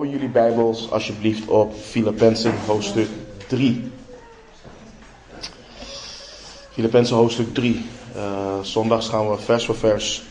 Open 0.00 0.12
jullie 0.12 0.28
Bijbels 0.28 0.90
alsjeblieft 0.90 1.48
op 1.48 1.74
Filippenzen 1.74 2.54
hoofdstuk 2.66 3.08
3. 3.46 3.90
Filippenzen 6.70 7.16
hoofdstuk 7.16 7.54
3. 7.54 7.84
Uh, 8.16 8.22
zondags 8.62 9.08
gaan 9.08 9.30
we 9.30 9.38
vers 9.38 9.64
voor 9.64 9.76
vers 9.76 10.22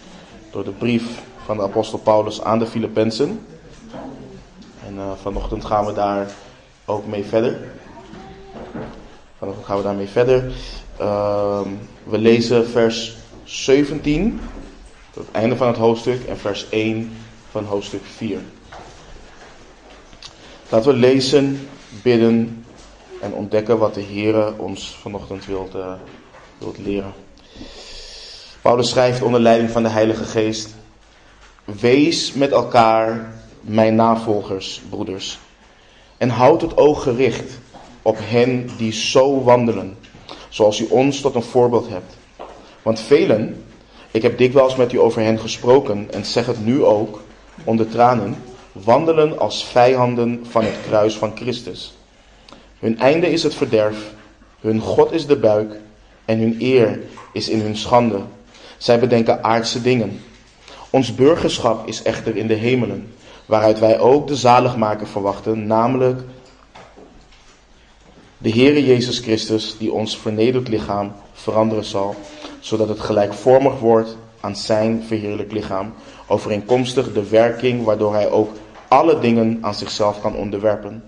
door 0.52 0.64
de 0.64 0.72
brief 0.72 1.22
van 1.46 1.58
de 1.58 1.64
apostel 1.64 2.00
Paulus 2.00 2.42
aan 2.42 2.60
de 2.60 2.66
Filippenzen. 2.66 3.46
En 4.86 4.96
uh, 4.96 5.12
vanochtend 5.22 5.66
gaan 5.66 5.86
we 5.86 5.94
daar 5.94 6.32
ook 6.86 7.08
mee 7.08 7.24
verder. 7.24 7.72
Vanochtend 9.38 9.66
gaan 9.66 9.78
we 9.78 9.84
daarmee 9.84 10.08
verder. 10.08 10.52
Uh, 11.02 11.62
we 12.04 12.18
lezen 12.18 12.68
vers 12.68 13.18
17 13.44 14.40
tot 15.14 15.26
het 15.26 15.36
einde 15.36 15.56
van 15.56 15.68
het 15.68 15.78
hoofdstuk 15.78 16.24
en 16.24 16.38
vers 16.38 16.70
1 16.70 17.12
van 17.52 17.66
hoofdstuk 17.66 18.06
4. 18.06 18.40
Laten 20.70 20.92
we 20.94 20.98
lezen, 20.98 21.68
bidden 22.04 22.66
en 23.22 23.34
ontdekken 23.34 23.78
wat 23.78 23.94
de 23.94 24.02
Heer 24.02 24.54
ons 24.58 24.98
vanochtend 25.02 25.46
wilt, 25.46 25.76
uh, 25.76 25.94
wilt 26.58 26.78
leren. 26.78 27.14
Paulus 28.62 28.90
schrijft 28.90 29.22
onder 29.22 29.40
leiding 29.40 29.70
van 29.70 29.84
de 29.84 29.90
Heilige 29.90 30.24
Geest: 30.24 30.76
Wees 31.66 32.34
met 32.34 32.52
elkaar 32.52 33.34
mijn 33.62 33.96
navolgers, 33.96 34.82
broeders, 34.90 35.40
en 36.18 36.30
houd 36.30 36.62
het 36.62 36.78
oog 36.78 37.04
gericht 37.04 37.60
op 38.02 38.18
hen 38.20 38.70
die 38.78 38.92
zo 38.92 39.44
wandelen, 39.44 39.98
zoals 40.50 40.80
u 40.80 40.88
ons 40.90 41.22
tot 41.22 41.36
een 41.36 41.44
voorbeeld 41.44 41.90
hebt. 41.90 42.18
Want 42.82 43.00
velen, 43.00 43.64
ik 44.12 44.22
heb 44.22 44.38
dikwijls 44.38 44.76
met 44.76 44.94
u 44.94 45.00
over 45.00 45.22
hen 45.22 45.40
gesproken 45.40 46.08
en 46.12 46.26
zeg 46.26 46.46
het 46.46 46.66
nu 46.66 46.84
ook, 46.84 47.22
onder 47.64 47.90
tranen, 47.90 48.36
wandelen 48.72 49.40
als 49.40 49.66
vijanden 49.66 50.46
van 50.50 50.64
het 50.64 50.76
kruis 50.88 51.18
van 51.18 51.32
Christus. 51.36 51.94
Hun 52.80 53.00
einde 53.00 53.32
is 53.32 53.44
het 53.44 53.56
verderf, 53.56 54.14
hun 54.60 54.80
God 54.80 55.12
is 55.12 55.26
de 55.26 55.38
buik 55.38 55.80
en 56.26 56.40
hun 56.40 56.56
eer 56.60 57.00
is 57.34 57.50
in 57.50 57.62
hun 57.62 57.78
schande. 57.78 58.20
Zij 58.78 59.00
bedenken 59.00 59.44
aardse 59.44 59.82
dingen. 59.82 60.22
Ons 60.90 61.16
burgerschap 61.16 61.88
is 61.88 62.02
echter 62.02 62.36
in 62.36 62.48
de 62.48 62.54
hemelen, 62.54 63.14
waaruit 63.46 63.80
wij 63.80 64.00
ook 64.00 64.28
de 64.28 64.36
zaligmaker 64.36 65.08
verwachten, 65.08 65.68
namelijk 65.68 66.22
de 68.38 68.50
Heere 68.50 68.86
Jezus 68.86 69.20
Christus, 69.20 69.76
die 69.78 69.92
ons 69.92 70.18
vernederd 70.18 70.68
lichaam 70.68 71.12
veranderen 71.34 71.84
zal, 71.84 72.16
zodat 72.60 72.90
het 72.90 73.00
gelijkvormig 73.00 73.80
wordt 73.80 74.18
aan 74.40 74.56
zijn 74.56 75.04
verheerlijk 75.08 75.52
lichaam, 75.52 75.94
overeenkomstig 76.30 77.14
de 77.14 77.30
werking 77.30 77.84
waardoor 77.84 78.14
hij 78.14 78.30
ook 78.30 78.50
alle 78.88 79.20
dingen 79.20 79.58
aan 79.62 79.76
zichzelf 79.76 80.22
kan 80.22 80.36
onderwerpen. 80.36 81.04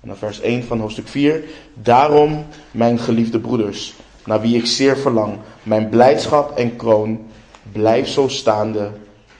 En 0.00 0.08
dan 0.08 0.16
vers 0.16 0.40
1 0.40 0.64
van 0.64 0.80
hoofdstuk 0.80 1.08
4. 1.08 1.44
Daarom, 1.74 2.46
mijn 2.70 2.98
geliefde 2.98 3.40
broeders, 3.40 3.94
naar 4.24 4.40
wie 4.40 4.56
ik 4.56 4.66
zeer 4.66 4.96
verlang, 4.96 5.38
mijn 5.62 5.88
blijdschap 5.88 6.56
en 6.56 6.76
kroon, 6.76 7.26
blijf 7.72 8.08
zo 8.08 8.28
staande 8.28 8.90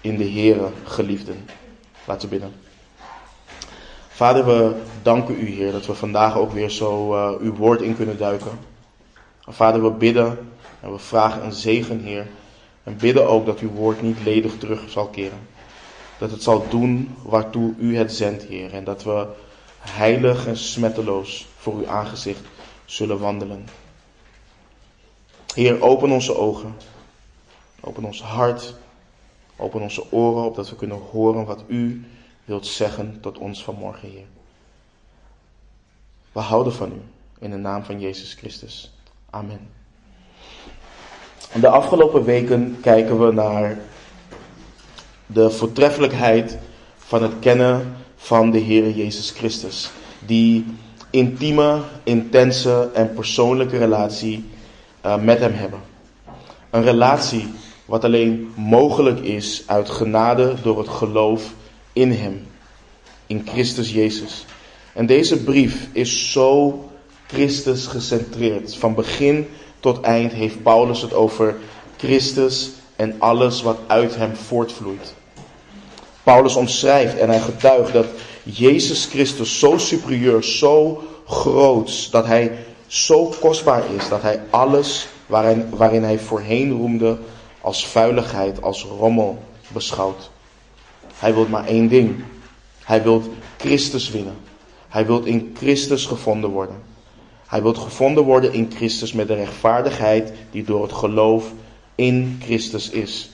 in 0.00 0.16
de 0.16 0.30
Heere, 0.30 0.68
geliefden. 0.84 1.36
Laten 2.05 2.28
we 2.28 2.34
bidden. 2.34 2.52
Vader, 4.08 4.46
we 4.46 4.74
danken 5.02 5.40
u, 5.40 5.46
Heer, 5.46 5.72
dat 5.72 5.86
we 5.86 5.94
vandaag 5.94 6.36
ook 6.36 6.52
weer 6.52 6.70
zo 6.70 7.14
uh, 7.14 7.40
uw 7.40 7.55
woord 7.55 7.80
in 7.82 7.96
kunnen 7.96 8.18
duiken. 8.18 8.58
Vader, 9.48 9.82
we 9.82 9.90
bidden 9.90 10.38
en 10.80 10.92
we 10.92 10.98
vragen 10.98 11.44
een 11.44 11.52
zegen, 11.52 12.00
Heer. 12.00 12.27
En 12.84 12.96
bidden 12.96 13.28
ook 13.28 13.46
dat 13.46 13.58
uw 13.58 13.70
woord 13.70 14.02
niet 14.02 14.24
ledig 14.24 14.58
terug 14.58 14.90
zal 14.90 15.08
keren. 15.08 15.46
Dat 16.18 16.30
het 16.30 16.42
zal 16.42 16.68
doen 16.68 17.14
waartoe 17.22 17.74
u 17.78 17.96
het 17.96 18.12
zendt, 18.12 18.42
Heer. 18.42 18.72
En 18.72 18.84
dat 18.84 19.02
we 19.02 19.27
heilig 19.78 20.46
en 20.46 20.56
smetteloos 20.56 21.46
voor 21.56 21.74
uw 21.74 21.89
aangezicht 21.89 22.45
zullen 22.84 23.18
wandelen. 23.18 23.67
Heer, 25.55 25.83
open 25.83 26.11
onze 26.11 26.36
ogen. 26.36 26.74
Open 27.80 28.05
ons 28.05 28.22
hart. 28.22 28.74
Open 29.56 29.80
onze 29.80 30.12
oren, 30.12 30.45
opdat 30.45 30.70
we 30.70 30.77
kunnen 30.77 31.01
horen 31.11 31.45
wat 31.45 31.64
u 31.66 32.05
wilt 32.45 32.66
zeggen 32.66 33.20
tot 33.20 33.39
ons 33.39 33.64
vanmorgen, 33.64 34.11
Heer. 34.11 34.27
We 36.33 36.40
houden 36.40 36.72
van 36.72 36.92
u. 36.92 37.01
In 37.39 37.51
de 37.51 37.56
naam 37.56 37.84
van 37.84 38.01
Jezus 38.01 38.34
Christus. 38.34 38.92
Amen. 39.30 39.83
De 41.60 41.68
afgelopen 41.68 42.24
weken 42.24 42.76
kijken 42.80 43.26
we 43.26 43.32
naar 43.32 43.78
de 45.26 45.50
voortreffelijkheid 45.50 46.58
van 46.96 47.22
het 47.22 47.32
kennen 47.40 47.96
van 48.16 48.50
de 48.50 48.58
Heer 48.58 48.90
Jezus 48.90 49.30
Christus. 49.30 49.90
Die 50.26 50.64
intieme, 51.10 51.80
intense 52.02 52.90
en 52.94 53.12
persoonlijke 53.14 53.78
relatie 53.78 54.44
uh, 55.06 55.16
met 55.16 55.38
Hem 55.38 55.52
hebben. 55.52 55.80
Een 56.70 56.82
relatie 56.82 57.48
wat 57.84 58.04
alleen 58.04 58.52
mogelijk 58.56 59.20
is 59.20 59.62
uit 59.66 59.90
genade 59.90 60.54
door 60.62 60.78
het 60.78 60.88
geloof 60.88 61.52
in 61.92 62.12
Hem. 62.12 62.46
In 63.26 63.42
Christus 63.46 63.92
Jezus. 63.92 64.44
En 64.92 65.06
deze 65.06 65.42
brief 65.42 65.88
is 65.92 66.32
zo 66.32 66.84
Christus 67.26 67.86
gecentreerd. 67.86 68.76
Van 68.76 68.94
begin 68.94 69.46
tot 69.84 70.00
eind 70.00 70.33
heeft 70.33 70.62
Paulus 70.62 71.02
het 71.02 71.14
over 71.14 71.56
Christus 71.96 72.70
en 72.96 73.14
alles 73.18 73.62
wat 73.62 73.78
uit 73.86 74.17
hem 74.17 74.36
voortvloeit. 74.36 75.14
Paulus 76.22 76.56
omschrijft 76.56 77.18
en 77.18 77.28
hij 77.28 77.40
getuigt 77.40 77.92
dat 77.92 78.06
Jezus 78.42 79.06
Christus 79.06 79.58
zo 79.58 79.78
superieur, 79.78 80.45
zo 80.45 81.02
groot, 81.27 82.11
dat 82.11 82.27
hij 82.27 82.58
zo 82.86 83.34
kostbaar 83.40 83.83
is, 83.96 84.08
dat 84.08 84.22
hij 84.22 84.42
alles 84.50 85.06
waarin, 85.27 85.70
waarin 85.77 86.02
hij 86.02 86.18
voorheen 86.18 86.70
roemde 86.70 87.18
als 87.61 87.86
vuiligheid, 87.86 88.62
als 88.62 88.84
rommel 88.98 89.39
beschouwt. 89.68 90.30
Hij 91.14 91.34
wil 91.34 91.46
maar 91.48 91.66
één 91.66 91.89
ding. 91.89 92.24
Hij 92.84 93.02
wil 93.02 93.22
Christus 93.56 94.11
winnen. 94.11 94.36
Hij 94.89 95.06
wil 95.06 95.22
in 95.22 95.56
Christus 95.58 96.06
gevonden 96.06 96.51
worden. 96.51 96.93
Hij 97.54 97.62
wil 97.62 97.74
gevonden 97.74 98.24
worden 98.24 98.52
in 98.52 98.70
Christus 98.74 99.12
met 99.12 99.28
de 99.28 99.34
rechtvaardigheid 99.34 100.32
die 100.50 100.64
door 100.64 100.82
het 100.82 100.92
geloof 100.92 101.52
in 101.94 102.40
Christus 102.42 102.90
is. 102.90 103.30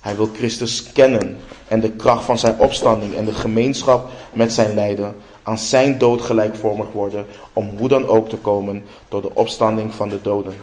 Hij 0.00 0.16
wil 0.16 0.30
Christus 0.34 0.92
kennen 0.92 1.36
en 1.68 1.80
de 1.80 1.90
kracht 1.90 2.24
van 2.24 2.38
zijn 2.38 2.58
opstanding 2.58 3.14
en 3.14 3.24
de 3.24 3.34
gemeenschap 3.34 4.10
met 4.32 4.52
zijn 4.52 4.74
lijden 4.74 5.16
aan 5.42 5.58
zijn 5.58 5.98
dood 5.98 6.20
gelijkvormig 6.20 6.92
worden, 6.92 7.26
om 7.52 7.70
hoe 7.78 7.88
dan 7.88 8.06
ook 8.06 8.28
te 8.28 8.36
komen 8.36 8.84
door 9.08 9.22
de 9.22 9.34
opstanding 9.34 9.94
van 9.94 10.08
de 10.08 10.22
doden. 10.22 10.54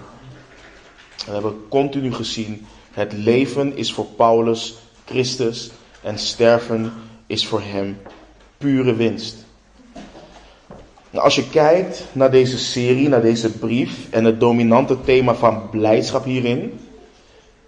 we 1.26 1.32
hebben 1.32 1.66
continu 1.70 2.14
gezien, 2.14 2.66
het 2.92 3.14
leven 3.14 3.78
is 3.78 3.94
voor 3.94 4.06
Paulus 4.06 4.76
Christus 5.06 5.72
en 6.02 6.18
sterven 6.18 6.94
is 7.28 7.48
voor 7.48 7.62
hem 7.62 7.98
pure 8.58 8.96
winst. 8.96 9.46
Nou, 11.14 11.26
als 11.26 11.36
je 11.36 11.50
kijkt 11.50 12.06
naar 12.12 12.32
deze 12.32 12.58
serie, 12.58 13.10
naar 13.10 13.22
deze 13.22 13.52
brief 13.52 14.08
en 14.10 14.24
het 14.24 14.40
dominante 14.40 15.02
thema 15.02 15.36
van 15.36 15.70
blijdschap 15.70 16.24
hierin, 16.24 16.80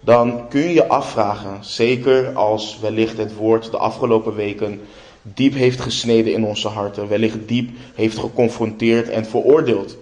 dan 0.00 0.48
kun 0.48 0.60
je 0.60 0.72
je 0.72 0.88
afvragen, 0.88 1.58
zeker 1.60 2.32
als 2.32 2.78
wellicht 2.80 3.16
het 3.16 3.34
woord 3.34 3.70
de 3.70 3.76
afgelopen 3.76 4.34
weken 4.34 4.80
diep 5.22 5.54
heeft 5.54 5.80
gesneden 5.80 6.32
in 6.32 6.44
onze 6.44 6.68
harten, 6.68 7.08
wellicht 7.08 7.38
diep 7.46 7.70
heeft 7.94 8.18
geconfronteerd 8.18 9.08
en 9.08 9.26
veroordeeld. 9.26 9.96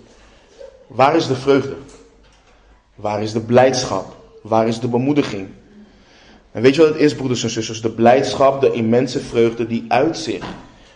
Waar 0.86 1.16
is 1.16 1.26
de 1.26 1.36
vreugde? 1.36 1.76
Waar 2.94 3.22
is 3.22 3.32
de 3.32 3.40
blijdschap? 3.40 4.16
Waar 4.42 4.68
is 4.68 4.80
de 4.80 4.88
bemoediging? 4.88 5.48
En 6.52 6.62
weet 6.62 6.74
je 6.74 6.80
wat 6.80 6.90
het 6.90 7.00
is, 7.00 7.14
broeders 7.14 7.42
en 7.42 7.50
zusters? 7.50 7.80
De 7.80 7.90
blijdschap, 7.90 8.60
de 8.60 8.72
immense 8.72 9.20
vreugde 9.20 9.66
die 9.66 9.84
uitzicht 9.88 10.46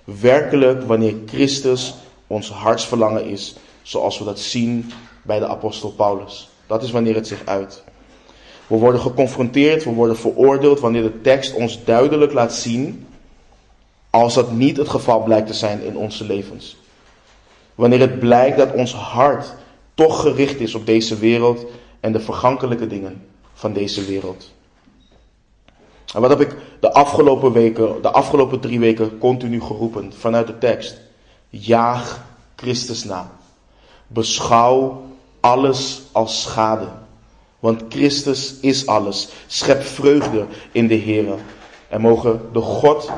werkelijk 0.04 0.82
wanneer 0.82 1.14
Christus 1.26 1.94
ons 2.28 2.50
hartsverlangen 2.50 3.24
is, 3.24 3.56
zoals 3.82 4.18
we 4.18 4.24
dat 4.24 4.38
zien 4.38 4.92
bij 5.22 5.38
de 5.38 5.46
apostel 5.46 5.90
Paulus. 5.90 6.48
Dat 6.66 6.82
is 6.82 6.90
wanneer 6.90 7.14
het 7.14 7.26
zich 7.26 7.42
uit. 7.44 7.82
We 8.66 8.76
worden 8.76 9.00
geconfronteerd, 9.00 9.84
we 9.84 9.90
worden 9.90 10.16
veroordeeld 10.16 10.80
wanneer 10.80 11.02
de 11.02 11.20
tekst 11.20 11.54
ons 11.54 11.84
duidelijk 11.84 12.32
laat 12.32 12.54
zien, 12.54 13.06
als 14.10 14.34
dat 14.34 14.52
niet 14.52 14.76
het 14.76 14.88
geval 14.88 15.22
blijkt 15.22 15.46
te 15.46 15.54
zijn 15.54 15.82
in 15.82 15.96
onze 15.96 16.24
levens. 16.24 16.76
Wanneer 17.74 18.00
het 18.00 18.18
blijkt 18.18 18.56
dat 18.56 18.72
ons 18.72 18.94
hart 18.94 19.54
toch 19.94 20.20
gericht 20.20 20.60
is 20.60 20.74
op 20.74 20.86
deze 20.86 21.18
wereld 21.18 21.64
en 22.00 22.12
de 22.12 22.20
vergankelijke 22.20 22.86
dingen 22.86 23.26
van 23.54 23.72
deze 23.72 24.04
wereld. 24.04 24.52
En 26.14 26.20
wat 26.20 26.30
heb 26.30 26.40
ik 26.40 26.56
de 26.80 26.92
afgelopen 26.92 27.52
weken, 27.52 28.02
de 28.02 28.10
afgelopen 28.10 28.60
drie 28.60 28.80
weken 28.80 29.18
continu 29.18 29.60
geroepen 29.60 30.12
vanuit 30.12 30.46
de 30.46 30.58
tekst? 30.58 31.00
Jaag 31.50 32.24
Christus 32.56 33.04
na. 33.04 33.30
Beschouw 34.06 35.02
alles 35.40 36.02
als 36.12 36.42
schade. 36.42 36.88
Want 37.58 37.82
Christus 37.88 38.54
is 38.60 38.86
alles. 38.86 39.28
Schep 39.46 39.82
vreugde 39.82 40.46
in 40.72 40.86
de 40.86 40.94
Heer. 40.94 41.34
En 41.88 42.00
mogen 42.00 42.40
de 42.52 42.60
God 42.60 43.10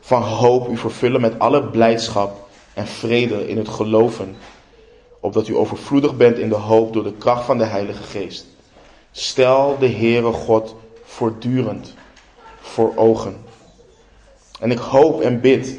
van 0.00 0.22
hoop 0.22 0.68
u 0.68 0.76
vervullen 0.76 1.20
met 1.20 1.38
alle 1.38 1.62
blijdschap 1.62 2.48
en 2.74 2.86
vrede 2.86 3.48
in 3.48 3.56
het 3.56 3.68
geloven, 3.68 4.36
opdat 5.20 5.48
u 5.48 5.56
overvloedig 5.56 6.16
bent 6.16 6.38
in 6.38 6.48
de 6.48 6.54
hoop 6.54 6.92
door 6.92 7.02
de 7.02 7.12
kracht 7.12 7.44
van 7.44 7.58
de 7.58 7.64
Heilige 7.64 8.02
Geest. 8.02 8.46
Stel 9.10 9.76
de 9.78 9.88
Heere 9.88 10.32
God 10.32 10.74
voortdurend 11.04 11.94
voor 12.60 12.92
ogen. 12.96 13.36
En 14.60 14.70
ik 14.70 14.78
hoop 14.78 15.20
en 15.20 15.40
bid 15.40 15.78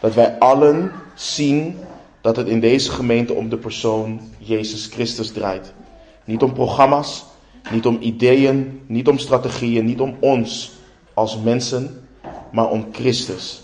dat 0.00 0.14
wij 0.14 0.38
allen 0.38 0.92
zien 1.14 1.78
dat 2.20 2.36
het 2.36 2.46
in 2.46 2.60
deze 2.60 2.90
gemeente 2.90 3.32
om 3.32 3.48
de 3.48 3.56
persoon 3.56 4.20
Jezus 4.38 4.86
Christus 4.86 5.32
draait. 5.32 5.72
Niet 6.24 6.42
om 6.42 6.52
programma's, 6.52 7.24
niet 7.70 7.86
om 7.86 7.98
ideeën, 8.00 8.80
niet 8.86 9.08
om 9.08 9.18
strategieën, 9.18 9.84
niet 9.84 10.00
om 10.00 10.16
ons 10.20 10.72
als 11.14 11.38
mensen, 11.38 12.06
maar 12.52 12.70
om 12.70 12.86
Christus. 12.92 13.62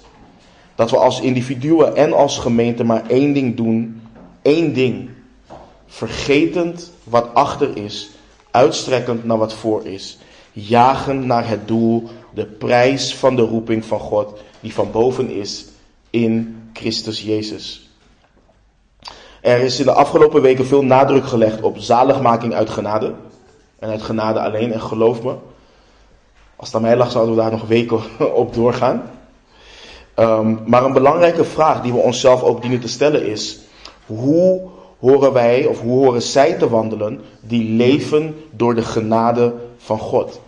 Dat 0.74 0.90
we 0.90 0.96
als 0.96 1.20
individuen 1.20 1.96
en 1.96 2.12
als 2.12 2.38
gemeente 2.38 2.84
maar 2.84 3.06
één 3.06 3.32
ding 3.32 3.56
doen, 3.56 4.02
één 4.42 4.72
ding. 4.72 5.10
Vergetend 5.86 6.92
wat 7.04 7.34
achter 7.34 7.76
is, 7.76 8.10
uitstrekkend 8.50 9.24
naar 9.24 9.38
wat 9.38 9.54
voor 9.54 9.86
is. 9.86 10.18
Jagen 10.52 11.26
naar 11.26 11.48
het 11.48 11.68
doel, 11.68 12.08
de 12.34 12.46
prijs 12.46 13.14
van 13.14 13.36
de 13.36 13.42
roeping 13.42 13.84
van 13.84 14.00
God, 14.00 14.38
die 14.60 14.74
van 14.74 14.90
boven 14.90 15.30
is 15.30 15.66
in 16.10 16.57
Christus 16.78 17.22
Jezus. 17.22 17.90
Er 19.40 19.60
is 19.60 19.78
in 19.78 19.84
de 19.84 19.92
afgelopen 19.92 20.42
weken 20.42 20.66
veel 20.66 20.82
nadruk 20.82 21.26
gelegd 21.26 21.60
op 21.60 21.78
zaligmaking 21.78 22.54
uit 22.54 22.70
genade. 22.70 23.14
En 23.78 23.88
uit 23.88 24.02
genade 24.02 24.40
alleen. 24.40 24.72
En 24.72 24.80
geloof 24.80 25.22
me, 25.22 25.34
als 26.56 26.68
het 26.68 26.76
aan 26.76 26.82
mij 26.82 26.96
lag 26.96 27.10
zouden 27.10 27.34
we 27.34 27.40
daar 27.40 27.50
nog 27.50 27.66
weken 27.66 28.00
op 28.42 28.54
doorgaan. 28.54 29.10
Ehm, 30.14 30.56
maar 30.66 30.84
een 30.84 30.92
belangrijke 30.92 31.44
vraag 31.44 31.82
die 31.82 31.92
we 31.92 31.98
onszelf 31.98 32.42
ook 32.42 32.60
dienen 32.60 32.80
te 32.80 32.88
stellen 32.88 33.26
is: 33.26 33.58
hoe 34.06 34.68
horen 34.98 35.32
wij 35.32 35.66
of 35.66 35.80
hoe 35.80 36.04
horen 36.04 36.22
zij 36.22 36.52
te 36.52 36.68
wandelen 36.68 37.20
die 37.40 37.70
leven 37.70 38.44
door 38.50 38.74
de 38.74 38.82
genade 38.82 39.54
van 39.78 39.98
God? 39.98 40.40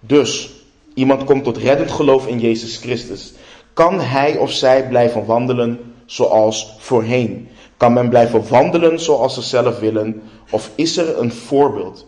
Dus, 0.00 0.50
iemand 0.94 1.24
komt 1.24 1.44
tot 1.44 1.56
reddend 1.56 1.90
geloof 1.90 2.26
in 2.26 2.40
Jezus 2.40 2.76
Christus. 2.76 3.34
Kan 3.72 4.00
hij 4.00 4.36
of 4.36 4.50
zij 4.50 4.88
blijven 4.88 5.24
wandelen 5.24 5.94
zoals 6.06 6.74
voorheen? 6.78 7.48
Kan 7.76 7.92
men 7.92 8.08
blijven 8.08 8.48
wandelen 8.48 9.00
zoals 9.00 9.34
ze 9.34 9.42
zelf 9.42 9.78
willen? 9.78 10.22
Of 10.50 10.70
is 10.74 10.96
er 10.96 11.18
een 11.18 11.32
voorbeeld? 11.32 12.06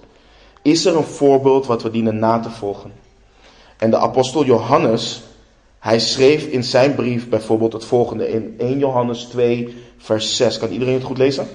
Is 0.63 0.85
er 0.85 0.97
een 0.97 1.05
voorbeeld 1.05 1.67
wat 1.67 1.83
we 1.83 1.91
dienen 1.91 2.19
na 2.19 2.41
te 2.41 2.51
volgen? 2.51 2.93
En 3.77 3.91
de 3.91 3.97
apostel 3.97 4.45
Johannes, 4.45 5.23
hij 5.79 5.99
schreef 5.99 6.47
in 6.47 6.65
zijn 6.65 6.95
brief 6.95 7.29
bijvoorbeeld 7.29 7.73
het 7.73 7.85
volgende 7.85 8.29
in 8.29 8.55
1 8.59 8.79
Johannes 8.79 9.23
2, 9.23 9.77
vers 9.97 10.37
6. 10.37 10.59
Kan 10.59 10.71
iedereen 10.71 10.95
het 10.95 11.03
goed 11.03 11.19
lezen? 11.19 11.49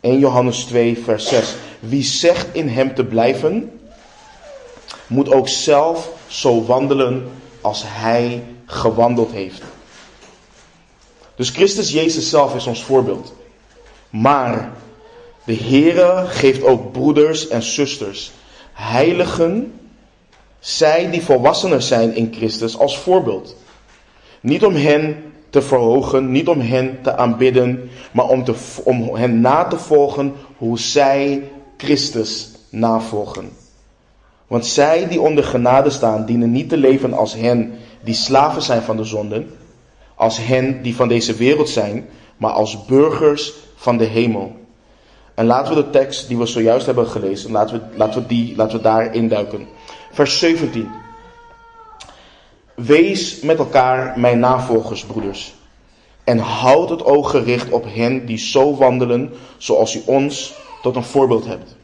1 0.00 0.18
Johannes 0.18 0.64
2, 0.64 0.98
vers 0.98 1.28
6. 1.28 1.54
Wie 1.80 2.02
zegt 2.02 2.46
in 2.52 2.68
hem 2.68 2.94
te 2.94 3.04
blijven, 3.04 3.70
moet 5.06 5.32
ook 5.32 5.48
zelf 5.48 6.10
zo 6.26 6.64
wandelen 6.64 7.28
als 7.60 7.82
hij 7.86 8.42
gewandeld 8.66 9.32
heeft. 9.32 9.62
Dus 11.36 11.50
Christus 11.50 11.90
Jezus 11.90 12.30
zelf 12.30 12.54
is 12.54 12.66
ons 12.66 12.84
voorbeeld. 12.84 13.34
Maar 14.10 14.72
de 15.44 15.56
Heere 15.56 16.24
geeft 16.26 16.62
ook 16.62 16.92
broeders 16.92 17.48
en 17.48 17.62
zusters, 17.62 18.32
heiligen, 18.72 19.72
zij 20.58 21.10
die 21.10 21.22
volwassener 21.22 21.82
zijn 21.82 22.14
in 22.14 22.34
Christus 22.34 22.78
als 22.78 22.98
voorbeeld. 22.98 23.56
Niet 24.40 24.64
om 24.64 24.74
hen 24.74 25.32
te 25.50 25.62
verhogen, 25.62 26.30
niet 26.30 26.48
om 26.48 26.60
hen 26.60 26.98
te 27.02 27.16
aanbidden, 27.16 27.90
maar 28.12 28.28
om, 28.28 28.44
te, 28.44 28.54
om 28.84 29.14
hen 29.14 29.40
na 29.40 29.64
te 29.64 29.78
volgen 29.78 30.34
hoe 30.56 30.78
zij 30.78 31.50
Christus 31.76 32.50
navolgen. 32.68 33.50
Want 34.46 34.66
zij 34.66 35.08
die 35.08 35.20
onder 35.20 35.44
genade 35.44 35.90
staan, 35.90 36.26
dienen 36.26 36.52
niet 36.52 36.68
te 36.68 36.76
leven 36.76 37.12
als 37.12 37.34
hen 37.34 37.72
die 38.00 38.14
slaven 38.14 38.62
zijn 38.62 38.82
van 38.82 38.96
de 38.96 39.04
zonden, 39.04 39.56
als 40.14 40.38
hen 40.38 40.82
die 40.82 40.96
van 40.96 41.08
deze 41.08 41.34
wereld 41.34 41.68
zijn, 41.68 42.08
maar 42.36 42.52
als 42.52 42.84
burgers 42.84 43.52
van 43.76 43.96
de 43.96 44.04
hemel. 44.04 44.56
En 45.34 45.46
laten 45.46 45.74
we 45.74 45.82
de 45.82 45.90
tekst 45.90 46.28
die 46.28 46.38
we 46.38 46.46
zojuist 46.46 46.86
hebben 46.86 47.06
gelezen, 47.06 47.50
laten 47.50 47.80
we, 47.80 47.96
laten 47.96 48.22
we, 48.22 48.26
die, 48.26 48.56
laten 48.56 48.76
we 48.76 48.82
daar 48.82 49.14
induiken. 49.14 49.66
Vers 50.12 50.38
17. 50.38 50.88
Wees 52.74 53.40
met 53.40 53.58
elkaar 53.58 54.18
mijn 54.18 54.38
navolgers, 54.38 55.04
broeders. 55.04 55.54
En 56.24 56.38
houd 56.38 56.90
het 56.90 57.04
oog 57.04 57.30
gericht 57.30 57.70
op 57.70 57.84
hen 57.94 58.26
die 58.26 58.38
zo 58.38 58.76
wandelen 58.76 59.32
zoals 59.56 59.94
u 59.94 60.02
ons 60.06 60.54
tot 60.82 60.96
een 60.96 61.04
voorbeeld 61.04 61.46
hebt. 61.46 61.76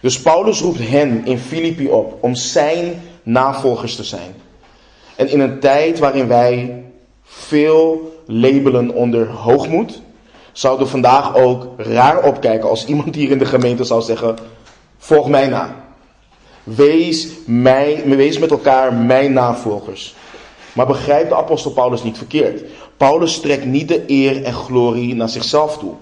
Dus 0.00 0.20
Paulus 0.20 0.60
roept 0.60 0.88
hen 0.88 1.26
in 1.26 1.38
Filippi 1.38 1.88
op 1.88 2.18
om 2.20 2.34
zijn 2.34 3.02
navolgers 3.22 3.96
te 3.96 4.04
zijn. 4.04 4.34
En 5.16 5.28
in 5.28 5.40
een 5.40 5.58
tijd 5.58 5.98
waarin 5.98 6.28
wij 6.28 6.84
veel 7.22 8.12
labelen 8.26 8.90
onder 8.90 9.26
hoogmoed, 9.26 10.00
zouden 10.52 10.84
we 10.84 10.90
vandaag 10.90 11.36
ook 11.36 11.66
raar 11.76 12.22
opkijken 12.22 12.68
als 12.68 12.86
iemand 12.86 13.14
hier 13.14 13.30
in 13.30 13.38
de 13.38 13.44
gemeente 13.44 13.84
zou 13.84 14.02
zeggen: 14.02 14.36
Volg 14.98 15.28
mij 15.28 15.48
na. 15.48 15.84
Wees, 16.64 17.28
mij, 17.46 18.02
wees 18.06 18.38
met 18.38 18.50
elkaar 18.50 18.94
mijn 18.94 19.32
navolgers. 19.32 20.14
Maar 20.72 20.86
begrijp 20.86 21.28
de 21.28 21.36
apostel 21.36 21.70
Paulus 21.70 22.02
niet 22.02 22.16
verkeerd. 22.16 22.64
Paulus 22.96 23.40
trekt 23.40 23.64
niet 23.64 23.88
de 23.88 24.04
eer 24.06 24.44
en 24.44 24.52
glorie 24.52 25.14
naar 25.14 25.28
zichzelf 25.28 25.78
toe. 25.78 25.92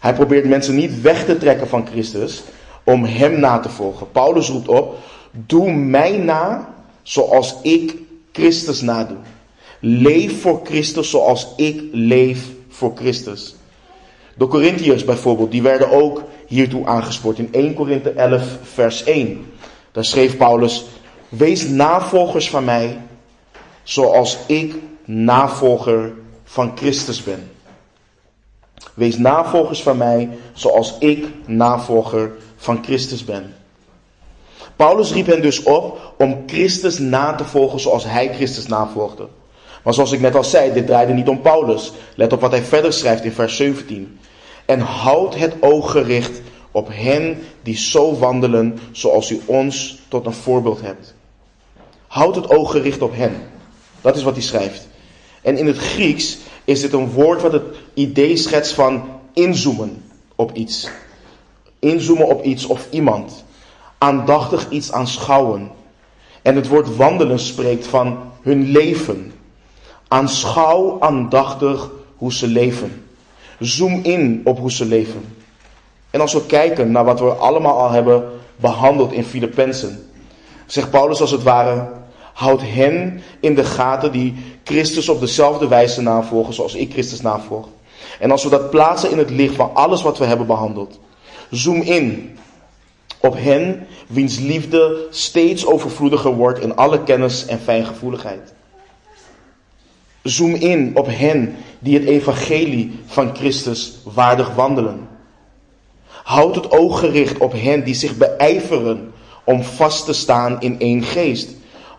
Hij 0.00 0.14
probeert 0.14 0.44
mensen 0.44 0.74
niet 0.74 1.00
weg 1.00 1.24
te 1.24 1.38
trekken 1.38 1.68
van 1.68 1.86
Christus 1.86 2.42
om 2.84 3.04
hem 3.04 3.40
na 3.40 3.58
te 3.58 3.68
volgen. 3.68 4.10
Paulus 4.12 4.48
roept 4.48 4.68
op: 4.68 4.94
Doe 5.30 5.72
mij 5.72 6.16
na 6.16 6.74
zoals 7.02 7.56
ik 7.62 7.96
Christus 8.34 8.80
nadoe. 8.80 9.16
Leef 9.80 10.40
voor 10.40 10.60
Christus 10.64 11.10
zoals 11.10 11.48
ik 11.56 11.82
leef 11.92 12.46
voor 12.68 12.92
Christus. 12.94 13.54
De 14.36 14.46
Corinthiërs 14.46 15.04
bijvoorbeeld, 15.04 15.50
die 15.50 15.62
werden 15.62 15.90
ook 15.90 16.22
hiertoe 16.46 16.86
aangespoord. 16.86 17.38
In 17.38 17.48
1 17.52 17.74
Korinthe 17.74 18.10
11, 18.10 18.58
vers 18.62 19.04
1. 19.04 19.46
Daar 19.92 20.04
schreef 20.04 20.36
Paulus: 20.36 20.84
Wees 21.28 21.68
navolgers 21.68 22.50
van 22.50 22.64
mij, 22.64 22.98
zoals 23.82 24.38
ik 24.46 24.74
navolger 25.04 26.12
van 26.44 26.72
Christus 26.74 27.22
ben. 27.22 27.50
Wees 28.94 29.16
navolgers 29.16 29.82
van 29.82 29.96
mij, 29.96 30.28
zoals 30.52 30.94
ik 30.98 31.26
navolger 31.46 32.32
van 32.56 32.84
Christus 32.84 33.24
ben. 33.24 33.54
Paulus 34.76 35.12
riep 35.12 35.26
hen 35.26 35.42
dus 35.42 35.62
op 35.62 36.13
om 36.24 36.42
Christus 36.46 36.98
na 36.98 37.34
te 37.34 37.44
volgen 37.44 37.80
zoals 37.80 38.04
hij 38.04 38.34
Christus 38.34 38.66
navolgde. 38.66 39.28
Maar 39.82 39.94
zoals 39.94 40.12
ik 40.12 40.20
net 40.20 40.34
al 40.34 40.44
zei, 40.44 40.72
dit 40.72 40.86
draaide 40.86 41.12
niet 41.12 41.28
om 41.28 41.40
Paulus. 41.40 41.92
Let 42.14 42.32
op 42.32 42.40
wat 42.40 42.50
hij 42.50 42.62
verder 42.62 42.92
schrijft 42.92 43.24
in 43.24 43.32
vers 43.32 43.56
17. 43.56 44.18
En 44.64 44.80
houd 44.80 45.34
het 45.34 45.54
oog 45.60 45.90
gericht 45.90 46.40
op 46.70 46.88
hen 46.92 47.38
die 47.62 47.76
zo 47.76 48.18
wandelen 48.18 48.78
zoals 48.92 49.30
u 49.30 49.40
ons 49.46 49.98
tot 50.08 50.26
een 50.26 50.32
voorbeeld 50.32 50.80
hebt. 50.80 51.14
Houd 52.06 52.36
het 52.36 52.50
oog 52.50 52.70
gericht 52.70 53.02
op 53.02 53.14
hen. 53.14 53.34
Dat 54.00 54.16
is 54.16 54.22
wat 54.22 54.34
hij 54.34 54.42
schrijft. 54.42 54.88
En 55.42 55.56
in 55.56 55.66
het 55.66 55.78
Grieks 55.78 56.38
is 56.64 56.80
dit 56.80 56.92
een 56.92 57.10
woord 57.10 57.42
wat 57.42 57.52
het 57.52 57.64
idee 57.94 58.36
schetst 58.36 58.72
van 58.72 59.08
inzoomen 59.32 60.02
op 60.34 60.52
iets. 60.54 60.88
Inzoomen 61.78 62.26
op 62.26 62.44
iets 62.44 62.66
of 62.66 62.86
iemand. 62.90 63.44
Aandachtig 63.98 64.70
iets 64.70 64.92
aanschouwen. 64.92 65.70
En 66.44 66.56
het 66.56 66.68
woord 66.68 66.96
wandelen 66.96 67.38
spreekt 67.38 67.86
van 67.86 68.18
hun 68.42 68.70
leven. 68.70 69.32
Aanschouw 70.08 70.96
aandachtig 71.00 71.90
hoe 72.16 72.32
ze 72.32 72.46
leven. 72.46 73.04
Zoom 73.58 74.00
in 74.02 74.40
op 74.44 74.58
hoe 74.58 74.72
ze 74.72 74.84
leven. 74.84 75.36
En 76.10 76.20
als 76.20 76.32
we 76.32 76.46
kijken 76.46 76.90
naar 76.90 77.04
wat 77.04 77.20
we 77.20 77.30
allemaal 77.30 77.78
al 77.78 77.90
hebben 77.90 78.24
behandeld 78.56 79.12
in 79.12 79.24
Filippenzen, 79.24 80.10
zegt 80.66 80.90
Paulus 80.90 81.20
als 81.20 81.30
het 81.30 81.42
ware, 81.42 81.88
houd 82.32 82.60
hen 82.62 83.22
in 83.40 83.54
de 83.54 83.64
gaten 83.64 84.12
die 84.12 84.34
Christus 84.64 85.08
op 85.08 85.20
dezelfde 85.20 85.68
wijze 85.68 86.02
navolgen 86.02 86.54
zoals 86.54 86.74
ik 86.74 86.92
Christus 86.92 87.20
navolg. 87.20 87.68
En 88.18 88.30
als 88.30 88.44
we 88.44 88.50
dat 88.50 88.70
plaatsen 88.70 89.10
in 89.10 89.18
het 89.18 89.30
licht 89.30 89.54
van 89.54 89.70
alles 89.74 90.02
wat 90.02 90.18
we 90.18 90.24
hebben 90.24 90.46
behandeld, 90.46 90.98
zoom 91.50 91.80
in 91.80 92.36
op 93.24 93.34
hen 93.36 93.86
wiens 94.06 94.38
liefde 94.38 95.06
steeds 95.10 95.66
overvloediger 95.66 96.34
wordt 96.34 96.60
in 96.60 96.76
alle 96.76 97.02
kennis 97.02 97.46
en 97.46 97.58
fijngevoeligheid. 97.58 98.52
Zoom 100.22 100.54
in 100.54 100.90
op 100.94 101.06
hen 101.06 101.56
die 101.78 101.98
het 101.98 102.08
evangelie 102.08 102.98
van 103.06 103.36
Christus 103.36 103.98
waardig 104.14 104.54
wandelen. 104.54 105.08
Houd 106.08 106.54
het 106.54 106.70
oog 106.70 106.98
gericht 106.98 107.38
op 107.38 107.52
hen 107.52 107.84
die 107.84 107.94
zich 107.94 108.16
beijveren 108.16 109.12
om 109.44 109.62
vast 109.62 110.04
te 110.04 110.12
staan 110.12 110.60
in 110.60 110.78
één 110.78 111.02
geest. 111.02 111.50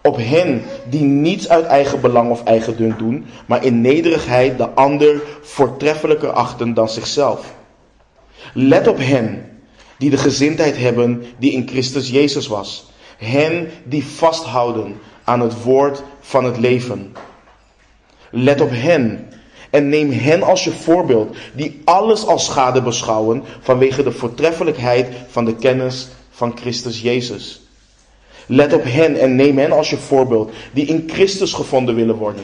Op 0.01 0.17
hen 0.17 0.61
die 0.89 1.03
niets 1.03 1.49
uit 1.49 1.65
eigen 1.65 2.01
belang 2.01 2.29
of 2.29 2.43
eigendunk 2.43 2.99
doen, 2.99 3.25
maar 3.45 3.63
in 3.63 3.81
nederigheid 3.81 4.57
de 4.57 4.69
ander 4.69 5.21
voortreffelijker 5.41 6.31
achten 6.31 6.73
dan 6.73 6.89
zichzelf. 6.89 7.53
Let 8.53 8.87
op 8.87 8.97
hen 8.97 9.54
die 9.97 10.09
de 10.09 10.17
gezindheid 10.17 10.77
hebben 10.77 11.25
die 11.37 11.51
in 11.51 11.67
Christus 11.67 12.09
Jezus 12.09 12.47
was. 12.47 12.85
Hen 13.17 13.69
die 13.83 14.05
vasthouden 14.05 14.99
aan 15.23 15.39
het 15.39 15.63
woord 15.63 16.03
van 16.19 16.45
het 16.45 16.57
leven. 16.57 17.13
Let 18.29 18.61
op 18.61 18.69
hen 18.71 19.29
en 19.69 19.89
neem 19.89 20.11
hen 20.11 20.43
als 20.43 20.63
je 20.63 20.71
voorbeeld, 20.71 21.35
die 21.53 21.81
alles 21.83 22.25
als 22.25 22.45
schade 22.45 22.81
beschouwen 22.81 23.43
vanwege 23.59 24.03
de 24.03 24.11
voortreffelijkheid 24.11 25.07
van 25.27 25.45
de 25.45 25.55
kennis 25.55 26.07
van 26.29 26.57
Christus 26.57 27.01
Jezus. 27.01 27.61
Let 28.45 28.73
op 28.73 28.83
hen 28.83 29.19
en 29.19 29.35
neem 29.35 29.57
hen 29.57 29.71
als 29.71 29.89
je 29.89 29.97
voorbeeld, 29.97 30.51
die 30.73 30.85
in 30.85 31.03
Christus 31.07 31.53
gevonden 31.53 31.95
willen 31.95 32.15
worden. 32.15 32.43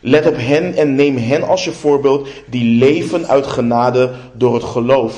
Let 0.00 0.26
op 0.26 0.36
hen 0.36 0.76
en 0.76 0.94
neem 0.94 1.16
hen 1.16 1.42
als 1.42 1.64
je 1.64 1.72
voorbeeld, 1.72 2.28
die 2.46 2.78
leven 2.78 3.28
uit 3.28 3.46
genade 3.46 4.10
door 4.34 4.54
het 4.54 4.64
geloof. 4.64 5.14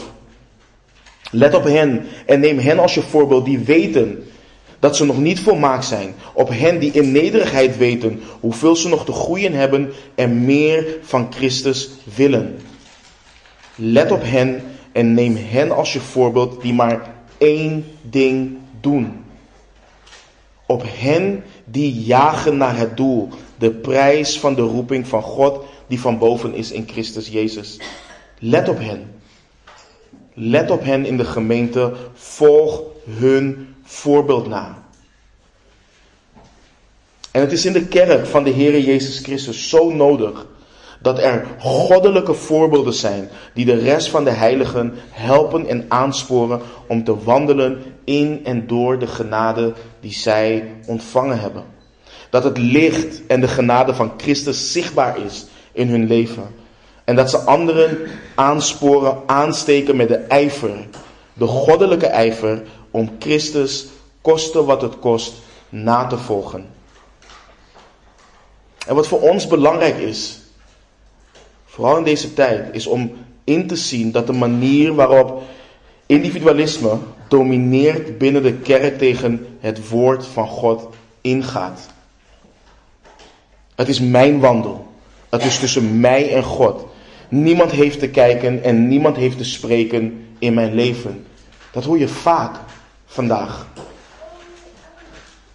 Let 1.35 1.55
op 1.55 1.65
hen 1.65 2.07
en 2.27 2.41
neem 2.41 2.59
hen 2.59 2.79
als 2.79 2.95
je 2.95 3.03
voorbeeld, 3.03 3.45
die 3.45 3.59
weten 3.59 4.25
dat 4.79 4.97
ze 4.97 5.05
nog 5.05 5.19
niet 5.19 5.41
volmaakt 5.41 5.85
zijn. 5.85 6.15
Op 6.35 6.49
hen 6.49 6.79
die 6.79 6.93
in 6.93 7.13
nederigheid 7.13 7.77
weten 7.77 8.21
hoeveel 8.41 8.77
ze 8.77 8.89
nog 8.89 9.05
te 9.05 9.13
groeien 9.13 9.53
hebben 9.53 9.93
en 10.15 10.45
meer 10.45 10.99
van 11.03 11.33
Christus 11.33 11.91
willen. 12.17 12.59
Let 13.75 14.11
op 14.11 14.23
hen 14.23 14.63
en 14.93 15.15
neem 15.15 15.37
hen 15.37 15.71
als 15.71 15.93
je 15.93 16.01
voorbeeld 16.01 16.63
die 16.63 16.75
maar 16.75 17.15
één 17.39 17.85
ding 18.03 18.59
doen. 18.81 19.25
Op 20.67 20.85
hen 20.87 21.45
die 21.65 22.03
jagen 22.03 22.57
naar 22.57 22.77
het 22.77 22.97
doel, 22.97 23.29
de 23.59 23.71
prijs 23.71 24.39
van 24.39 24.55
de 24.55 24.63
roeping 24.63 25.07
van 25.07 25.23
God 25.23 25.65
die 25.87 26.01
van 26.01 26.19
boven 26.19 26.55
is 26.55 26.71
in 26.71 26.89
Christus 26.89 27.29
Jezus. 27.29 27.81
Let 28.39 28.69
op 28.69 28.79
hen. 28.79 29.11
Let 30.35 30.71
op 30.71 30.85
hen 30.85 31.05
in 31.05 31.17
de 31.17 31.25
gemeente, 31.25 31.93
volg 32.15 32.83
hun 33.09 33.75
voorbeeld 33.83 34.49
na. 34.49 34.83
En 37.31 37.41
het 37.41 37.53
is 37.53 37.67
in 37.67 37.73
de 37.73 37.87
kerk 37.87 38.27
van 38.27 38.45
de 38.45 38.51
Heer 38.51 38.81
Jezus 38.81 39.19
Christus 39.19 39.69
zo 39.69 39.91
nodig 39.91 40.47
dat 41.01 41.19
er 41.19 41.47
goddelijke 41.59 42.35
voorbeelden 42.35 42.95
zijn 42.95 43.29
die 43.55 43.65
de 43.65 43.79
rest 43.79 44.09
van 44.09 44.25
de 44.25 44.31
heiligen 44.31 44.95
helpen 45.11 45.67
en 45.67 45.85
aansporen 45.89 46.61
om 46.87 47.05
te 47.05 47.23
wandelen 47.23 47.83
in 48.05 48.41
en 48.45 48.67
door 48.67 48.99
de 48.99 49.07
genade 49.07 49.73
die 50.01 50.13
zij 50.13 50.75
ontvangen 50.87 51.41
hebben. 51.41 51.65
Dat 52.31 52.45
het 52.45 52.59
licht 52.59 53.27
en 53.27 53.41
de 53.41 53.49
genade 53.49 53.95
van 53.95 54.13
Christus 54.17 54.73
zichtbaar 54.73 55.25
is 55.25 55.47
in 55.73 55.89
hun 55.89 56.07
leven. 56.07 56.62
En 57.05 57.17
dat 57.17 57.31
ze 57.31 57.39
anderen 57.39 57.99
aansporen, 58.35 59.23
aansteken 59.27 59.97
met 59.97 60.09
de 60.09 60.17
ijver, 60.17 60.87
de 61.33 61.47
goddelijke 61.47 62.07
ijver, 62.07 62.63
om 62.91 63.17
Christus, 63.19 63.87
koste 64.21 64.65
wat 64.65 64.83
het 64.83 64.99
kost, 64.99 65.33
na 65.69 66.07
te 66.07 66.19
volgen. 66.19 66.67
En 68.87 68.95
wat 68.95 69.07
voor 69.07 69.21
ons 69.21 69.47
belangrijk 69.47 69.99
is, 69.99 70.41
vooral 71.65 71.97
in 71.97 72.05
deze 72.05 72.35
tijd, 72.35 72.75
is 72.75 72.87
om 72.87 73.13
in 73.45 73.67
te 73.67 73.77
zien 73.77 74.13
dat 74.13 74.27
de 74.27 74.33
manier 74.33 74.95
waarop 74.95 75.43
individualisme 76.07 76.99
domineert 77.29 78.19
binnen 78.19 78.43
de 78.43 78.53
kerk 78.55 78.99
tegen 78.99 79.47
het 79.61 79.89
woord 79.89 80.27
van 80.27 80.49
God 80.49 80.89
ingaat. 81.21 81.89
Het 83.75 83.89
is 83.89 84.01
mijn 84.01 84.41
wandel. 84.41 84.87
Het 85.29 85.45
is 85.45 85.59
tussen 85.59 86.01
mij 86.01 86.35
en 86.35 86.43
God. 86.43 86.92
Niemand 87.33 87.71
heeft 87.71 87.99
te 87.99 88.09
kijken 88.09 88.63
en 88.63 88.89
niemand 88.89 89.17
heeft 89.17 89.39
te 89.39 89.45
spreken 89.45 90.27
in 90.39 90.55
mijn 90.55 90.75
leven. 90.75 91.27
Dat 91.71 91.85
hoor 91.85 91.99
je 91.99 92.09
vaak 92.09 92.57
vandaag. 93.07 93.67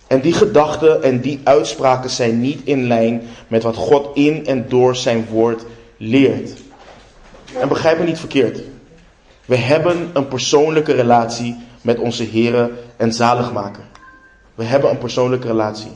En 0.07 0.21
die 0.21 0.33
gedachten 0.33 1.03
en 1.03 1.21
die 1.21 1.39
uitspraken 1.43 2.09
zijn 2.09 2.41
niet 2.41 2.61
in 2.63 2.87
lijn 2.87 3.21
met 3.47 3.63
wat 3.63 3.75
God 3.75 4.15
in 4.15 4.45
en 4.45 4.65
door 4.69 4.95
zijn 4.95 5.25
woord 5.29 5.65
leert. 5.97 6.51
En 7.59 7.67
begrijp 7.67 7.99
me 7.99 8.05
niet 8.05 8.19
verkeerd. 8.19 8.61
We 9.45 9.55
hebben 9.55 10.09
een 10.13 10.27
persoonlijke 10.27 10.93
relatie 10.93 11.55
met 11.81 11.99
onze 11.99 12.27
Here 12.31 12.71
en 12.95 13.13
Zaligmaker. 13.13 13.83
We 14.55 14.63
hebben 14.63 14.89
een 14.89 14.97
persoonlijke 14.97 15.47
relatie. 15.47 15.91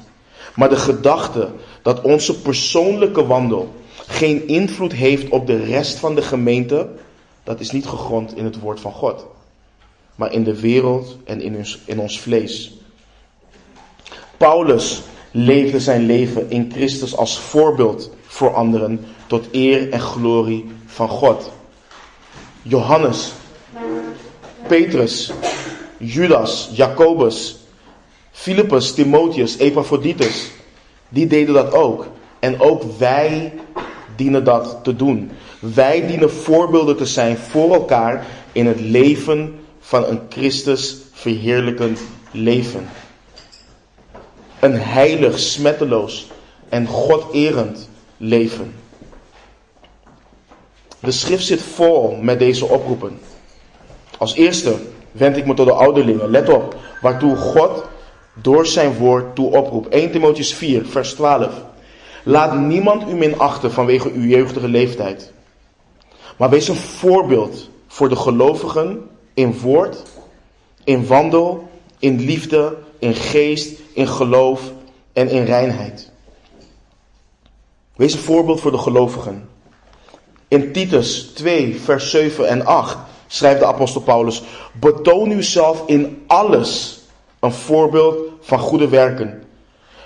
Maar 0.56 0.70
de 0.70 0.76
gedachte 0.76 1.50
dat 1.82 2.02
onze 2.02 2.42
persoonlijke 2.42 3.26
wandel 3.26 3.80
geen 4.12 4.48
invloed 4.48 4.94
heeft 4.94 5.30
op 5.30 5.48
de 5.48 5.63
rest 5.63 5.98
van 5.98 6.15
de 6.15 6.22
gemeente, 6.22 6.89
dat 7.44 7.60
is 7.60 7.72
niet 7.72 7.86
gegrond 7.86 8.36
in 8.36 8.44
het 8.46 8.60
woord 8.60 8.80
van 8.80 8.91
God. 8.91 9.25
Maar 10.15 10.34
in 10.34 10.44
de 10.44 10.60
wereld 10.60 11.18
en 11.24 11.41
in 11.41 11.56
ons, 11.56 11.80
in 11.86 12.00
ons 12.00 12.20
vlees. 12.20 12.77
Paulus 14.38 15.01
leefde 15.32 15.80
zijn 15.80 16.06
leven 16.06 16.50
in 16.50 16.72
Christus 16.74 17.15
als 17.15 17.39
voorbeeld 17.39 18.12
voor 18.25 18.53
anderen 18.53 19.06
tot 19.27 19.48
eer 19.51 19.91
en 19.91 20.00
glorie 20.00 20.65
van 20.86 21.10
God. 21.10 21.51
Johannes, 22.62 23.32
Petrus, 24.68 25.32
Judas, 25.98 26.70
Jacobus, 26.74 27.58
Philippus, 28.32 28.94
Timotheus, 28.94 29.58
Epaphroditus, 29.58 30.51
die 31.10 31.27
deden 31.27 31.53
dat 31.53 31.74
ook. 31.74 32.08
En 32.39 32.60
ook 32.60 32.84
wij 32.98 33.53
dienen 34.15 34.44
dat 34.44 34.80
te 34.84 34.96
doen. 34.96 35.32
Wij 35.60 36.08
dienen 36.08 36.32
voorbeelden 36.32 36.98
te 36.98 37.06
zijn 37.06 37.38
voor 37.38 37.74
elkaar 37.74 38.25
in 38.51 38.65
het 38.65 38.80
leven 38.80 39.60
van 39.80 40.06
een 40.06 40.20
Christus 40.30 40.98
verheerlijkend 41.12 42.00
leven. 42.32 42.88
Een 44.60 44.80
heilig, 44.80 45.39
smetteloos 45.39 46.27
en 46.70 46.88
God-erend 46.88 47.89
leven. 48.18 48.74
De 51.00 51.12
schrift 51.12 51.46
zit 51.46 51.62
vol 51.62 52.15
met 52.22 52.39
deze 52.39 52.65
oproepen. 52.65 53.20
Als 54.18 54.36
eerste 54.36 54.75
wend 55.12 55.38
ik 55.38 55.46
me 55.46 55.53
tot 55.53 55.65
de 55.65 55.74
ouderlingen. 55.74 56.30
Let 56.30 56.50
op, 56.50 56.75
waartoe 57.01 57.36
God 57.36 57.84
door 58.34 58.65
zijn 58.65 58.98
woord 58.98 59.36
toe 59.36 59.51
oproept. 59.56 59.88
1 59.88 60.12
Timotheus 60.12 60.53
4, 60.53 60.86
vers 60.86 61.13
12. 61.13 61.63
Laat 62.24 62.60
niemand 62.60 63.10
u 63.10 63.16
minachten 63.16 63.72
vanwege 63.72 64.12
uw 64.12 64.25
jeugdige 64.28 64.68
leeftijd. 64.68 65.32
Maar 66.38 66.50
wees 66.50 66.68
een 66.68 66.75
voorbeeld 66.75 67.70
voor 67.88 68.10
de 68.10 68.16
gelovigen 68.16 69.10
in 69.34 69.60
woord, 69.60 70.04
in 70.84 71.08
wandel, 71.08 71.70
in 72.00 72.20
liefde, 72.20 72.78
in 73.00 73.13
geest, 73.13 73.80
in 73.94 74.08
geloof 74.08 74.62
en 75.13 75.30
in 75.30 75.44
reinheid. 75.44 76.12
Wees 77.96 78.13
een 78.13 78.20
voorbeeld 78.20 78.62
voor 78.62 78.72
de 78.72 78.78
gelovigen. 78.78 79.50
In 80.48 80.72
Titus 80.72 81.22
2, 81.22 81.80
vers 81.80 82.10
7 82.10 82.48
en 82.48 82.66
8 82.66 82.98
schrijft 83.28 83.60
de 83.60 83.66
apostel 83.66 84.01
Paulus: 84.01 84.44
Betoon 84.80 85.32
uzelf 85.32 85.84
in 85.86 86.24
alles 86.28 87.00
een 87.40 87.51
voorbeeld 87.51 88.18
van 88.42 88.60
goede 88.60 88.88
werken. 88.88 89.41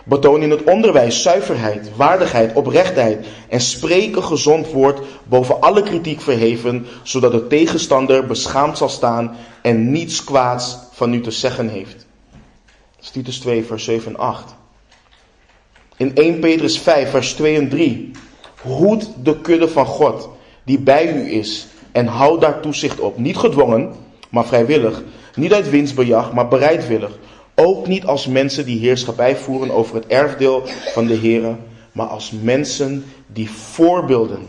Betoon 0.08 0.42
in 0.42 0.52
het 0.52 0.64
onderwijs 0.64 1.22
zuiverheid, 1.22 1.96
waardigheid, 1.96 2.54
oprechtheid 2.54 3.26
en 3.50 3.62
spreken 3.62 4.24
gezond 4.24 4.72
woord 4.72 5.00
boven 5.24 5.62
alle 5.62 5.84
kritiek 5.84 6.22
verheven, 6.22 6.86
zodat 7.04 7.32
de 7.32 7.48
tegenstander 7.48 8.26
beschaamd 8.26 8.78
zal 8.78 8.90
staan 8.90 9.36
en 9.62 9.92
niets 9.92 10.24
kwaads 10.24 10.78
van 10.92 11.14
u 11.14 11.22
te 11.22 11.32
zeggen 11.32 11.70
heeft. 11.70 12.06
Titus 13.12 13.40
2, 13.40 13.66
vers 13.66 13.84
7 13.84 14.12
en 14.12 14.18
8. 14.20 14.56
In 15.98 16.16
1 16.16 16.40
Petrus 16.40 16.80
5, 16.80 17.10
vers 17.10 17.34
2 17.34 17.56
en 17.56 17.70
3. 17.70 18.12
Hoed 18.62 19.10
de 19.24 19.42
kudde 19.42 19.68
van 19.68 19.86
God, 19.86 20.30
die 20.64 20.80
bij 20.80 21.14
u 21.14 21.32
is, 21.32 21.68
en 21.92 22.08
houd 22.08 22.42
daar 22.42 22.60
toezicht 22.60 23.00
op. 23.00 23.18
Niet 23.18 23.38
gedwongen, 23.38 23.94
maar 24.30 24.46
vrijwillig. 24.46 25.04
Niet 25.36 25.54
uit 25.54 25.70
winstbejag, 25.70 26.34
maar 26.34 26.48
bereidwillig. 26.48 27.18
Ook 27.56 27.88
niet 27.88 28.06
als 28.06 28.28
mensen 28.28 28.66
die 28.66 28.80
heerschappij 28.80 29.36
voeren 29.36 29.72
over 29.72 29.96
het 29.96 30.08
erfdeel 30.08 30.64
van 30.94 31.06
de 31.06 31.14
Heer, 31.14 31.58
maar 31.92 32.08
als 32.08 32.32
mensen 32.32 33.06
die 33.28 33.50
voorbeelden 33.50 34.48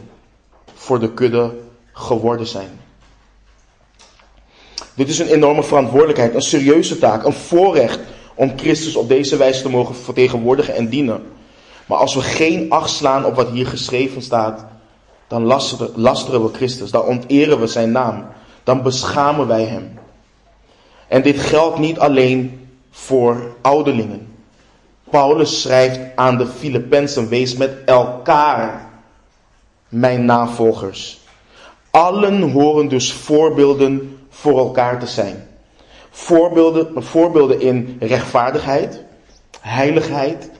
voor 0.75 0.99
de 0.99 1.13
kudde 1.13 1.55
geworden 1.93 2.47
zijn. 2.47 2.81
Dit 4.95 5.09
is 5.09 5.19
een 5.19 5.29
enorme 5.29 5.63
verantwoordelijkheid, 5.63 6.35
een 6.35 6.43
serieuze 6.43 6.99
taak, 6.99 7.25
een 7.25 7.33
voorrecht 7.33 8.01
om 8.35 8.53
Christus 8.57 8.97
op 8.97 9.09
deze 9.09 9.37
wijze 9.37 9.63
te 9.63 9.69
mogen 9.69 9.95
vertegenwoordigen 9.95 10.75
en 10.75 10.89
dienen. 10.89 11.23
Maar 11.87 11.99
als 11.99 12.15
we 12.15 12.21
geen 12.21 12.71
acht 12.71 12.91
slaan 12.91 13.25
op 13.25 13.35
wat 13.35 13.49
hier 13.49 13.67
geschreven 13.67 14.23
staat, 14.23 14.67
dan 15.29 15.45
lasteren 15.95 16.43
we 16.43 16.51
Christus, 16.53 16.91
dan 16.91 17.03
onteren 17.03 17.61
we 17.61 17.67
zijn 17.67 17.93
naam, 17.93 18.27
dan 18.65 18.83
beschamen 18.83 19.47
wij 19.47 19.65
hem. 19.65 19.99
En 21.09 21.23
dit 21.23 21.41
geldt 21.41 21.79
niet 21.79 21.99
alleen 21.99 22.66
voor 22.97 23.57
ouderlingen. 23.61 24.35
Paulus 25.11 25.61
schrijft 25.61 26.01
aan 26.15 26.37
de 26.37 26.47
Filippenzen, 26.47 27.29
wees 27.29 27.57
met 27.57 27.73
elkaar 27.85 28.89
mijn 29.89 30.25
navolgers. 30.25 31.21
Allen 31.91 32.51
horen 32.51 32.89
dus 32.89 33.13
voorbeelden 33.13 34.19
voor 34.29 34.59
elkaar 34.59 34.99
te 34.99 35.07
zijn. 35.07 35.49
Voorbeelden, 36.11 37.03
voorbeelden 37.03 37.61
in 37.61 37.97
rechtvaardigheid, 38.01 39.03
heiligheid, 39.61 40.51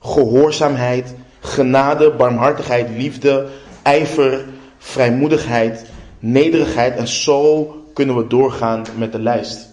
gehoorzaamheid, 0.00 1.14
genade, 1.40 2.10
barmhartigheid, 2.10 2.88
liefde, 2.90 3.46
ijver, 3.82 4.44
vrijmoedigheid, 4.78 5.84
nederigheid 6.18 6.96
en 6.96 7.08
zo 7.08 7.66
kunnen 7.94 8.16
we 8.16 8.26
doorgaan 8.26 8.84
met 8.96 9.12
de 9.12 9.18
lijst. 9.18 9.71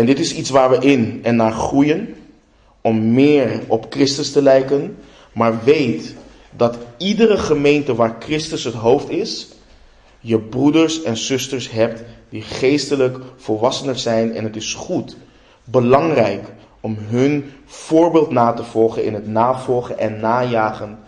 En 0.00 0.06
dit 0.06 0.18
is 0.18 0.34
iets 0.34 0.50
waar 0.50 0.70
we 0.70 0.78
in 0.78 1.20
en 1.22 1.36
naar 1.36 1.52
groeien 1.52 2.14
om 2.80 3.12
meer 3.12 3.60
op 3.66 3.86
Christus 3.90 4.32
te 4.32 4.42
lijken, 4.42 4.96
maar 5.32 5.64
weet 5.64 6.14
dat 6.56 6.78
iedere 6.96 7.38
gemeente 7.38 7.94
waar 7.94 8.16
Christus 8.18 8.64
het 8.64 8.74
hoofd 8.74 9.10
is, 9.10 9.48
je 10.20 10.38
broeders 10.38 11.02
en 11.02 11.16
zusters 11.16 11.70
hebt 11.70 12.02
die 12.28 12.42
geestelijk 12.42 13.18
volwassener 13.36 13.98
zijn 13.98 14.34
en 14.34 14.44
het 14.44 14.56
is 14.56 14.74
goed, 14.74 15.16
belangrijk 15.64 16.52
om 16.80 16.96
hun 16.98 17.52
voorbeeld 17.66 18.30
na 18.30 18.52
te 18.52 18.64
volgen 18.64 19.04
in 19.04 19.14
het 19.14 19.26
navolgen 19.26 19.98
en 19.98 20.20
najagen 20.20 20.98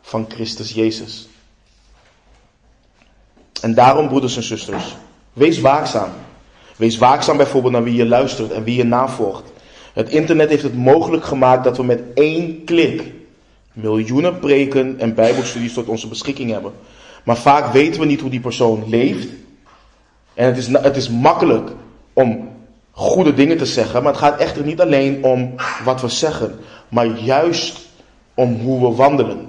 van 0.00 0.26
Christus 0.28 0.72
Jezus. 0.72 1.28
En 3.60 3.74
daarom, 3.74 4.08
broeders 4.08 4.36
en 4.36 4.42
zusters, 4.42 4.96
wees 5.32 5.60
waakzaam. 5.60 6.10
Wees 6.78 6.98
waakzaam 6.98 7.36
bijvoorbeeld 7.36 7.72
naar 7.72 7.82
wie 7.82 7.94
je 7.94 8.06
luistert 8.06 8.50
en 8.50 8.64
wie 8.64 8.76
je 8.76 8.84
navolgt. 8.84 9.52
Het 9.92 10.08
internet 10.08 10.48
heeft 10.48 10.62
het 10.62 10.76
mogelijk 10.76 11.24
gemaakt 11.24 11.64
dat 11.64 11.76
we 11.76 11.84
met 11.84 12.02
één 12.14 12.64
klik 12.64 13.02
miljoenen 13.72 14.38
preken 14.38 14.98
en 14.98 15.14
bijbelstudies 15.14 15.72
tot 15.72 15.86
onze 15.86 16.08
beschikking 16.08 16.50
hebben. 16.50 16.72
Maar 17.24 17.36
vaak 17.36 17.72
weten 17.72 18.00
we 18.00 18.06
niet 18.06 18.20
hoe 18.20 18.30
die 18.30 18.40
persoon 18.40 18.84
leeft. 18.88 19.28
En 20.34 20.46
het 20.46 20.56
is, 20.56 20.66
het 20.66 20.96
is 20.96 21.08
makkelijk 21.08 21.70
om 22.12 22.48
goede 22.90 23.34
dingen 23.34 23.56
te 23.56 23.66
zeggen, 23.66 24.02
maar 24.02 24.12
het 24.12 24.20
gaat 24.20 24.40
echter 24.40 24.64
niet 24.64 24.80
alleen 24.80 25.24
om 25.24 25.54
wat 25.84 26.00
we 26.00 26.08
zeggen, 26.08 26.58
maar 26.88 27.06
juist 27.06 27.78
om 28.34 28.60
hoe 28.60 28.88
we 28.88 28.96
wandelen. 28.96 29.48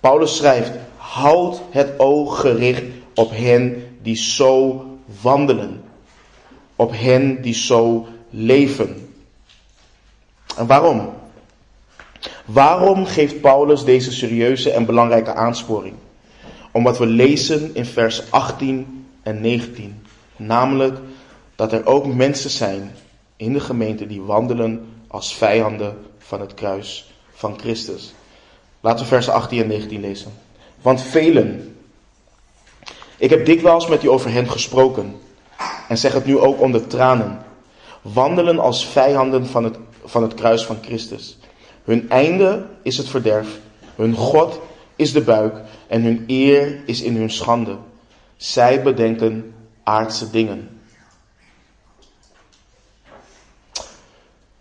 Paulus 0.00 0.36
schrijft, 0.36 0.72
houd 0.96 1.62
het 1.70 1.92
oog 1.96 2.40
gericht 2.40 2.82
op 3.14 3.30
hen 3.30 3.84
die 4.02 4.16
zo 4.16 4.84
wandelen. 5.22 5.84
Op 6.76 6.92
hen 6.92 7.42
die 7.42 7.54
zo 7.54 8.06
leven. 8.30 9.10
En 10.56 10.66
waarom? 10.66 11.12
Waarom 12.44 13.06
geeft 13.06 13.40
Paulus 13.40 13.84
deze 13.84 14.12
serieuze 14.12 14.70
en 14.70 14.86
belangrijke 14.86 15.34
aansporing? 15.34 15.94
Omdat 16.72 16.98
we 16.98 17.06
lezen 17.06 17.74
in 17.74 17.84
vers 17.84 18.30
18 18.30 19.06
en 19.22 19.40
19. 19.40 20.02
Namelijk 20.36 20.98
dat 21.56 21.72
er 21.72 21.86
ook 21.86 22.06
mensen 22.06 22.50
zijn 22.50 22.94
in 23.36 23.52
de 23.52 23.60
gemeente 23.60 24.06
die 24.06 24.22
wandelen 24.22 24.86
als 25.06 25.34
vijanden 25.34 25.96
van 26.18 26.40
het 26.40 26.54
kruis 26.54 27.12
van 27.32 27.58
Christus. 27.58 28.14
Laten 28.80 29.02
we 29.02 29.08
vers 29.08 29.28
18 29.28 29.60
en 29.60 29.68
19 29.68 30.00
lezen. 30.00 30.32
Want 30.82 31.02
velen, 31.02 31.76
ik 33.16 33.30
heb 33.30 33.46
dikwijls 33.46 33.86
met 33.86 34.04
u 34.04 34.08
over 34.08 34.30
hen 34.30 34.50
gesproken 34.50 35.20
en 35.88 35.98
zeg 35.98 36.12
het 36.12 36.24
nu 36.24 36.38
ook 36.38 36.60
onder 36.60 36.86
tranen, 36.86 37.38
wandelen 38.02 38.58
als 38.58 38.86
vijanden 38.86 39.46
van 39.46 39.64
het, 39.64 39.78
van 40.04 40.22
het 40.22 40.34
kruis 40.34 40.64
van 40.64 40.78
Christus. 40.82 41.38
Hun 41.84 42.10
einde 42.10 42.66
is 42.82 42.96
het 42.96 43.08
verderf, 43.08 43.60
hun 43.94 44.14
God 44.14 44.60
is 44.96 45.12
de 45.12 45.20
buik 45.20 45.54
en 45.86 46.02
hun 46.02 46.24
eer 46.26 46.78
is 46.84 47.02
in 47.02 47.16
hun 47.16 47.30
schande. 47.30 47.76
Zij 48.36 48.82
bedenken 48.82 49.54
aardse 49.82 50.30
dingen. 50.30 50.80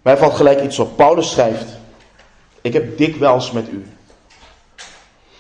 Mij 0.02 0.18
valt 0.18 0.34
gelijk 0.34 0.62
iets 0.62 0.80
op. 0.80 0.96
Paulus 0.96 1.32
schrijft: 1.32 1.78
Ik 2.62 2.74
heb 2.74 2.98
dikwijls 2.98 3.52
met 3.52 3.70
u. 3.70 3.86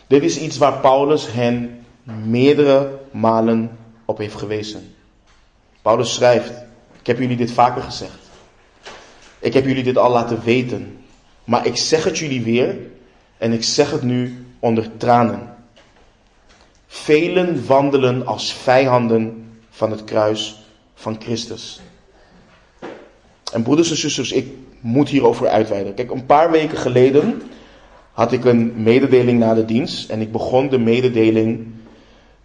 Dit 0.07 0.23
is 0.23 0.37
iets 0.37 0.57
waar 0.57 0.79
Paulus 0.79 1.31
hen 1.31 1.85
meerdere 2.03 2.99
malen 3.11 3.77
op 4.05 4.17
heeft 4.17 4.35
gewezen. 4.35 4.94
Paulus 5.85 6.13
schrijft: 6.13 6.51
Ik 6.99 7.07
heb 7.07 7.19
jullie 7.19 7.37
dit 7.37 7.51
vaker 7.51 7.81
gezegd. 7.81 8.17
Ik 9.39 9.53
heb 9.53 9.65
jullie 9.65 9.83
dit 9.83 9.97
al 9.97 10.11
laten 10.11 10.41
weten. 10.43 10.97
Maar 11.43 11.65
ik 11.65 11.77
zeg 11.77 12.03
het 12.03 12.17
jullie 12.17 12.43
weer 12.43 12.77
en 13.37 13.53
ik 13.53 13.63
zeg 13.63 13.91
het 13.91 14.01
nu 14.01 14.45
onder 14.59 14.97
tranen. 14.97 15.55
Velen 16.87 17.65
wandelen 17.65 18.25
als 18.25 18.53
vijanden 18.53 19.51
van 19.69 19.91
het 19.91 20.03
kruis 20.03 20.63
van 20.93 21.15
Christus. 21.19 21.81
En 23.53 23.63
broeders 23.63 23.89
en 23.89 23.97
zusters, 23.97 24.31
ik 24.31 24.47
moet 24.79 25.09
hierover 25.09 25.47
uitweiden. 25.47 25.93
Kijk, 25.93 26.11
een 26.11 26.25
paar 26.25 26.51
weken 26.51 26.77
geleden 26.77 27.41
had 28.11 28.31
ik 28.31 28.45
een 28.45 28.73
mededeling 28.83 29.39
na 29.39 29.53
de 29.53 29.65
dienst. 29.65 30.09
En 30.09 30.21
ik 30.21 30.31
begon 30.31 30.69
de 30.69 30.79
mededeling 30.79 31.67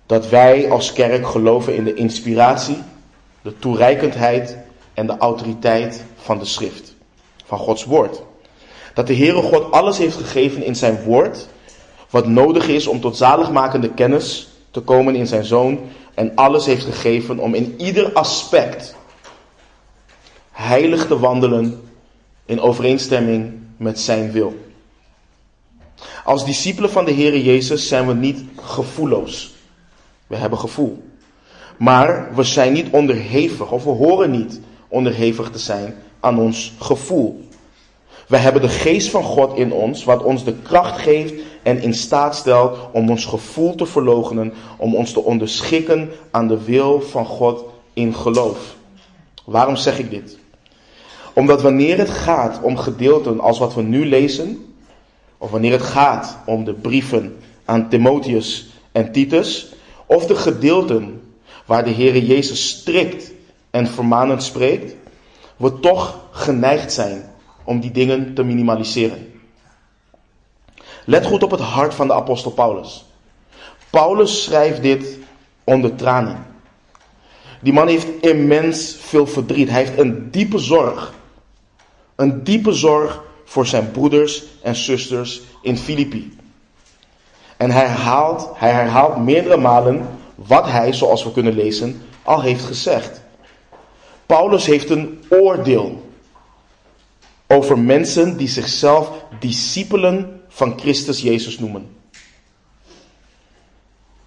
dat 0.06 0.28
wij 0.28 0.70
als 0.70 0.92
kerk 0.92 1.26
geloven 1.26 1.74
in 1.74 1.84
de 1.84 1.94
inspiratie, 1.94 2.76
de 3.42 3.58
toereikendheid 3.58 4.56
en 4.94 5.06
de 5.06 5.16
autoriteit 5.16 6.04
van 6.16 6.38
de 6.38 6.44
schrift. 6.44 6.94
Van 7.44 7.58
Gods 7.58 7.84
woord. 7.84 8.22
Dat 8.94 9.06
de 9.06 9.16
Heere 9.16 9.42
God 9.42 9.72
alles 9.72 9.98
heeft 9.98 10.16
gegeven 10.16 10.64
in 10.64 10.76
zijn 10.76 11.02
woord. 11.02 11.48
Wat 12.10 12.26
nodig 12.26 12.68
is 12.68 12.86
om 12.86 13.00
tot 13.00 13.16
zaligmakende 13.16 13.90
kennis 13.90 14.48
te 14.70 14.80
komen 14.80 15.14
in 15.14 15.26
zijn 15.26 15.44
zoon. 15.44 15.80
En 16.14 16.34
alles 16.34 16.66
heeft 16.66 16.84
gegeven 16.84 17.38
om 17.38 17.54
in 17.54 17.74
ieder 17.80 18.12
aspect 18.12 18.94
heilig 20.50 21.06
te 21.06 21.18
wandelen 21.18 21.88
in 22.44 22.60
overeenstemming 22.60 23.58
met 23.76 24.00
zijn 24.00 24.32
wil. 24.32 24.54
Als 26.24 26.44
discipelen 26.44 26.90
van 26.90 27.04
de 27.04 27.12
Heere 27.12 27.42
Jezus 27.42 27.88
zijn 27.88 28.06
we 28.06 28.14
niet 28.14 28.44
gevoelloos. 28.56 29.54
We 30.26 30.36
hebben 30.36 30.58
gevoel. 30.58 31.09
Maar 31.80 32.34
we 32.34 32.42
zijn 32.42 32.72
niet 32.72 32.90
onderhevig, 32.90 33.72
of 33.72 33.84
we 33.84 33.90
horen 33.90 34.30
niet 34.30 34.60
onderhevig 34.88 35.50
te 35.50 35.58
zijn 35.58 35.94
aan 36.20 36.38
ons 36.38 36.72
gevoel. 36.78 37.48
We 38.26 38.36
hebben 38.36 38.62
de 38.62 38.68
geest 38.68 39.10
van 39.10 39.22
God 39.22 39.56
in 39.56 39.72
ons, 39.72 40.04
wat 40.04 40.22
ons 40.22 40.44
de 40.44 40.54
kracht 40.62 41.00
geeft 41.00 41.34
en 41.62 41.82
in 41.82 41.94
staat 41.94 42.36
stelt 42.36 42.78
om 42.92 43.10
ons 43.10 43.24
gevoel 43.24 43.74
te 43.74 43.86
verloochenen, 43.86 44.52
om 44.76 44.94
ons 44.94 45.12
te 45.12 45.22
onderschikken 45.22 46.10
aan 46.30 46.48
de 46.48 46.64
wil 46.64 47.00
van 47.00 47.26
God 47.26 47.64
in 47.92 48.14
geloof. 48.14 48.76
Waarom 49.44 49.76
zeg 49.76 49.98
ik 49.98 50.10
dit? 50.10 50.38
Omdat 51.32 51.62
wanneer 51.62 51.98
het 51.98 52.10
gaat 52.10 52.60
om 52.62 52.76
gedeelten 52.76 53.40
als 53.40 53.58
wat 53.58 53.74
we 53.74 53.82
nu 53.82 54.06
lezen, 54.06 54.74
of 55.38 55.50
wanneer 55.50 55.72
het 55.72 55.82
gaat 55.82 56.38
om 56.46 56.64
de 56.64 56.74
brieven 56.74 57.36
aan 57.64 57.88
Timotheus 57.88 58.68
en 58.92 59.12
Titus, 59.12 59.72
of 60.06 60.26
de 60.26 60.34
gedeelten 60.34 61.19
waar 61.70 61.84
de 61.84 61.94
Heere 61.94 62.26
Jezus 62.26 62.68
strikt 62.68 63.30
en 63.70 63.86
vermanend 63.86 64.42
spreekt, 64.42 64.94
we 65.56 65.80
toch 65.80 66.20
geneigd 66.30 66.92
zijn 66.92 67.30
om 67.64 67.80
die 67.80 67.90
dingen 67.90 68.34
te 68.34 68.42
minimaliseren. 68.42 69.32
Let 71.04 71.26
goed 71.26 71.42
op 71.42 71.50
het 71.50 71.60
hart 71.60 71.94
van 71.94 72.06
de 72.06 72.14
apostel 72.14 72.50
Paulus. 72.50 73.04
Paulus 73.90 74.42
schrijft 74.42 74.82
dit 74.82 75.18
onder 75.64 75.94
tranen. 75.94 76.46
Die 77.60 77.72
man 77.72 77.88
heeft 77.88 78.08
immens 78.20 78.96
veel 79.00 79.26
verdriet. 79.26 79.68
Hij 79.68 79.84
heeft 79.84 79.98
een 79.98 80.30
diepe 80.30 80.58
zorg. 80.58 81.14
Een 82.16 82.44
diepe 82.44 82.72
zorg 82.72 83.22
voor 83.44 83.66
zijn 83.66 83.90
broeders 83.90 84.44
en 84.62 84.74
zusters 84.74 85.40
in 85.62 85.78
Filippi. 85.78 86.36
En 87.56 87.70
hij 87.70 87.86
herhaalt, 87.86 88.50
hij 88.54 88.70
herhaalt 88.70 89.16
meerdere 89.16 89.56
malen 89.56 90.18
wat 90.46 90.66
hij, 90.66 90.92
zoals 90.92 91.24
we 91.24 91.32
kunnen 91.32 91.54
lezen, 91.54 92.02
al 92.22 92.42
heeft 92.42 92.64
gezegd. 92.64 93.20
Paulus 94.26 94.66
heeft 94.66 94.90
een 94.90 95.24
oordeel 95.28 96.12
over 97.46 97.78
mensen 97.78 98.36
die 98.36 98.48
zichzelf 98.48 99.10
discipelen 99.40 100.40
van 100.48 100.78
Christus 100.78 101.20
Jezus 101.20 101.58
noemen. 101.58 101.88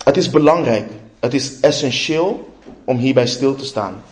Het 0.04 0.17
is 0.17 0.30
belangrijk, 0.30 0.89
het 1.19 1.34
is 1.34 1.60
essentieel 1.60 2.58
om 2.86 2.97
hierbij 2.97 3.28
stil 3.28 3.56
te 3.56 3.65
staan. 3.65 4.04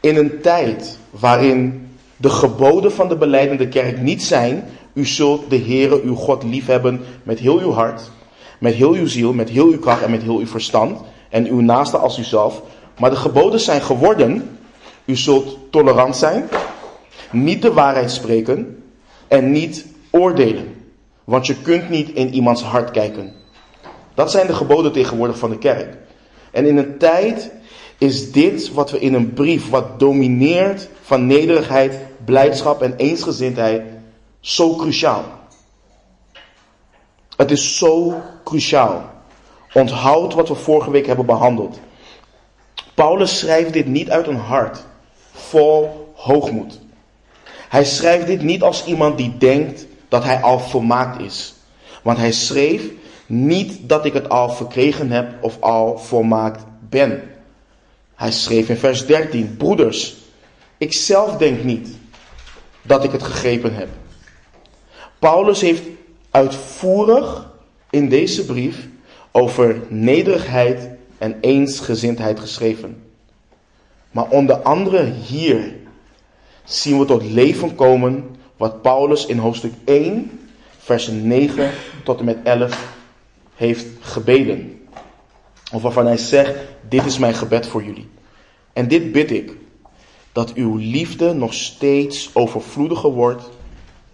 In 0.00 0.16
een 0.16 0.40
tijd 0.40 0.98
waarin 1.10 1.88
de 2.16 2.30
geboden 2.30 2.92
van 2.92 3.08
de 3.08 3.16
beleidende 3.16 3.68
kerk 3.68 4.00
niet 4.00 4.22
zijn, 4.22 4.64
u 4.92 5.06
zult 5.06 5.50
de 5.50 5.58
Heere 5.58 6.02
uw 6.02 6.14
God 6.14 6.42
liefhebben 6.42 7.00
met 7.22 7.38
heel 7.38 7.58
uw 7.58 7.72
hart, 7.72 8.10
met 8.58 8.74
heel 8.74 8.92
uw 8.92 9.06
ziel, 9.06 9.32
met 9.32 9.48
heel 9.48 9.66
uw 9.66 9.78
kracht 9.78 10.02
en 10.02 10.10
met 10.10 10.22
heel 10.22 10.38
uw 10.38 10.46
verstand, 10.46 11.00
en 11.30 11.46
uw 11.46 11.60
naaste 11.60 11.96
als 11.96 12.18
uzelf. 12.18 12.62
Maar 12.98 13.10
de 13.10 13.16
geboden 13.16 13.60
zijn 13.60 13.82
geworden, 13.82 14.58
u 15.04 15.16
zult 15.16 15.58
tolerant 15.70 16.16
zijn, 16.16 16.48
niet 17.30 17.62
de 17.62 17.72
waarheid 17.72 18.10
spreken 18.10 18.82
en 19.28 19.50
niet 19.50 19.86
oordelen. 20.10 20.74
Want 21.24 21.46
je 21.46 21.60
kunt 21.60 21.88
niet 21.88 22.10
in 22.10 22.34
iemands 22.34 22.62
hart 22.62 22.90
kijken. 22.90 23.32
Dat 24.14 24.30
zijn 24.30 24.46
de 24.46 24.54
geboden 24.54 24.92
tegenwoordig 24.92 25.38
van 25.38 25.50
de 25.50 25.58
kerk. 25.58 25.96
En 26.50 26.66
in 26.66 26.76
een 26.76 26.98
tijd 26.98 27.52
is 27.98 28.32
dit 28.32 28.72
wat 28.72 28.90
we 28.90 28.98
in 28.98 29.14
een 29.14 29.32
brief, 29.32 29.70
wat 29.70 29.98
domineert 29.98 30.88
van 31.02 31.26
nederigheid, 31.26 31.98
blijdschap 32.24 32.82
en 32.82 32.96
eensgezindheid, 32.96 33.82
zo 34.40 34.76
cruciaal. 34.76 35.24
Het 37.36 37.50
is 37.50 37.78
zo 37.78 38.20
cruciaal. 38.44 39.19
Onthoud 39.72 40.34
wat 40.34 40.48
we 40.48 40.54
vorige 40.54 40.90
week 40.90 41.06
hebben 41.06 41.26
behandeld. 41.26 41.80
Paulus 42.94 43.38
schrijft 43.38 43.72
dit 43.72 43.86
niet 43.86 44.10
uit 44.10 44.26
een 44.26 44.36
hart 44.36 44.84
vol 45.32 46.12
hoogmoed. 46.14 46.80
Hij 47.68 47.84
schrijft 47.84 48.26
dit 48.26 48.42
niet 48.42 48.62
als 48.62 48.84
iemand 48.84 49.18
die 49.18 49.36
denkt 49.38 49.86
dat 50.08 50.24
hij 50.24 50.40
al 50.40 50.58
volmaakt 50.58 51.20
is. 51.20 51.54
Want 52.02 52.18
hij 52.18 52.32
schreef 52.32 52.82
niet 53.26 53.88
dat 53.88 54.04
ik 54.04 54.12
het 54.12 54.28
al 54.28 54.50
verkregen 54.50 55.10
heb 55.10 55.42
of 55.42 55.60
al 55.60 55.98
volmaakt 55.98 56.64
ben. 56.88 57.22
Hij 58.14 58.32
schreef 58.32 58.68
in 58.68 58.76
vers 58.76 59.06
13, 59.06 59.56
broeders, 59.56 60.16
ik 60.78 60.92
zelf 60.92 61.36
denk 61.36 61.62
niet 61.62 61.88
dat 62.82 63.04
ik 63.04 63.12
het 63.12 63.22
gegrepen 63.22 63.74
heb. 63.74 63.88
Paulus 65.18 65.60
heeft 65.60 65.82
uitvoerig 66.30 67.50
in 67.90 68.08
deze 68.08 68.44
brief 68.44 68.88
over 69.30 69.82
nederigheid 69.88 70.88
en 71.18 71.36
eensgezindheid 71.40 72.40
geschreven. 72.40 73.02
Maar 74.10 74.28
onder 74.28 74.56
andere 74.56 75.12
hier 75.26 75.74
zien 76.64 76.98
we 76.98 77.04
tot 77.04 77.22
leven 77.22 77.74
komen 77.74 78.36
wat 78.56 78.82
Paulus 78.82 79.26
in 79.26 79.38
hoofdstuk 79.38 79.72
1, 79.84 80.40
versen 80.78 81.26
9 81.26 81.70
tot 82.04 82.18
en 82.18 82.24
met 82.24 82.38
11 82.44 82.94
heeft 83.54 83.86
gebeden. 84.00 84.86
Of 85.72 85.82
waarvan 85.82 86.06
hij 86.06 86.16
zegt, 86.16 86.54
dit 86.88 87.06
is 87.06 87.18
mijn 87.18 87.34
gebed 87.34 87.66
voor 87.66 87.84
jullie. 87.84 88.08
En 88.72 88.88
dit 88.88 89.12
bid 89.12 89.30
ik, 89.30 89.52
dat 90.32 90.52
uw 90.52 90.76
liefde 90.76 91.32
nog 91.32 91.54
steeds 91.54 92.30
overvloediger 92.32 93.10
wordt 93.10 93.50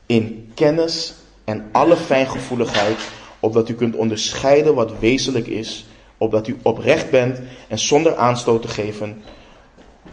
in 0.06 0.50
kennis 0.54 1.14
en 1.44 1.68
alle 1.72 1.96
fijngevoeligheid, 1.96 2.98
opdat 3.46 3.68
u 3.68 3.74
kunt 3.74 3.96
onderscheiden 3.96 4.74
wat 4.74 4.98
wezenlijk 4.98 5.46
is, 5.46 5.86
opdat 6.18 6.48
u 6.48 6.58
oprecht 6.62 7.10
bent 7.10 7.40
en 7.68 7.78
zonder 7.78 8.16
aanstoot 8.16 8.62
te 8.62 8.68
geven, 8.68 9.22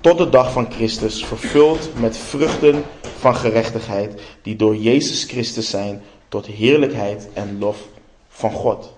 tot 0.02 0.18
de 0.18 0.30
dag 0.30 0.52
van 0.52 0.72
Christus, 0.72 1.26
vervuld 1.26 1.90
met 2.00 2.18
vruchten 2.18 2.84
van 3.18 3.36
gerechtigheid, 3.36 4.22
die 4.42 4.56
door 4.56 4.76
Jezus 4.76 5.24
Christus 5.24 5.70
zijn, 5.70 6.02
tot 6.30 6.46
heerlijkheid 6.46 7.28
en 7.34 7.60
lof 7.60 7.78
van 8.30 8.52
God. 8.52 8.94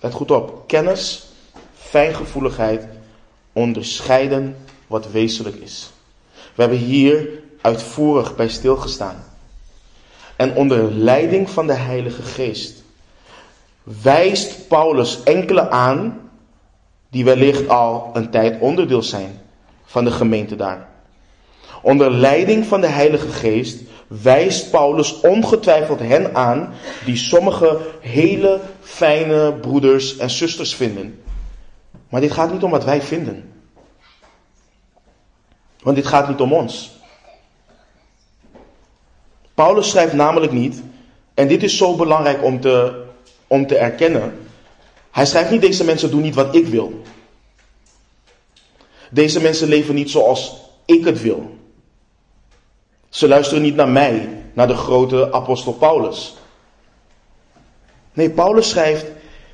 Let 0.00 0.12
goed 0.12 0.30
op, 0.30 0.64
kennis, 0.66 1.26
fijngevoeligheid, 1.74 2.86
onderscheiden 3.52 4.56
wat 4.86 5.10
wezenlijk 5.10 5.56
is. 5.56 5.90
We 6.54 6.62
hebben 6.62 6.78
hier 6.78 7.28
uitvoerig 7.60 8.36
bij 8.36 8.48
stilgestaan. 8.48 9.24
En 10.36 10.54
onder 10.54 10.92
leiding 10.92 11.50
van 11.50 11.66
de 11.66 11.74
Heilige 11.74 12.22
Geest 12.22 12.81
wijst 13.82 14.68
Paulus 14.68 15.22
enkele 15.22 15.70
aan 15.70 16.30
die 17.10 17.24
wellicht 17.24 17.68
al 17.68 18.10
een 18.12 18.30
tijd 18.30 18.60
onderdeel 18.60 19.02
zijn 19.02 19.40
van 19.84 20.04
de 20.04 20.10
gemeente 20.10 20.56
daar. 20.56 20.88
Onder 21.82 22.10
leiding 22.10 22.66
van 22.66 22.80
de 22.80 22.86
Heilige 22.86 23.28
Geest 23.28 23.80
wijst 24.06 24.70
Paulus 24.70 25.20
ongetwijfeld 25.20 26.00
hen 26.00 26.34
aan 26.34 26.74
die 27.04 27.16
sommige 27.16 27.78
hele 28.00 28.60
fijne 28.80 29.52
broeders 29.52 30.16
en 30.16 30.30
zusters 30.30 30.74
vinden. 30.74 31.22
Maar 32.08 32.20
dit 32.20 32.32
gaat 32.32 32.52
niet 32.52 32.62
om 32.62 32.70
wat 32.70 32.84
wij 32.84 33.02
vinden. 33.02 33.52
Want 35.82 35.96
dit 35.96 36.06
gaat 36.06 36.28
niet 36.28 36.40
om 36.40 36.52
ons. 36.52 37.00
Paulus 39.54 39.90
schrijft 39.90 40.12
namelijk 40.12 40.52
niet, 40.52 40.82
en 41.34 41.48
dit 41.48 41.62
is 41.62 41.76
zo 41.76 41.96
belangrijk 41.96 42.44
om 42.44 42.60
te, 42.60 43.01
om 43.52 43.66
te 43.66 43.76
erkennen. 43.76 44.48
Hij 45.10 45.26
schrijft 45.26 45.50
niet, 45.50 45.60
deze 45.60 45.84
mensen 45.84 46.10
doen 46.10 46.20
niet 46.20 46.34
wat 46.34 46.54
ik 46.54 46.66
wil. 46.66 47.02
Deze 49.10 49.40
mensen 49.40 49.68
leven 49.68 49.94
niet 49.94 50.10
zoals 50.10 50.56
ik 50.84 51.04
het 51.04 51.22
wil. 51.22 51.58
Ze 53.08 53.28
luisteren 53.28 53.62
niet 53.62 53.74
naar 53.74 53.88
mij, 53.88 54.28
naar 54.52 54.66
de 54.66 54.74
grote 54.74 55.32
apostel 55.32 55.72
Paulus. 55.72 56.36
Nee, 58.12 58.30
Paulus 58.30 58.68
schrijft, 58.68 59.06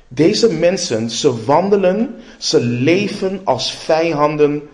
deze 0.07 0.53
mensen, 0.53 1.09
ze 1.09 1.43
wandelen, 1.45 2.15
ze 2.37 2.59
leven 2.59 3.41
als 3.43 3.71
vijanden 3.71 4.69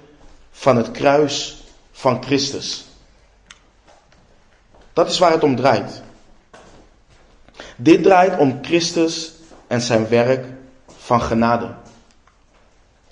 van 0.51 0.77
het 0.77 0.91
kruis 0.91 1.63
van 1.91 2.23
Christus. 2.23 2.85
Dat 4.93 5.09
is 5.09 5.19
waar 5.19 5.31
het 5.31 5.43
om 5.43 5.55
draait. 5.55 6.03
Dit 7.78 8.04
draait 8.04 8.38
om 8.38 8.60
Christus 8.62 9.34
en 9.67 9.82
zijn 9.82 10.08
werk 10.08 10.45
van 10.88 11.21
genade. 11.21 11.67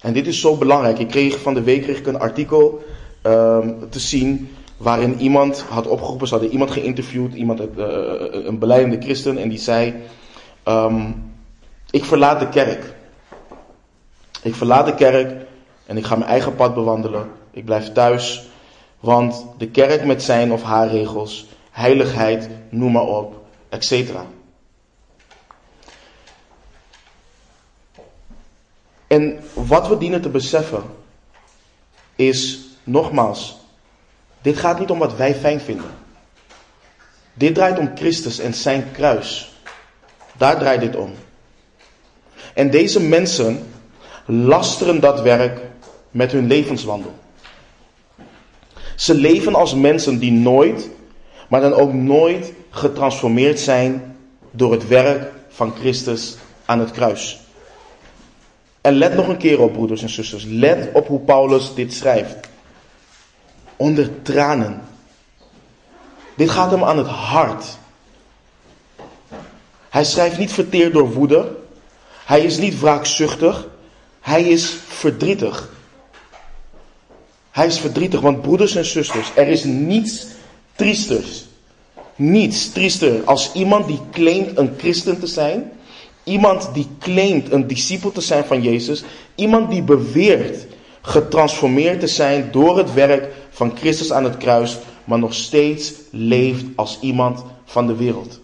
En 0.01 0.13
dit 0.13 0.27
is 0.27 0.39
zo 0.39 0.57
belangrijk. 0.57 0.99
Ik 0.99 1.07
kreeg 1.07 1.39
van 1.39 1.53
de 1.53 1.63
week 1.63 1.81
kreeg 1.81 1.97
ik 1.97 2.07
een 2.07 2.19
artikel 2.19 2.83
um, 3.23 3.89
te 3.89 3.99
zien 3.99 4.55
waarin 4.77 5.19
iemand 5.19 5.61
had 5.61 5.87
opgeroepen, 5.87 6.27
ze 6.27 6.33
hadden 6.33 6.51
iemand 6.51 6.71
geïnterviewd, 6.71 7.33
iemand, 7.33 7.61
uh, 7.61 7.67
een 8.31 8.59
beleidende 8.59 9.01
christen, 9.01 9.37
en 9.37 9.49
die 9.49 9.59
zei, 9.59 9.93
um, 10.67 11.31
ik 11.89 12.05
verlaat 12.05 12.39
de 12.39 12.49
kerk. 12.49 12.93
Ik 14.41 14.55
verlaat 14.55 14.85
de 14.85 14.95
kerk 14.95 15.45
en 15.85 15.97
ik 15.97 16.05
ga 16.05 16.15
mijn 16.15 16.29
eigen 16.29 16.55
pad 16.55 16.73
bewandelen. 16.73 17.29
Ik 17.51 17.65
blijf 17.65 17.91
thuis, 17.91 18.49
want 18.99 19.45
de 19.57 19.67
kerk 19.67 20.05
met 20.05 20.23
zijn 20.23 20.51
of 20.51 20.63
haar 20.63 20.87
regels, 20.87 21.47
heiligheid, 21.71 22.49
noem 22.69 22.91
maar 22.91 23.07
op, 23.07 23.41
etc. 23.69 23.91
En 29.13 29.39
wat 29.53 29.87
we 29.87 29.97
dienen 29.97 30.21
te 30.21 30.29
beseffen 30.29 30.83
is, 32.15 32.59
nogmaals, 32.83 33.57
dit 34.41 34.57
gaat 34.57 34.79
niet 34.79 34.89
om 34.89 34.99
wat 34.99 35.15
wij 35.15 35.35
fijn 35.35 35.59
vinden. 35.59 35.91
Dit 37.33 37.55
draait 37.55 37.77
om 37.77 37.91
Christus 37.95 38.39
en 38.39 38.53
zijn 38.53 38.91
kruis. 38.91 39.53
Daar 40.37 40.59
draait 40.59 40.81
dit 40.81 40.95
om. 40.95 41.13
En 42.53 42.69
deze 42.69 43.01
mensen 43.01 43.73
lasteren 44.25 44.99
dat 44.99 45.21
werk 45.21 45.59
met 46.11 46.31
hun 46.31 46.47
levenswandel. 46.47 47.13
Ze 48.95 49.13
leven 49.13 49.55
als 49.55 49.75
mensen 49.75 50.19
die 50.19 50.31
nooit, 50.31 50.89
maar 51.49 51.61
dan 51.61 51.73
ook 51.73 51.93
nooit 51.93 52.53
getransformeerd 52.69 53.59
zijn 53.59 54.17
door 54.51 54.71
het 54.71 54.87
werk 54.87 55.31
van 55.49 55.73
Christus 55.75 56.35
aan 56.65 56.79
het 56.79 56.91
kruis. 56.91 57.42
En 58.83 58.93
let 58.93 59.15
nog 59.15 59.27
een 59.27 59.37
keer 59.37 59.61
op, 59.61 59.73
broeders 59.73 60.01
en 60.01 60.09
zusters. 60.09 60.43
Let 60.47 60.89
op 60.93 61.07
hoe 61.07 61.19
Paulus 61.19 61.73
dit 61.75 61.93
schrijft. 61.93 62.35
Onder 63.75 64.21
tranen. 64.21 64.81
Dit 66.35 66.49
gaat 66.49 66.71
hem 66.71 66.83
aan 66.83 66.97
het 66.97 67.07
hart. 67.07 67.65
Hij 69.89 70.03
schrijft 70.03 70.37
niet 70.37 70.51
verteerd 70.51 70.93
door 70.93 71.13
woede. 71.13 71.55
Hij 72.25 72.41
is 72.41 72.57
niet 72.57 72.79
wraakzuchtig. 72.79 73.67
Hij 74.19 74.43
is 74.43 74.77
verdrietig. 74.87 75.69
Hij 77.51 77.67
is 77.67 77.79
verdrietig, 77.79 78.19
want 78.19 78.41
broeders 78.41 78.75
en 78.75 78.85
zusters, 78.85 79.31
er 79.35 79.47
is 79.47 79.63
niets 79.63 80.25
triesters. 80.75 81.45
Niets 82.15 82.71
triester 82.71 83.23
als 83.23 83.53
iemand 83.53 83.87
die 83.87 83.99
claimt 84.11 84.57
een 84.57 84.73
christen 84.77 85.19
te 85.19 85.27
zijn 85.27 85.71
Iemand 86.23 86.69
die 86.73 86.87
claimt 86.99 87.51
een 87.51 87.67
discipel 87.67 88.11
te 88.11 88.21
zijn 88.21 88.45
van 88.45 88.61
Jezus. 88.61 89.03
Iemand 89.35 89.71
die 89.71 89.81
beweert 89.81 90.65
getransformeerd 91.01 91.99
te 91.99 92.07
zijn 92.07 92.51
door 92.51 92.77
het 92.77 92.93
werk 92.93 93.33
van 93.49 93.77
Christus 93.77 94.11
aan 94.11 94.23
het 94.23 94.37
kruis, 94.37 94.77
maar 95.03 95.19
nog 95.19 95.33
steeds 95.33 95.93
leeft 96.09 96.65
als 96.75 96.97
iemand 97.01 97.43
van 97.65 97.87
de 97.87 97.95
wereld. 97.95 98.39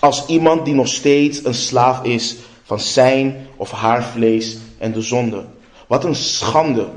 Als 0.00 0.26
iemand 0.26 0.64
die 0.64 0.74
nog 0.74 0.88
steeds 0.88 1.44
een 1.44 1.54
slaaf 1.54 2.02
is 2.02 2.36
van 2.62 2.80
zijn 2.80 3.46
of 3.56 3.70
haar 3.70 4.04
vlees 4.04 4.56
en 4.78 4.92
de 4.92 5.02
zonde. 5.02 5.44
Wat 5.86 6.04
een 6.04 6.14
schande. 6.14 6.88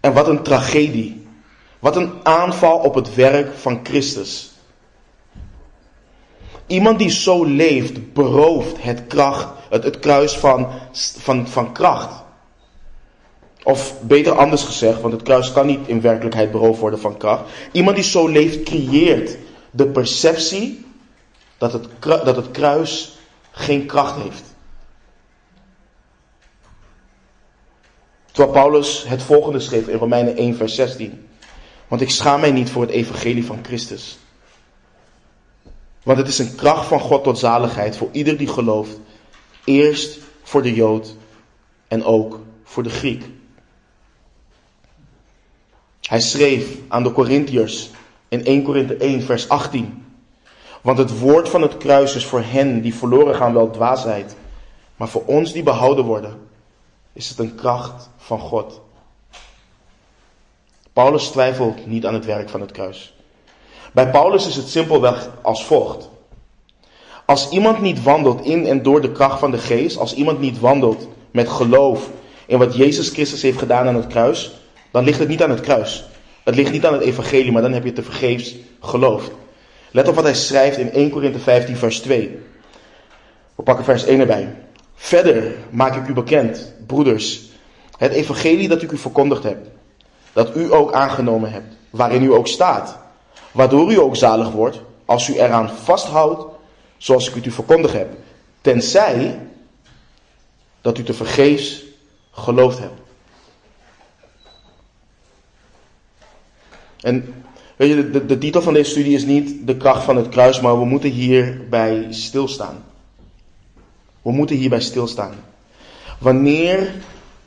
En 0.00 0.12
wat 0.12 0.28
een 0.28 0.42
tragedie. 0.42 1.26
Wat 1.78 1.96
een 1.96 2.12
aanval 2.22 2.78
op 2.78 2.94
het 2.94 3.14
werk 3.14 3.54
van 3.56 3.80
Christus. 3.82 4.49
Iemand 6.70 6.98
die 6.98 7.10
zo 7.10 7.44
leeft, 7.44 8.12
berooft 8.12 8.82
het, 8.82 9.06
kracht, 9.06 9.48
het, 9.70 9.98
kruis 9.98 10.36
van, 10.36 10.68
van, 11.18 11.48
van 11.48 11.72
kracht. 11.72 12.22
Of 13.62 13.94
beter 14.02 14.32
anders 14.32 14.62
gezegd, 14.62 15.00
want 15.00 15.12
het 15.12 15.22
kruis 15.22 15.52
kan 15.52 15.66
niet 15.66 15.88
in 15.88 16.00
werkelijkheid 16.00 16.50
beroofd 16.50 16.80
worden 16.80 17.00
van 17.00 17.16
kracht. 17.16 17.42
Iemand 17.72 17.96
die 17.96 18.04
zo 18.04 18.28
leeft, 18.28 18.62
creëert 18.62 19.36
de 19.70 19.86
perceptie 19.86 20.84
dat 21.58 21.72
het, 21.72 21.86
dat 22.00 22.36
het 22.36 22.50
kruis 22.50 23.18
geen 23.50 23.86
kracht 23.86 24.22
heeft. 24.22 24.42
Terwijl 28.32 28.54
Paulus 28.54 29.04
het 29.06 29.22
volgende 29.22 29.60
schreef 29.60 29.88
in 29.88 29.98
Romeinen 29.98 30.36
1, 30.36 30.56
vers 30.56 30.74
16. 30.74 31.28
Want 31.88 32.00
ik 32.00 32.10
schaam 32.10 32.40
mij 32.40 32.52
niet 32.52 32.70
voor 32.70 32.82
het 32.82 32.90
evangelie 32.90 33.46
van 33.46 33.58
Christus. 33.62 34.18
Want 36.02 36.18
het 36.18 36.28
is 36.28 36.38
een 36.38 36.54
kracht 36.54 36.86
van 36.86 37.00
God 37.00 37.24
tot 37.24 37.38
zaligheid 37.38 37.96
voor 37.96 38.08
ieder 38.12 38.36
die 38.36 38.48
gelooft. 38.48 38.98
Eerst 39.64 40.18
voor 40.42 40.62
de 40.62 40.74
Jood 40.74 41.16
en 41.88 42.04
ook 42.04 42.40
voor 42.64 42.82
de 42.82 42.90
Griek. 42.90 43.24
Hij 46.00 46.20
schreef 46.20 46.76
aan 46.88 47.02
de 47.02 47.12
Corinthiërs 47.12 47.90
in 48.28 48.44
1 48.44 48.62
Korinthe 48.62 48.96
1 48.96 49.22
vers 49.22 49.48
18. 49.48 50.04
Want 50.80 50.98
het 50.98 51.18
woord 51.18 51.48
van 51.48 51.62
het 51.62 51.76
kruis 51.76 52.14
is 52.14 52.26
voor 52.26 52.42
hen 52.42 52.80
die 52.80 52.94
verloren 52.94 53.34
gaan 53.34 53.54
wel 53.54 53.70
dwaasheid. 53.70 54.36
Maar 54.96 55.08
voor 55.08 55.24
ons 55.24 55.52
die 55.52 55.62
behouden 55.62 56.04
worden, 56.04 56.38
is 57.12 57.28
het 57.28 57.38
een 57.38 57.54
kracht 57.54 58.10
van 58.16 58.38
God. 58.38 58.80
Paulus 60.92 61.28
twijfelt 61.28 61.86
niet 61.86 62.06
aan 62.06 62.14
het 62.14 62.24
werk 62.24 62.48
van 62.48 62.60
het 62.60 62.72
kruis. 62.72 63.14
Bij 63.92 64.10
Paulus 64.10 64.46
is 64.46 64.56
het 64.56 64.68
simpelweg 64.68 65.30
als 65.42 65.64
volgt. 65.64 66.08
Als 67.24 67.48
iemand 67.50 67.80
niet 67.80 68.02
wandelt 68.02 68.44
in 68.44 68.66
en 68.66 68.82
door 68.82 69.00
de 69.00 69.12
kracht 69.12 69.38
van 69.38 69.50
de 69.50 69.58
geest, 69.58 69.98
als 69.98 70.14
iemand 70.14 70.40
niet 70.40 70.60
wandelt 70.60 71.08
met 71.30 71.48
geloof 71.48 72.10
in 72.46 72.58
wat 72.58 72.76
Jezus 72.76 73.08
Christus 73.08 73.42
heeft 73.42 73.58
gedaan 73.58 73.86
aan 73.86 73.94
het 73.94 74.06
kruis, 74.06 74.60
dan 74.90 75.04
ligt 75.04 75.18
het 75.18 75.28
niet 75.28 75.42
aan 75.42 75.50
het 75.50 75.60
kruis. 75.60 76.04
Het 76.44 76.54
ligt 76.54 76.72
niet 76.72 76.86
aan 76.86 76.92
het 76.92 77.02
evangelie, 77.02 77.52
maar 77.52 77.62
dan 77.62 77.72
heb 77.72 77.84
je 77.84 77.92
te 77.92 78.02
vergeefs 78.02 78.54
geloofd. 78.80 79.30
Let 79.90 80.08
op 80.08 80.14
wat 80.14 80.24
hij 80.24 80.34
schrijft 80.34 80.78
in 80.78 80.92
1 80.92 81.10
Korinthe 81.10 81.38
15 81.38 81.76
vers 81.76 82.00
2. 82.00 82.38
We 83.54 83.62
pakken 83.62 83.84
vers 83.84 84.04
1 84.04 84.20
erbij. 84.20 84.54
Verder 84.94 85.54
maak 85.70 85.96
ik 85.96 86.08
u 86.08 86.12
bekend, 86.12 86.72
broeders, 86.86 87.40
het 87.96 88.12
evangelie 88.12 88.68
dat 88.68 88.82
ik 88.82 88.92
u 88.92 88.98
verkondigd 88.98 89.42
heb, 89.42 89.58
dat 90.32 90.56
u 90.56 90.72
ook 90.72 90.92
aangenomen 90.92 91.52
hebt, 91.52 91.74
waarin 91.90 92.22
u 92.22 92.32
ook 92.32 92.46
staat, 92.46 92.98
waardoor 93.52 93.92
u 93.92 93.98
ook 93.98 94.16
zalig 94.16 94.50
wordt, 94.50 94.80
als 95.04 95.28
u 95.28 95.34
eraan 95.34 95.70
vasthoudt, 95.70 96.44
zoals 96.96 97.28
ik 97.28 97.34
het 97.34 97.46
u 97.46 97.50
verkondigd 97.50 97.94
heb, 97.94 98.16
tenzij 98.60 99.38
dat 100.80 100.98
u 100.98 101.02
te 101.02 101.14
vergeefs 101.14 101.84
geloofd 102.30 102.78
hebt. 102.78 103.00
En 107.00 107.44
weet 107.76 107.88
je, 107.88 108.10
de, 108.10 108.26
de, 108.26 108.38
titel 108.38 108.62
van 108.62 108.72
deze 108.72 108.90
studie 108.90 109.14
is 109.14 109.24
niet 109.24 109.66
de 109.66 109.76
kracht 109.76 110.04
van 110.04 110.16
het 110.16 110.28
kruis, 110.28 110.60
maar 110.60 110.78
we 110.78 110.84
moeten 110.84 111.10
hierbij 111.10 112.06
stilstaan. 112.10 112.84
We 114.22 114.32
moeten 114.32 114.56
hierbij 114.56 114.80
stilstaan. 114.80 115.34
Wanneer 116.18 116.94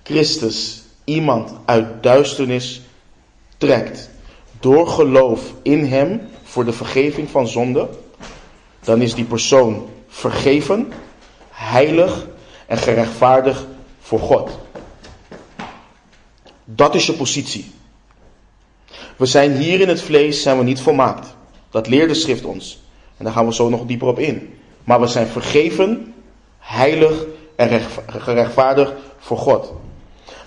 Christus 0.04 0.84
iemand 1.04 1.54
uit 1.66 2.04
duisternis 2.04 2.82
trekt 3.58 4.10
door 4.64 4.88
geloof 4.88 5.54
in 5.62 5.86
Hem 5.86 6.22
voor 6.44 6.66
de 6.66 6.74
vergeving 6.74 7.30
van 7.30 7.48
zonde, 7.48 7.90
dan 8.80 9.02
is 9.02 9.14
die 9.14 9.26
persoon 9.26 9.90
vergeven, 10.08 10.92
heilig 11.50 12.28
en 12.66 12.78
gerechtvaardigd 12.78 13.66
voor 14.00 14.20
God. 14.20 14.50
Dat 16.66 16.96
is 16.96 17.06
je 17.06 17.14
positie. 17.14 17.72
We 19.18 19.26
zijn 19.26 19.56
hier 19.56 19.82
in 19.82 19.88
het 19.88 20.02
vlees, 20.02 20.42
zijn 20.42 20.58
we 20.58 20.64
niet 20.64 20.82
volmaakt. 20.82 21.36
Dat 21.70 21.88
leert 21.88 22.10
de 22.10 22.16
schrift 22.16 22.46
ons. 22.46 22.82
En 23.18 23.26
daar 23.26 23.34
gaan 23.34 23.46
we 23.46 23.54
zo 23.54 23.70
nog 23.70 23.86
dieper 23.86 24.08
op 24.08 24.20
in. 24.20 24.60
Maar 24.84 25.00
we 25.02 25.08
zijn 25.08 25.28
vergeven, 25.28 26.14
heilig 26.60 27.26
en 27.56 27.82
gerechtvaardigd 28.08 28.92
voor 29.18 29.38
God. 29.38 29.74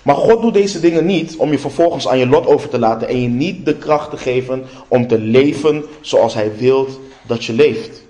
Maar 0.07 0.15
God 0.15 0.41
doet 0.41 0.53
deze 0.53 0.79
dingen 0.79 1.05
niet 1.05 1.35
om 1.35 1.51
je 1.51 1.59
vervolgens 1.59 2.07
aan 2.07 2.17
je 2.17 2.27
lot 2.27 2.45
over 2.45 2.69
te 2.69 2.79
laten 2.79 3.07
en 3.07 3.21
je 3.21 3.27
niet 3.27 3.65
de 3.65 3.75
kracht 3.75 4.09
te 4.09 4.17
geven 4.17 4.65
om 4.87 5.07
te 5.07 5.19
leven 5.19 5.85
zoals 6.01 6.33
Hij 6.33 6.51
wilt 6.57 6.99
dat 7.25 7.45
je 7.45 7.53
leeft. 7.53 8.03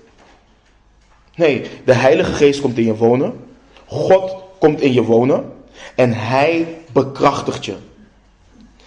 Nee, 1.34 1.62
de 1.84 1.92
Heilige 1.92 2.32
Geest 2.32 2.60
komt 2.60 2.78
in 2.78 2.84
je 2.84 2.96
wonen. 2.96 3.32
God 3.86 4.36
komt 4.58 4.80
in 4.80 4.92
je 4.92 5.02
wonen 5.02 5.52
en 5.94 6.12
Hij 6.12 6.66
bekrachtigt 6.92 7.64
je. 7.64 7.74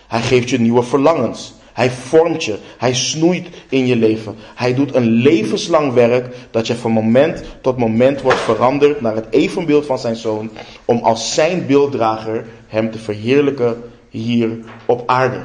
Hij 0.08 0.22
geeft 0.22 0.50
je 0.50 0.60
nieuwe 0.60 0.84
verlangens. 0.84 1.54
Hij 1.74 1.92
vormt 1.92 2.44
je. 2.44 2.58
Hij 2.78 2.94
snoeit 2.94 3.48
in 3.70 3.86
je 3.88 3.96
leven. 3.96 4.36
Hij 4.56 4.74
doet 4.74 4.96
een 4.96 5.10
levenslang 5.10 5.94
werk 5.94 6.36
dat 6.52 6.68
je 6.68 6.76
van 6.76 6.92
moment 6.92 7.44
tot 7.62 7.78
moment 7.78 8.22
wordt 8.22 8.40
veranderd 8.40 9.02
naar 9.02 9.16
het 9.16 9.28
evenbeeld 9.30 9.86
van 9.86 10.00
zijn 10.00 10.16
zoon. 10.16 10.50
Om 10.86 11.00
als 11.00 11.34
zijn 11.34 11.66
beelddrager 11.66 12.46
hem 12.72 12.92
te 12.92 12.98
verheerlijken 12.98 13.84
hier 14.10 14.60
op 14.86 15.04
aarde. 15.06 15.42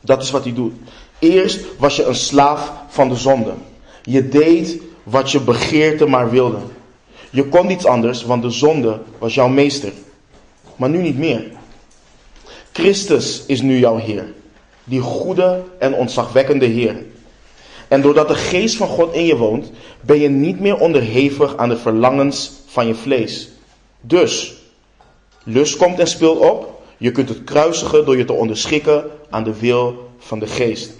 Dat 0.00 0.22
is 0.22 0.30
wat 0.30 0.44
hij 0.44 0.54
doet. 0.54 0.72
Eerst 1.18 1.60
was 1.78 1.96
je 1.96 2.04
een 2.04 2.14
slaaf 2.14 2.72
van 2.88 3.08
de 3.08 3.16
zonde. 3.16 3.52
Je 4.02 4.28
deed 4.28 4.80
wat 5.02 5.30
je 5.30 5.40
begeerte 5.40 6.06
maar 6.06 6.30
wilde. 6.30 6.58
Je 7.30 7.44
kon 7.44 7.66
niets 7.66 7.84
anders, 7.84 8.24
want 8.24 8.42
de 8.42 8.50
zonde 8.50 9.00
was 9.18 9.34
jouw 9.34 9.48
meester. 9.48 9.92
Maar 10.76 10.88
nu 10.88 11.02
niet 11.02 11.18
meer. 11.18 11.44
Christus 12.72 13.44
is 13.46 13.60
nu 13.60 13.78
jouw 13.78 13.96
Heer. 13.96 14.32
Die 14.84 15.00
goede 15.00 15.62
en 15.78 15.94
ontzagwekkende 15.94 16.66
Heer. 16.66 17.04
En 17.88 18.00
doordat 18.00 18.28
de 18.28 18.34
geest 18.34 18.76
van 18.76 18.88
God 18.88 19.14
in 19.14 19.24
je 19.24 19.36
woont, 19.36 19.70
ben 20.00 20.18
je 20.20 20.28
niet 20.28 20.60
meer 20.60 20.76
onderhevig 20.78 21.56
aan 21.56 21.68
de 21.68 21.76
verlangens 21.76 22.52
van 22.66 22.86
je 22.86 22.94
vlees. 22.94 23.48
Dus, 24.00 24.57
lust 25.48 25.76
komt 25.76 25.98
en 25.98 26.06
speelt 26.06 26.38
op. 26.38 26.82
Je 26.96 27.10
kunt 27.10 27.28
het 27.28 27.44
kruisigen 27.44 28.04
door 28.04 28.16
je 28.16 28.24
te 28.24 28.32
onderschikken 28.32 29.04
aan 29.30 29.44
de 29.44 29.58
wil 29.58 30.10
van 30.18 30.38
de 30.38 30.46
geest. 30.46 30.92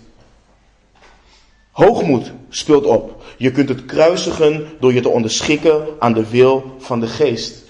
Hoogmoed 1.70 2.32
speelt 2.48 2.84
op. 2.84 3.22
Je 3.36 3.50
kunt 3.50 3.68
het 3.68 3.84
kruisigen 3.84 4.66
door 4.80 4.92
je 4.92 5.00
te 5.00 5.08
onderschikken 5.08 5.86
aan 5.98 6.12
de 6.12 6.28
wil 6.28 6.76
van 6.78 7.00
de 7.00 7.06
geest. 7.06 7.64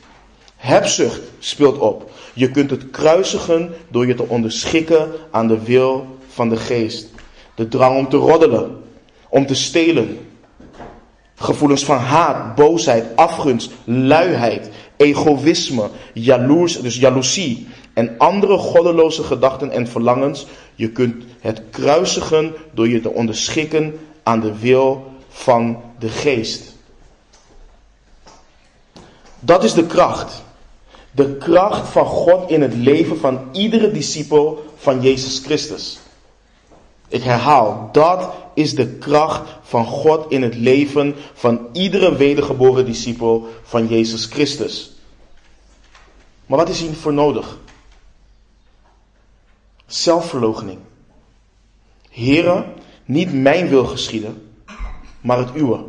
Hebzucht 0.56 1.20
speelt 1.38 1.78
op. 1.78 2.10
Je 2.32 2.50
kunt 2.50 2.70
het 2.70 2.90
kruisigen 2.90 3.74
door 3.88 4.06
je 4.06 4.14
te 4.14 4.28
onderschikken 4.28 5.10
aan 5.30 5.48
de 5.48 5.62
wil 5.62 6.06
van 6.28 6.48
de 6.48 6.56
geest. 6.56 7.08
De 7.54 7.68
drang 7.68 7.98
om 7.98 8.08
te 8.08 8.16
roddelen, 8.16 8.82
om 9.28 9.46
te 9.46 9.54
stelen. 9.54 10.18
Gevoelens 11.34 11.84
van 11.84 11.96
haat, 11.96 12.54
boosheid, 12.54 13.16
afgunst, 13.16 13.70
luiheid, 13.84 14.70
egoïsme, 14.98 15.88
jaloers, 16.12 16.80
dus 16.80 16.96
jaloezie 16.96 17.66
en 17.92 18.14
andere 18.18 18.58
goddeloze 18.58 19.22
gedachten 19.22 19.70
en 19.70 19.86
verlangens. 19.86 20.46
Je 20.74 20.90
kunt 20.90 21.24
het 21.40 21.62
kruisigen 21.70 22.54
door 22.72 22.88
je 22.88 23.00
te 23.00 23.12
onderschikken 23.12 23.98
aan 24.22 24.40
de 24.40 24.58
wil 24.58 25.12
van 25.28 25.82
de 25.98 26.08
geest. 26.08 26.76
Dat 29.40 29.64
is 29.64 29.72
de 29.72 29.86
kracht. 29.86 30.42
De 31.10 31.36
kracht 31.36 31.88
van 31.88 32.06
God 32.06 32.50
in 32.50 32.62
het 32.62 32.74
leven 32.74 33.18
van 33.18 33.40
iedere 33.52 33.90
discipel 33.90 34.64
van 34.76 35.00
Jezus 35.00 35.38
Christus. 35.44 35.98
Ik 37.08 37.22
herhaal, 37.22 37.88
dat 37.92 38.30
is 38.58 38.74
de 38.74 38.86
kracht 38.86 39.48
van 39.62 39.86
God 39.86 40.30
in 40.30 40.42
het 40.42 40.54
leven 40.54 41.14
van 41.34 41.68
iedere 41.72 42.16
wedergeboren 42.16 42.84
discipel 42.84 43.48
van 43.62 43.86
Jezus 43.86 44.24
Christus. 44.24 44.90
Maar 46.46 46.58
wat 46.58 46.68
is 46.68 46.80
hiervoor 46.80 47.12
nodig? 47.12 47.58
Zelfverloochening. 49.86 50.78
Heren, 52.10 52.74
niet 53.04 53.32
mijn 53.32 53.68
wil 53.68 53.84
geschieden, 53.84 54.50
maar 55.20 55.38
het 55.38 55.54
uwe. 55.54 55.84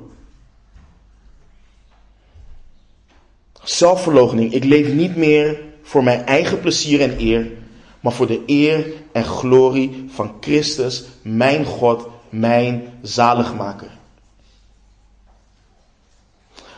Zelfverloochening. 3.64 4.54
Ik 4.54 4.64
leef 4.64 4.94
niet 4.94 5.16
meer 5.16 5.62
voor 5.82 6.04
mijn 6.04 6.26
eigen 6.26 6.60
plezier 6.60 7.02
en 7.02 7.20
eer, 7.20 7.52
maar 8.00 8.14
voor 8.14 8.28
de 8.28 8.44
eer 8.46 8.94
en 9.12 9.24
glorie 9.24 10.06
van 10.08 10.34
Christus, 10.40 11.04
mijn 11.22 11.66
God, 11.66 12.08
mijn 12.30 13.00
zaligmaker. 13.02 13.90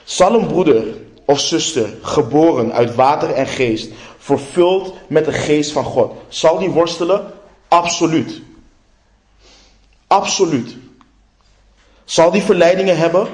Zal 0.03 0.33
een 0.33 0.47
broeder 0.47 0.83
of 1.25 1.39
zuster, 1.39 1.89
geboren 2.01 2.73
uit 2.73 2.95
water 2.95 3.33
en 3.33 3.47
geest, 3.47 3.91
vervuld 4.17 4.93
met 5.07 5.25
de 5.25 5.31
geest 5.31 5.71
van 5.71 5.83
God, 5.83 6.13
zal 6.27 6.57
die 6.57 6.69
worstelen? 6.69 7.33
Absoluut. 7.67 8.41
Absoluut. 10.07 10.77
Zal 12.03 12.31
die 12.31 12.41
verleidingen 12.41 12.97
hebben? 12.97 13.27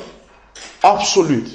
Absoluut. 0.79 1.49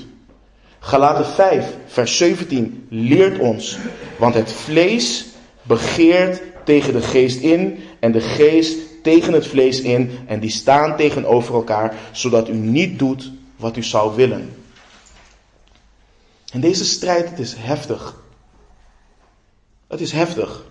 Galaten 0.79 1.27
5, 1.27 1.67
vers 1.87 2.17
17 2.17 2.87
leert 2.91 3.39
ons, 3.39 3.79
want 4.19 4.35
het 4.35 4.53
vlees 4.53 5.27
begeert 5.63 6.43
tegen 6.65 6.93
de 6.93 7.03
geest 7.03 7.41
in 7.41 7.83
en 8.01 8.13
de 8.13 8.21
geest 8.21 8.79
tegen 9.03 9.33
het 9.33 9.47
vlees 9.47 9.81
in 9.81 10.19
en 10.27 10.41
die 10.41 10.51
staan 10.51 10.97
tegenover 10.97 11.55
elkaar, 11.55 11.95
zodat 12.13 12.49
u 12.49 12.55
niet 12.55 12.99
doet 12.99 13.33
wat 13.57 13.77
u 13.77 13.83
zou 13.83 14.17
willen. 14.17 14.57
En 16.53 16.61
deze 16.61 16.85
strijd, 16.85 17.31
het 17.31 17.39
is 17.39 17.55
heftig. 17.57 18.21
Het 19.87 20.01
is 20.01 20.13
heftig. 20.13 20.65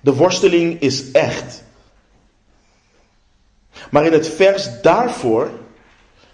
De 0.00 0.14
worsteling 0.14 0.80
is 0.80 1.10
echt. 1.10 1.62
Maar 3.90 4.06
in 4.06 4.12
het 4.12 4.28
vers 4.28 4.80
daarvoor 4.82 5.50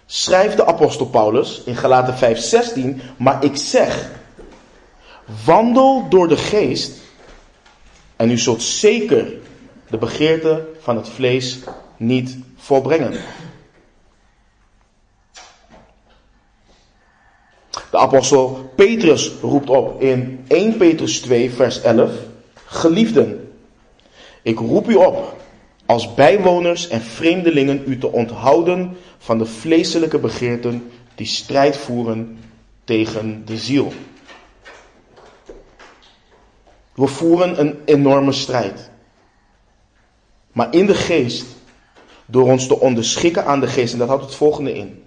schrijft 0.05 0.57
de 0.57 0.65
apostel 0.65 1.05
Paulus 1.05 1.61
in 1.65 1.75
Galaten 1.75 2.37
5:16, 2.37 3.01
maar 3.17 3.43
ik 3.43 3.55
zeg, 3.55 4.09
wandel 5.45 6.09
door 6.09 6.27
de 6.27 6.37
geest 6.37 6.91
en 8.15 8.31
u 8.31 8.37
zult 8.37 8.61
zeker 8.61 9.33
de 9.89 9.97
begeerte 9.97 10.67
van 10.79 10.95
het 10.95 11.09
vlees 11.09 11.59
niet 11.97 12.37
volbrengen. 12.55 13.13
De 17.91 17.97
apostel 17.97 18.71
Petrus 18.75 19.31
roept 19.41 19.69
op 19.69 20.01
in 20.01 20.45
1 20.47 20.77
Petrus 20.77 21.21
2, 21.21 21.51
vers 21.51 21.81
11: 21.81 22.11
Geliefden, 22.65 23.53
ik 24.41 24.59
roep 24.59 24.89
u 24.89 24.95
op 24.95 25.37
als 25.85 26.13
bijwoners 26.13 26.87
en 26.87 27.01
vreemdelingen 27.01 27.83
u 27.85 27.97
te 27.97 28.11
onthouden 28.11 28.97
van 29.17 29.37
de 29.37 29.45
vleeselijke 29.45 30.19
begeerten 30.19 30.91
die 31.15 31.27
strijd 31.27 31.77
voeren 31.77 32.37
tegen 32.83 33.45
de 33.45 33.57
ziel. 33.57 33.93
We 36.93 37.07
voeren 37.07 37.59
een 37.59 37.79
enorme 37.85 38.31
strijd. 38.31 38.88
Maar 40.59 40.73
in 40.73 40.85
de 40.85 40.95
geest, 40.95 41.45
door 42.25 42.45
ons 42.45 42.67
te 42.67 42.79
onderschikken 42.79 43.45
aan 43.45 43.59
de 43.59 43.67
geest, 43.67 43.93
en 43.93 43.99
dat 43.99 44.07
houdt 44.07 44.23
het 44.23 44.35
volgende 44.35 44.73
in. 44.73 45.03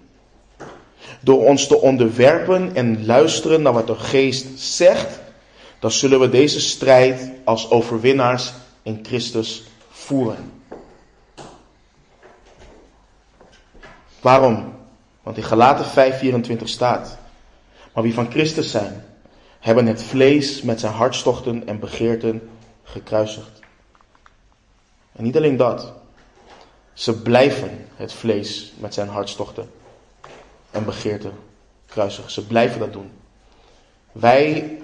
Door 1.19 1.43
ons 1.43 1.67
te 1.67 1.81
onderwerpen 1.81 2.75
en 2.75 3.05
luisteren 3.05 3.61
naar 3.61 3.73
wat 3.73 3.87
de 3.87 3.95
geest 3.95 4.59
zegt, 4.59 5.19
dan 5.79 5.91
zullen 5.91 6.19
we 6.19 6.29
deze 6.29 6.61
strijd 6.61 7.31
als 7.43 7.69
overwinnaars 7.69 8.53
in 8.83 8.99
Christus 9.03 9.63
voeren. 9.89 10.51
Waarom? 14.21 14.73
Want 15.23 15.37
in 15.37 15.43
Galaten 15.43 16.13
5:24 16.55 16.63
staat: 16.63 17.17
Maar 17.93 18.03
wie 18.03 18.13
van 18.13 18.31
Christus 18.31 18.71
zijn, 18.71 19.05
hebben 19.59 19.85
het 19.85 20.03
vlees 20.03 20.61
met 20.61 20.79
zijn 20.79 20.93
hartstochten 20.93 21.67
en 21.67 21.79
begeerten 21.79 22.49
gekruisigd. 22.83 23.62
En 25.15 25.23
niet 25.23 25.37
alleen 25.37 25.57
dat, 25.57 25.93
ze 26.93 27.21
blijven 27.21 27.87
het 27.95 28.13
vlees 28.13 28.73
met 28.77 28.93
zijn 28.93 29.07
hartstochten 29.07 29.69
en 30.71 30.85
begeerten 30.85 31.31
kruisigen. 31.85 32.31
Ze 32.31 32.45
blijven 32.45 32.79
dat 32.79 32.93
doen. 32.93 33.09
Wij, 34.11 34.77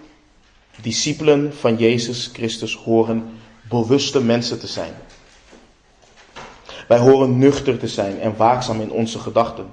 discipelen 0.82 1.54
van 1.54 1.76
Jezus 1.76 2.30
Christus, 2.34 2.76
horen 2.76 3.30
bewuste 3.70 4.24
mensen 4.24 4.60
te 4.60 4.68
zijn. 4.68 4.94
Wij 6.88 6.98
horen 6.98 7.38
nuchter 7.38 7.78
te 7.78 7.88
zijn 7.88 8.20
en 8.20 8.36
waakzaam 8.38 8.82
in 8.82 8.92
onze 8.92 9.20
gedachten. 9.20 9.66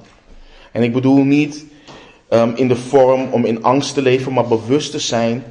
En 0.72 0.82
ik 0.82 0.92
bedoel 0.92 1.24
niet 1.24 1.64
um, 2.30 2.54
in 2.54 2.68
de 2.68 2.76
vorm 2.76 3.32
om 3.32 3.44
in 3.44 3.62
angst 3.62 3.94
te 3.94 4.02
leven, 4.02 4.32
maar 4.32 4.46
bewust 4.46 4.90
te 4.90 4.98
zijn 4.98 5.44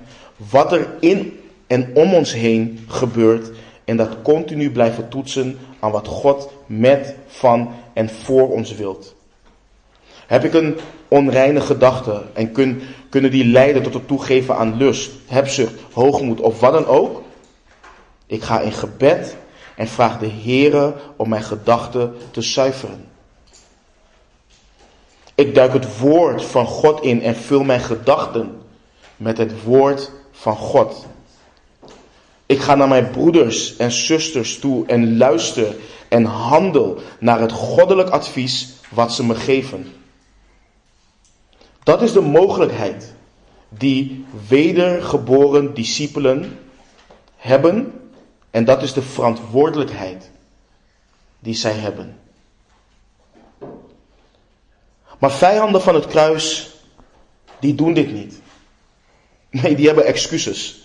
wat 0.49 0.71
er 0.71 0.87
in 0.99 1.39
en 1.67 1.91
om 1.95 2.13
ons 2.13 2.33
heen 2.33 2.85
gebeurt. 2.87 3.51
En 3.85 3.97
dat 3.97 4.21
continu 4.21 4.71
blijven 4.71 5.09
toetsen 5.09 5.59
aan 5.79 5.91
wat 5.91 6.07
God 6.07 6.51
met, 6.65 7.15
van 7.27 7.73
en 7.93 8.09
voor 8.09 8.49
ons 8.51 8.75
wilt. 8.75 9.15
Heb 10.27 10.43
ik 10.43 10.53
een 10.53 10.77
onreine 11.07 11.61
gedachte 11.61 12.23
en 12.33 12.51
kun, 12.51 12.81
kunnen 13.09 13.31
die 13.31 13.45
leiden 13.45 13.83
tot 13.83 13.93
het 13.93 14.07
toegeven 14.07 14.55
aan 14.55 14.77
lust, 14.77 15.11
hebzucht, 15.25 15.73
hoogmoed 15.91 16.41
of 16.41 16.59
wat 16.59 16.73
dan 16.73 16.85
ook? 16.85 17.23
Ik 18.25 18.43
ga 18.43 18.59
in 18.59 18.71
gebed 18.71 19.35
en 19.75 19.87
vraag 19.87 20.19
de 20.19 20.29
Heere 20.43 20.93
om 21.15 21.29
mijn 21.29 21.43
gedachten 21.43 22.13
te 22.31 22.41
zuiveren. 22.41 23.05
Ik 25.35 25.55
duik 25.55 25.73
het 25.73 25.99
woord 25.99 26.43
van 26.43 26.65
God 26.65 27.01
in 27.01 27.21
en 27.21 27.35
vul 27.35 27.63
mijn 27.63 27.79
gedachten 27.79 28.61
met 29.17 29.37
het 29.37 29.63
woord 29.63 30.11
van 30.31 30.55
God. 30.55 31.05
Ik 32.45 32.59
ga 32.59 32.75
naar 32.75 32.87
mijn 32.87 33.09
broeders 33.09 33.77
en 33.77 33.91
zusters 33.91 34.59
toe 34.59 34.85
en 34.85 35.17
luister 35.17 35.75
en 36.07 36.23
handel 36.23 36.99
naar 37.19 37.39
het 37.39 37.51
goddelijk 37.51 38.09
advies 38.09 38.73
wat 38.89 39.13
ze 39.13 39.25
me 39.25 39.35
geven. 39.35 39.93
Dat 41.83 42.01
is 42.01 42.11
de 42.11 42.21
mogelijkheid 42.21 43.13
die 43.69 44.25
wedergeboren 44.47 45.73
discipelen 45.73 46.59
hebben 47.35 47.93
en 48.51 48.65
dat 48.65 48.83
is 48.83 48.93
de 48.93 49.01
verantwoordelijkheid 49.01 50.29
die 51.39 51.53
zij 51.53 51.73
hebben. 51.73 52.19
Maar 55.19 55.31
vijanden 55.31 55.81
van 55.81 55.95
het 55.95 56.07
kruis, 56.07 56.73
die 57.59 57.75
doen 57.75 57.93
dit 57.93 58.11
niet. 58.11 58.41
Nee, 59.49 59.75
die 59.75 59.85
hebben 59.85 60.05
excuses. 60.05 60.84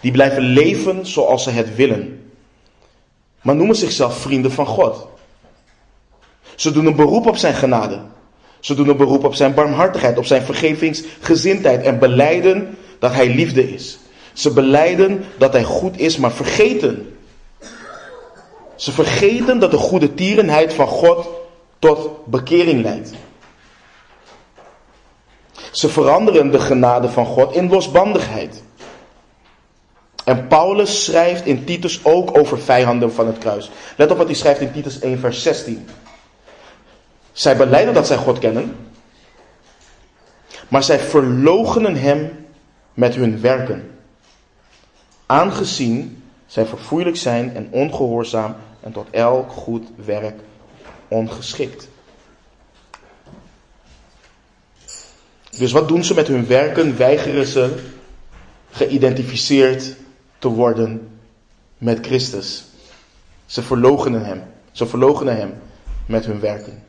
Die 0.00 0.12
blijven 0.12 0.42
leven 0.42 1.06
zoals 1.06 1.42
ze 1.42 1.50
het 1.50 1.74
willen. 1.74 2.30
Maar 3.42 3.56
noemen 3.56 3.76
zichzelf 3.76 4.18
vrienden 4.18 4.52
van 4.52 4.66
God. 4.66 5.06
Ze 6.54 6.72
doen 6.72 6.86
een 6.86 6.96
beroep 6.96 7.26
op 7.26 7.36
zijn 7.36 7.54
genade. 7.54 8.00
Ze 8.60 8.74
doen 8.74 8.88
een 8.88 8.96
beroep 8.96 9.24
op 9.24 9.34
zijn 9.34 9.54
barmhartigheid, 9.54 10.18
op 10.18 10.24
zijn 10.24 10.42
vergevingsgezindheid 10.42 11.82
en 11.82 11.98
beleiden 11.98 12.76
dat 12.98 13.12
hij 13.12 13.28
liefde 13.28 13.72
is. 13.72 13.98
Ze 14.32 14.52
beleiden 14.52 15.24
dat 15.38 15.52
hij 15.52 15.64
goed 15.64 15.98
is, 15.98 16.16
maar 16.16 16.32
vergeten. 16.32 17.16
Ze 18.76 18.92
vergeten 18.92 19.58
dat 19.58 19.70
de 19.70 19.76
goede 19.76 20.14
tierenheid 20.14 20.74
van 20.74 20.86
God 20.86 21.28
tot 21.78 22.26
bekering 22.26 22.82
leidt. 22.82 23.10
Ze 25.70 25.88
veranderen 25.88 26.50
de 26.50 26.60
genade 26.60 27.08
van 27.08 27.26
God 27.26 27.54
in 27.54 27.68
losbandigheid. 27.68 28.62
En 30.28 30.46
Paulus 30.46 31.04
schrijft 31.04 31.46
in 31.46 31.64
Titus 31.64 32.04
ook 32.04 32.38
over 32.38 32.58
vijanden 32.58 33.12
van 33.12 33.26
het 33.26 33.38
kruis. 33.38 33.70
Let 33.96 34.10
op 34.10 34.16
wat 34.16 34.26
hij 34.26 34.34
schrijft 34.34 34.60
in 34.60 34.72
Titus 34.72 34.98
1, 34.98 35.18
vers 35.18 35.42
16. 35.42 35.88
Zij 37.32 37.56
beleiden 37.56 37.94
dat 37.94 38.06
zij 38.06 38.16
God 38.16 38.38
kennen, 38.38 38.76
maar 40.68 40.82
zij 40.82 40.98
verloochenen 40.98 41.96
hem 41.96 42.46
met 42.94 43.14
hun 43.14 43.40
werken. 43.40 43.90
Aangezien 45.26 46.22
zij 46.46 46.66
verfoeilijk 46.66 47.16
zijn 47.16 47.56
en 47.56 47.68
ongehoorzaam 47.70 48.56
en 48.80 48.92
tot 48.92 49.06
elk 49.10 49.50
goed 49.50 49.86
werk 50.04 50.40
ongeschikt. 51.08 51.88
Dus 55.58 55.72
wat 55.72 55.88
doen 55.88 56.04
ze 56.04 56.14
met 56.14 56.26
hun 56.26 56.46
werken? 56.46 56.96
Weigeren 56.96 57.46
ze 57.46 57.74
geïdentificeerd 58.70 59.96
te 60.38 60.48
worden 60.48 61.20
met 61.78 62.06
Christus. 62.06 62.64
Ze 63.46 63.62
verlogenen 63.62 64.24
hem. 64.24 64.42
Ze 64.72 64.86
verlogenen 64.86 65.36
hem 65.36 65.54
met 66.06 66.26
hun 66.26 66.40
werken. 66.40 66.82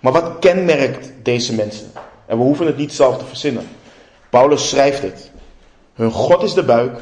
Maar 0.00 0.12
wat 0.12 0.38
kenmerkt 0.38 1.12
deze 1.22 1.54
mensen? 1.54 1.90
En 2.26 2.36
we 2.36 2.42
hoeven 2.42 2.66
het 2.66 2.76
niet 2.76 2.92
zelf 2.92 3.18
te 3.18 3.24
verzinnen. 3.24 3.68
Paulus 4.30 4.68
schrijft 4.68 5.02
het. 5.02 5.30
Hun 5.94 6.10
God 6.10 6.42
is 6.42 6.54
de 6.54 6.64
buik 6.64 7.00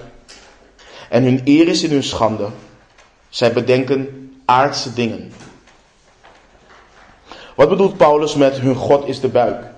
en 1.08 1.22
hun 1.22 1.40
eer 1.44 1.68
is 1.68 1.82
in 1.82 1.90
hun 1.90 2.02
schande. 2.02 2.48
Zij 3.28 3.52
bedenken 3.52 4.32
aardse 4.44 4.92
dingen. 4.92 5.32
Wat 7.54 7.68
bedoelt 7.68 7.96
Paulus 7.96 8.34
met 8.34 8.58
hun 8.58 8.74
God 8.74 9.08
is 9.08 9.20
de 9.20 9.28
buik? 9.28 9.73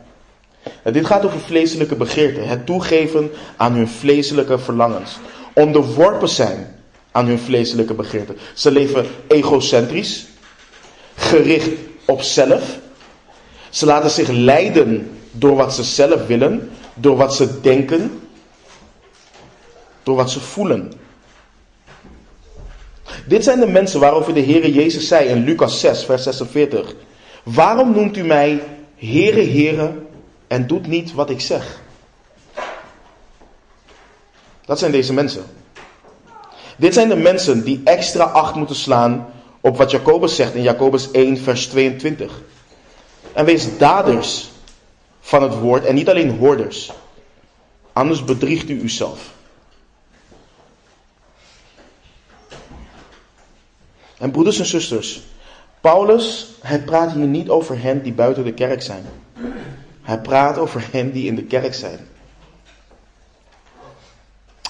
Dit 0.92 1.06
gaat 1.06 1.24
over 1.24 1.40
vleeselijke 1.40 1.94
begeerten, 1.94 2.48
het 2.48 2.66
toegeven 2.66 3.30
aan 3.56 3.72
hun 3.72 3.88
vleeselijke 3.88 4.58
verlangens, 4.58 5.18
onderworpen 5.52 6.28
zijn 6.28 6.74
aan 7.12 7.26
hun 7.26 7.38
vleeselijke 7.38 7.94
begeerten. 7.94 8.36
Ze 8.54 8.70
leven 8.70 9.06
egocentrisch, 9.26 10.26
gericht 11.14 11.70
op 12.04 12.22
zelf. 12.22 12.78
Ze 13.70 13.86
laten 13.86 14.10
zich 14.10 14.28
leiden 14.28 15.10
door 15.30 15.56
wat 15.56 15.74
ze 15.74 15.82
zelf 15.82 16.26
willen, 16.26 16.70
door 16.94 17.16
wat 17.16 17.34
ze 17.34 17.60
denken, 17.60 18.20
door 20.02 20.16
wat 20.16 20.30
ze 20.30 20.40
voelen. 20.40 20.92
Dit 23.26 23.44
zijn 23.44 23.60
de 23.60 23.66
mensen 23.66 24.00
waarover 24.00 24.34
de 24.34 24.42
Heere 24.42 24.72
Jezus 24.72 25.08
zei 25.08 25.28
in 25.28 25.44
Lucas 25.44 25.80
6, 25.80 26.04
vers 26.04 26.22
46. 26.22 26.94
Waarom 27.42 27.92
noemt 27.92 28.16
u 28.16 28.24
mij 28.24 28.62
Heere, 28.96 29.44
Heere 29.44 29.92
en 30.46 30.66
doet 30.66 30.86
niet 30.86 31.12
wat 31.12 31.30
ik 31.30 31.40
zeg. 31.40 31.80
Dat 34.64 34.78
zijn 34.78 34.92
deze 34.92 35.12
mensen. 35.12 35.44
Dit 36.76 36.94
zijn 36.94 37.08
de 37.08 37.16
mensen 37.16 37.64
die 37.64 37.80
extra 37.84 38.24
acht 38.24 38.54
moeten 38.54 38.76
slaan 38.76 39.32
op 39.60 39.76
wat 39.76 39.90
Jacobus 39.90 40.36
zegt 40.36 40.54
in 40.54 40.62
Jacobus 40.62 41.10
1, 41.10 41.38
vers 41.38 41.66
22. 41.66 42.40
En 43.32 43.44
wees 43.44 43.78
daders 43.78 44.50
van 45.20 45.42
het 45.42 45.58
woord 45.58 45.84
en 45.84 45.94
niet 45.94 46.08
alleen 46.08 46.38
hoorders. 46.38 46.92
Anders 47.92 48.24
bedriegt 48.24 48.68
u 48.68 48.80
uzelf. 48.80 49.34
En 54.18 54.30
broeders 54.30 54.58
en 54.58 54.66
zusters, 54.66 55.22
Paulus, 55.80 56.46
hij 56.60 56.82
praat 56.82 57.12
hier 57.12 57.26
niet 57.26 57.48
over 57.48 57.82
hen 57.82 58.02
die 58.02 58.12
buiten 58.12 58.44
de 58.44 58.54
kerk 58.54 58.82
zijn. 58.82 59.06
Hij 60.06 60.18
praat 60.18 60.58
over 60.58 60.84
hen 60.92 61.12
die 61.12 61.26
in 61.26 61.34
de 61.34 61.42
kerk 61.44 61.74
zijn. 61.74 61.98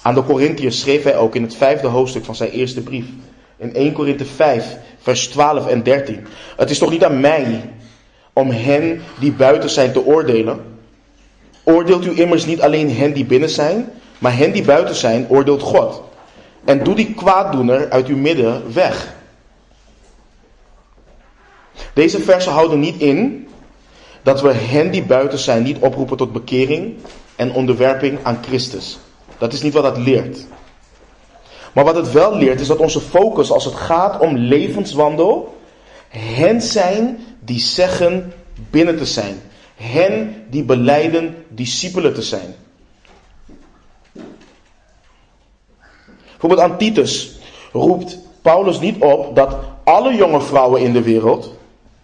Aan 0.03 0.15
de 0.15 0.25
Corinthiërs 0.25 0.81
schreef 0.81 1.03
hij 1.03 1.17
ook 1.17 1.35
in 1.35 1.43
het 1.43 1.57
vijfde 1.57 1.87
hoofdstuk 1.87 2.25
van 2.25 2.35
zijn 2.35 2.51
eerste 2.51 2.83
brief. 2.83 3.07
In 3.57 3.75
1 3.75 3.93
Korinthe 3.93 4.25
5, 4.25 4.77
vers 4.99 5.29
12 5.29 5.67
en 5.67 5.83
13. 5.83 6.27
Het 6.57 6.71
is 6.71 6.79
toch 6.79 6.91
niet 6.91 7.05
aan 7.05 7.21
mij 7.21 7.71
om 8.33 8.51
hen 8.51 9.03
die 9.19 9.33
buiten 9.33 9.71
zijn 9.71 9.93
te 9.93 10.05
oordelen? 10.05 10.61
Oordeelt 11.63 12.07
u 12.07 12.21
immers 12.21 12.45
niet 12.45 12.63
alleen 12.63 12.97
hen 12.97 13.13
die 13.13 13.25
binnen 13.25 13.51
zijn, 13.51 13.91
maar 14.19 14.37
hen 14.37 14.53
die 14.53 14.65
buiten 14.65 14.95
zijn, 14.95 15.29
oordeelt 15.29 15.63
God. 15.63 16.03
En 16.65 16.85
doe 16.85 16.95
die 16.95 17.15
kwaaddoener 17.15 17.91
uit 17.91 18.07
uw 18.07 18.17
midden 18.17 18.75
weg. 18.75 19.15
Deze 21.93 22.21
versen 22.21 22.53
houden 22.53 22.81
niet 22.81 23.01
in 23.01 23.46
dat 24.27 24.41
we 24.41 24.53
hen 24.53 24.91
die 24.91 25.03
buiten 25.03 25.39
zijn 25.39 25.63
niet 25.63 25.79
oproepen 25.79 26.17
tot 26.17 26.33
bekering 26.33 26.97
en 27.37 27.53
onderwerping 27.53 28.19
aan 28.23 28.39
Christus. 28.43 28.99
Dat 29.39 29.53
is 29.53 29.63
niet 29.63 29.73
wat 29.73 29.83
dat 29.83 29.99
leert. 29.99 30.47
Maar 31.73 31.85
wat 31.85 31.97
het 31.97 32.13
wel 32.13 32.37
leert 32.37 32.61
is 32.61 32.67
dat 32.67 32.79
onze 32.79 33.01
focus 33.01 33.51
als 33.51 33.65
het 33.65 33.75
gaat 33.75 34.21
om 34.21 34.37
levenswandel 34.37 35.59
hen 36.09 36.63
zijn 36.63 37.19
die 37.41 37.59
zeggen 37.59 38.33
binnen 38.71 38.97
te 38.97 39.05
zijn. 39.05 39.41
Hen 39.75 40.45
die 40.51 40.65
beleiden 40.65 41.45
discipelen 41.49 42.15
te 42.15 42.23
zijn. 42.23 42.55
Bijvoorbeeld 46.31 46.61
aan 46.61 46.79
Titus 46.79 47.39
roept 47.73 48.19
Paulus 48.43 48.81
niet 48.81 49.03
op 49.03 49.37
dat 49.37 49.57
alle 49.85 50.15
jonge 50.15 50.41
vrouwen 50.41 50.81
in 50.81 50.93
de 50.93 51.03
wereld, 51.03 51.55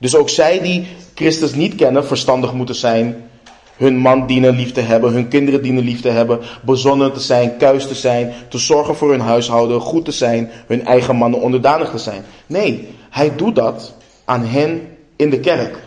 dus 0.03 0.15
ook 0.17 0.29
zij 0.29 0.61
die 0.61 0.87
Christus 1.15 1.55
niet 1.55 1.75
kennen, 1.75 2.07
verstandig 2.07 2.53
moeten 2.53 2.75
zijn, 2.75 3.31
hun 3.77 3.97
man 3.97 4.27
dienen 4.27 4.55
lief 4.57 4.73
te 4.73 4.81
hebben, 4.81 5.13
hun 5.13 5.29
kinderen 5.29 5.63
dienen 5.63 5.85
lief 5.85 6.01
te 6.01 6.09
hebben, 6.09 6.41
bezonnen 6.63 7.13
te 7.13 7.21
zijn, 7.21 7.57
kuis 7.57 7.87
te 7.87 7.95
zijn, 7.95 8.33
te 8.49 8.59
zorgen 8.59 8.97
voor 8.97 9.11
hun 9.11 9.21
huishouden, 9.21 9.81
goed 9.81 10.05
te 10.05 10.13
zijn, 10.13 10.51
hun 10.67 10.87
eigen 10.87 11.17
mannen 11.17 11.41
onderdanig 11.41 11.91
te 11.91 11.99
zijn. 11.99 12.25
Nee, 12.47 12.89
hij 13.11 13.37
doet 13.37 13.55
dat 13.55 13.95
aan 14.25 14.45
hen 14.45 14.97
in 15.17 15.31
de 15.31 15.41
kerk. 15.41 15.79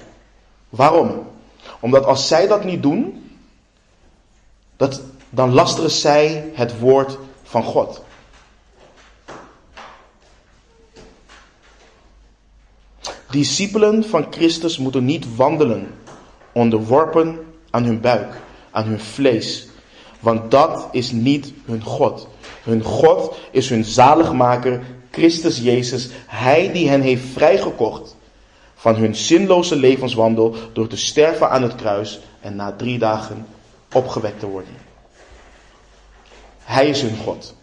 Waarom? 0.69 1.11
Omdat 1.79 2.05
als 2.05 2.27
zij 2.27 2.47
dat 2.47 2.63
niet 2.63 2.83
doen, 2.83 3.29
dat, 4.77 5.01
dan 5.29 5.53
lasteren 5.53 5.91
zij 5.91 6.43
het 6.53 6.79
woord 6.79 7.17
van 7.43 7.63
God. 7.63 8.01
Discipelen 13.35 14.03
van 14.03 14.27
Christus 14.29 14.77
moeten 14.77 15.05
niet 15.05 15.35
wandelen 15.35 15.87
onderworpen 16.51 17.39
aan 17.69 17.83
hun 17.83 18.01
buik, 18.01 18.33
aan 18.71 18.83
hun 18.83 18.99
vlees. 18.99 19.67
Want 20.19 20.51
dat 20.51 20.87
is 20.91 21.11
niet 21.11 21.53
hun 21.65 21.83
God. 21.83 22.27
Hun 22.63 22.83
God 22.83 23.35
is 23.51 23.69
hun 23.69 23.85
zaligmaker, 23.85 24.83
Christus 25.11 25.57
Jezus. 25.57 26.09
Hij 26.25 26.71
die 26.71 26.89
hen 26.89 27.01
heeft 27.01 27.23
vrijgekocht 27.33 28.15
van 28.75 28.95
hun 28.95 29.15
zinloze 29.15 29.75
levenswandel 29.75 30.55
door 30.73 30.87
te 30.87 30.97
sterven 30.97 31.49
aan 31.49 31.63
het 31.63 31.75
kruis 31.75 32.19
en 32.41 32.55
na 32.55 32.71
drie 32.71 32.97
dagen 32.97 33.45
opgewekt 33.93 34.39
te 34.39 34.47
worden. 34.47 34.75
Hij 36.63 36.89
is 36.89 37.01
hun 37.01 37.17
God. 37.17 37.55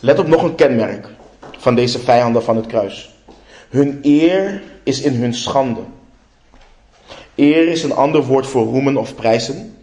Let 0.00 0.18
op 0.18 0.26
nog 0.26 0.42
een 0.42 0.54
kenmerk 0.54 1.16
van 1.58 1.74
deze 1.74 1.98
vijanden 1.98 2.42
van 2.42 2.56
het 2.56 2.66
kruis. 2.66 3.14
Hun 3.68 3.98
eer 4.02 4.62
is 4.82 5.00
in 5.00 5.14
hun 5.14 5.34
schande. 5.34 5.80
Eer 7.34 7.68
is 7.68 7.82
een 7.82 7.92
ander 7.92 8.24
woord 8.24 8.46
voor 8.46 8.64
roemen 8.64 8.96
of 8.96 9.14
prijzen. 9.14 9.76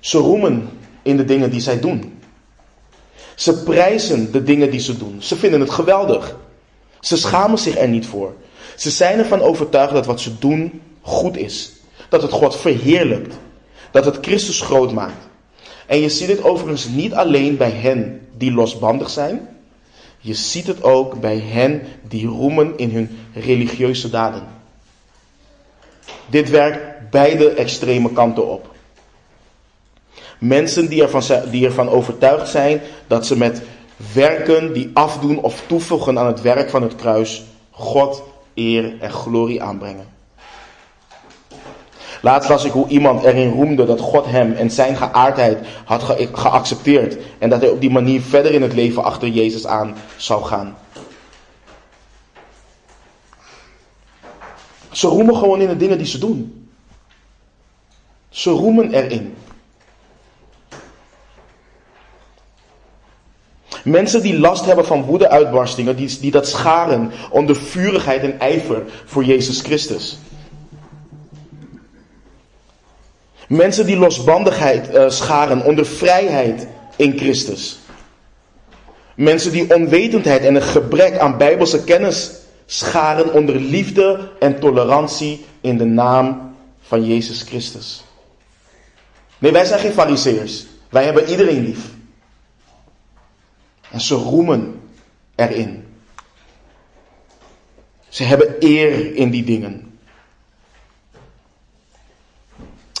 Ze 0.00 0.18
roemen 0.18 0.68
in 1.02 1.16
de 1.16 1.24
dingen 1.24 1.50
die 1.50 1.60
zij 1.60 1.80
doen. 1.80 2.18
Ze 3.34 3.62
prijzen 3.62 4.32
de 4.32 4.42
dingen 4.42 4.70
die 4.70 4.80
ze 4.80 4.98
doen. 4.98 5.16
Ze 5.18 5.36
vinden 5.36 5.60
het 5.60 5.70
geweldig. 5.70 6.36
Ze 7.00 7.16
schamen 7.16 7.58
zich 7.58 7.78
er 7.78 7.88
niet 7.88 8.06
voor. 8.06 8.34
Ze 8.76 8.90
zijn 8.90 9.18
ervan 9.18 9.40
overtuigd 9.40 9.92
dat 9.92 10.06
wat 10.06 10.20
ze 10.20 10.38
doen 10.38 10.80
goed 11.00 11.36
is. 11.36 11.72
Dat 12.08 12.22
het 12.22 12.32
God 12.32 12.56
verheerlijkt. 12.56 13.34
Dat 13.90 14.04
het 14.04 14.18
Christus 14.20 14.60
groot 14.60 14.92
maakt. 14.92 15.28
En 15.86 15.98
je 15.98 16.08
ziet 16.08 16.26
dit 16.26 16.42
overigens 16.42 16.88
niet 16.88 17.14
alleen 17.14 17.56
bij 17.56 17.70
hen 17.70 18.28
die 18.36 18.52
losbandig 18.52 19.10
zijn. 19.10 19.55
Je 20.26 20.34
ziet 20.34 20.66
het 20.66 20.82
ook 20.82 21.20
bij 21.20 21.38
hen 21.38 21.82
die 22.08 22.26
roemen 22.26 22.72
in 22.76 22.90
hun 22.90 23.18
religieuze 23.34 24.10
daden. 24.10 24.42
Dit 26.26 26.50
werkt 26.50 27.10
beide 27.10 27.50
extreme 27.50 28.12
kanten 28.12 28.48
op. 28.48 28.74
Mensen 30.38 30.88
die 30.88 31.02
ervan, 31.02 31.22
die 31.50 31.88
overtuigd 31.88 32.48
zijn 32.48 32.80
dat 33.06 33.26
ze 33.26 33.36
met 33.36 33.62
werken 34.12 34.72
die 34.72 34.90
afdoen 34.92 35.42
of 35.42 35.62
toevoegen 35.66 36.18
aan 36.18 36.26
het 36.26 36.40
werk 36.40 36.70
van 36.70 36.82
het 36.82 36.96
kruis 36.96 37.44
God 37.70 38.22
eer 38.54 39.00
en 39.00 39.10
glorie 39.10 39.62
aanbrengen. 39.62 40.15
Laatst 42.22 42.48
las 42.48 42.64
ik 42.64 42.72
hoe 42.72 42.88
iemand 42.88 43.24
erin 43.24 43.52
roemde 43.52 43.84
dat 43.84 44.00
God 44.00 44.26
hem 44.26 44.52
en 44.52 44.70
zijn 44.70 44.96
geaardheid 44.96 45.66
had 45.84 46.16
geaccepteerd 46.32 47.16
en 47.38 47.50
dat 47.50 47.60
hij 47.60 47.70
op 47.70 47.80
die 47.80 47.90
manier 47.90 48.20
verder 48.20 48.52
in 48.52 48.62
het 48.62 48.72
leven 48.72 49.04
achter 49.04 49.28
Jezus 49.28 49.66
aan 49.66 49.94
zou 50.16 50.44
gaan. 50.44 50.76
Ze 54.90 55.06
roemen 55.06 55.36
gewoon 55.36 55.60
in 55.60 55.68
de 55.68 55.76
dingen 55.76 55.98
die 55.98 56.06
ze 56.06 56.18
doen. 56.18 56.68
Ze 58.28 58.50
roemen 58.50 58.92
erin. 58.92 59.34
Mensen 63.84 64.22
die 64.22 64.38
last 64.38 64.64
hebben 64.64 64.86
van 64.86 65.02
woedeuitbarstingen, 65.02 65.96
die, 65.96 66.20
die 66.20 66.30
dat 66.30 66.48
scharen 66.48 67.12
onder 67.30 67.56
vurigheid 67.56 68.22
en 68.22 68.40
ijver 68.40 68.82
voor 69.04 69.24
Jezus 69.24 69.60
Christus. 69.60 70.18
Mensen 73.48 73.86
die 73.86 73.96
losbandigheid 73.96 74.94
uh, 74.94 75.10
scharen 75.10 75.64
onder 75.64 75.86
vrijheid 75.86 76.66
in 76.96 77.18
Christus. 77.18 77.78
Mensen 79.14 79.52
die 79.52 79.74
onwetendheid 79.74 80.44
en 80.44 80.54
een 80.54 80.62
gebrek 80.62 81.18
aan 81.18 81.38
bijbelse 81.38 81.84
kennis 81.84 82.30
scharen 82.66 83.32
onder 83.32 83.56
liefde 83.56 84.32
en 84.38 84.60
tolerantie 84.60 85.44
in 85.60 85.78
de 85.78 85.84
naam 85.84 86.54
van 86.80 87.06
Jezus 87.06 87.42
Christus. 87.42 88.04
Nee, 89.38 89.52
wij 89.52 89.64
zijn 89.64 89.80
geen 89.80 89.92
fariseërs. 89.92 90.66
Wij 90.88 91.04
hebben 91.04 91.28
iedereen 91.28 91.64
lief. 91.64 91.90
En 93.90 94.00
ze 94.00 94.14
roemen 94.14 94.80
erin. 95.34 95.84
Ze 98.08 98.22
hebben 98.22 98.56
eer 98.58 99.14
in 99.14 99.30
die 99.30 99.44
dingen. 99.44 99.85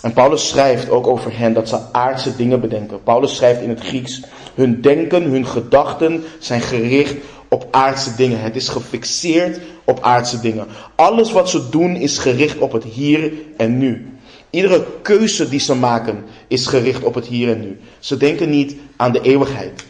En 0.02 0.12
Paulus 0.12 0.48
schrijft 0.48 0.90
ook 0.90 1.06
over 1.06 1.38
hen 1.38 1.52
dat 1.52 1.68
ze 1.68 1.78
aardse 1.92 2.36
dingen 2.36 2.60
bedenken. 2.60 3.02
Paulus 3.02 3.36
schrijft 3.36 3.60
in 3.60 3.68
het 3.68 3.80
Grieks, 3.80 4.22
hun 4.54 4.80
denken, 4.80 5.22
hun 5.22 5.46
gedachten 5.46 6.24
zijn 6.38 6.60
gericht 6.60 7.14
op 7.48 7.68
aardse 7.70 8.14
dingen. 8.14 8.40
Het 8.40 8.56
is 8.56 8.68
gefixeerd 8.68 9.60
op 9.84 10.00
aardse 10.00 10.40
dingen. 10.40 10.66
Alles 10.94 11.32
wat 11.32 11.50
ze 11.50 11.68
doen 11.68 11.96
is 11.96 12.18
gericht 12.18 12.58
op 12.58 12.72
het 12.72 12.84
hier 12.84 13.32
en 13.56 13.78
nu. 13.78 14.10
Iedere 14.50 14.86
keuze 15.02 15.48
die 15.48 15.60
ze 15.60 15.74
maken 15.74 16.24
is 16.48 16.66
gericht 16.66 17.04
op 17.04 17.14
het 17.14 17.26
hier 17.26 17.50
en 17.50 17.60
nu. 17.60 17.78
Ze 17.98 18.16
denken 18.16 18.50
niet 18.50 18.76
aan 18.96 19.12
de 19.12 19.20
eeuwigheid. 19.20 19.84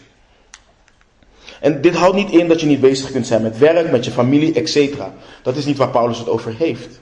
En 1.60 1.80
dit 1.80 1.94
houdt 1.94 2.16
niet 2.16 2.30
in 2.30 2.48
dat 2.48 2.60
je 2.60 2.66
niet 2.66 2.80
bezig 2.80 3.10
kunt 3.12 3.26
zijn 3.26 3.42
met 3.42 3.58
werk, 3.58 3.90
met 3.90 4.04
je 4.04 4.10
familie, 4.10 4.54
etc. 4.54 4.94
Dat 5.42 5.56
is 5.56 5.64
niet 5.64 5.76
waar 5.76 5.90
Paulus 5.90 6.18
het 6.18 6.28
over 6.28 6.54
heeft. 6.58 7.00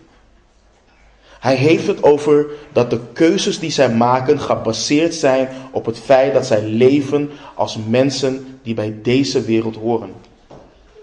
Hij 1.45 1.55
heeft 1.55 1.87
het 1.87 2.03
over 2.03 2.47
dat 2.73 2.91
de 2.91 3.01
keuzes 3.13 3.59
die 3.59 3.71
zij 3.71 3.95
maken 3.95 4.41
gebaseerd 4.41 5.15
zijn 5.15 5.49
op 5.71 5.87
het 5.87 5.99
feit 5.99 6.33
dat 6.33 6.47
zij 6.47 6.63
leven 6.63 7.31
als 7.55 7.79
mensen 7.89 8.59
die 8.63 8.75
bij 8.75 8.95
deze 9.03 9.43
wereld 9.43 9.77
horen. 9.77 10.15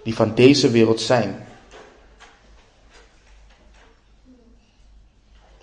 Die 0.03 0.15
van 0.15 0.35
deze 0.35 0.71
wereld 0.71 1.01
zijn. 1.01 1.45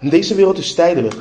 Deze 0.01 0.35
wereld 0.35 0.59
is 0.59 0.75
tijdelijk. 0.75 1.17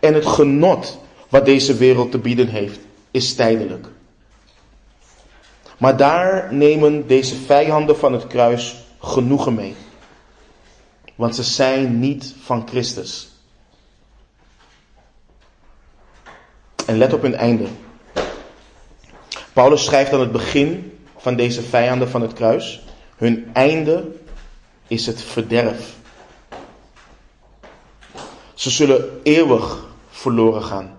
En 0.00 0.14
het 0.14 0.26
genot 0.26 0.98
wat 1.28 1.44
deze 1.44 1.74
wereld 1.74 2.10
te 2.10 2.18
bieden 2.18 2.48
heeft, 2.48 2.80
is 3.10 3.34
tijdelijk. 3.34 3.86
Maar 5.78 5.96
daar 5.96 6.54
nemen 6.54 7.06
deze 7.06 7.34
vijanden 7.34 7.96
van 7.96 8.12
het 8.12 8.26
kruis 8.26 8.76
genoegen 8.98 9.54
mee. 9.54 9.74
Want 11.20 11.34
ze 11.34 11.42
zijn 11.42 11.98
niet 11.98 12.34
van 12.42 12.68
Christus. 12.68 13.28
En 16.86 16.98
let 16.98 17.12
op 17.12 17.22
hun 17.22 17.34
einde. 17.34 17.66
Paulus 19.52 19.84
schrijft 19.84 20.12
aan 20.12 20.20
het 20.20 20.32
begin 20.32 20.98
van 21.16 21.36
deze 21.36 21.62
vijanden 21.62 22.10
van 22.10 22.22
het 22.22 22.32
kruis. 22.32 22.82
Hun 23.16 23.50
einde 23.52 24.08
is 24.86 25.06
het 25.06 25.22
verderf. 25.22 25.96
Ze 28.54 28.70
zullen 28.70 29.20
eeuwig 29.22 29.84
verloren 30.10 30.62
gaan. 30.62 30.98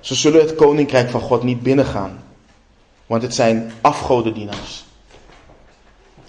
Ze 0.00 0.14
zullen 0.14 0.40
het 0.40 0.54
koninkrijk 0.54 1.10
van 1.10 1.20
God 1.20 1.42
niet 1.42 1.62
binnengaan. 1.62 2.24
Want 3.06 3.22
het 3.22 3.34
zijn 3.34 3.72
afgodendienaars. 3.80 4.84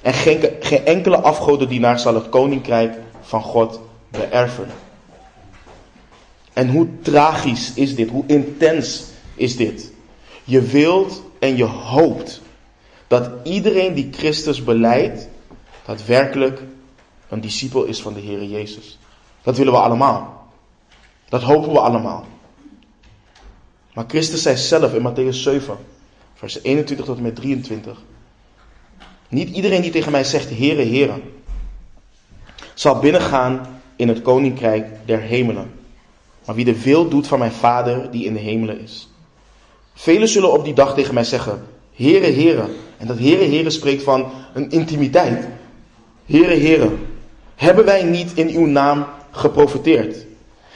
En 0.02 0.14
geen, 0.14 0.50
geen 0.60 0.86
enkele 0.86 1.20
afgodendienaar 1.22 2.00
zal 2.00 2.16
het 2.16 2.30
koninkrijk 2.30 2.98
van 3.22 3.42
God 3.42 3.80
beërven. 4.10 4.68
En 6.54 6.70
hoe 6.70 6.88
tragisch 7.02 7.74
is 7.74 7.96
dit? 7.96 8.10
Hoe 8.10 8.24
intens 8.28 9.04
is 9.36 9.56
dit? 9.56 9.92
Je 10.44 10.62
wilt 10.62 11.24
en 11.40 11.58
je 11.58 11.64
hoopt 11.64 12.42
dat 13.08 13.30
iedereen 13.44 13.94
die 13.94 14.10
Christus 14.12 14.64
beleidt, 14.64 15.28
daadwerkelijk 15.86 16.62
een 17.30 17.42
discipel 17.42 17.84
is 17.84 18.02
van 18.02 18.14
de 18.14 18.20
Heer 18.20 18.44
Jezus. 18.44 19.00
Dat 19.42 19.58
willen 19.58 19.74
we 19.74 19.80
allemaal. 19.80 20.48
Dat 21.30 21.42
hopen 21.42 21.72
we 21.72 21.80
allemaal. 21.80 22.26
Maar 23.94 24.06
Christus 24.08 24.42
zei 24.42 24.58
zelf 24.58 24.94
in 24.94 25.12
Matthäus 25.12 25.36
7, 25.36 25.78
vers 26.34 26.64
21 26.64 27.06
tot 27.06 27.18
en 27.18 27.24
met 27.24 27.36
23. 27.36 28.02
Niet 29.30 29.56
iedereen 29.56 29.82
die 29.82 29.92
tegen 29.92 30.12
mij 30.12 30.24
zegt, 30.24 30.50
Heere, 30.50 30.86
Heere, 30.86 31.22
zal 32.74 33.00
binnengaan 33.00 33.82
in 33.96 34.08
het 34.08 34.22
koninkrijk 34.22 34.88
der 35.06 35.20
hemelen. 35.20 35.72
Maar 36.46 36.56
wie 36.56 36.66
de 36.66 36.82
wil 36.82 37.08
doet 37.08 37.28
van 37.28 37.40
mijn 37.40 37.52
Vader 37.52 38.12
die 38.12 38.26
in 38.26 38.34
de 38.34 38.40
hemelen 38.40 38.80
is. 38.80 39.10
Velen 39.94 40.28
zullen 40.28 40.54
op 40.54 40.64
die 40.64 40.74
dag 40.74 40.94
tegen 40.94 41.14
mij 41.14 41.24
zeggen, 41.24 41.68
Heere, 41.96 42.32
Heere. 42.32 42.66
En 42.98 43.08
dat 43.08 43.18
Heere, 43.18 43.44
Heere 43.44 43.70
spreekt 43.70 44.04
van 44.04 44.32
een 44.54 44.72
intimiteit. 44.72 45.48
Heere, 46.26 46.56
Heere, 46.56 46.90
hebben 47.56 47.86
wij 47.86 48.04
niet 48.04 48.32
in 48.34 48.50
uw 48.50 48.66
naam 48.66 49.06
geprofiteerd? 49.32 50.26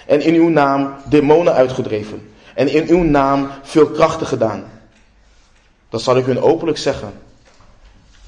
En 0.07 0.21
in 0.21 0.33
uw 0.33 0.49
naam 0.49 0.93
demonen 1.09 1.53
uitgedreven? 1.53 2.29
En 2.55 2.67
in 2.67 2.87
uw 2.87 3.03
naam 3.03 3.47
veel 3.61 3.87
krachten 3.87 4.27
gedaan? 4.27 4.63
Dan 5.89 5.99
zal 5.99 6.17
ik 6.17 6.25
hun 6.25 6.41
openlijk 6.41 6.77
zeggen, 6.77 7.13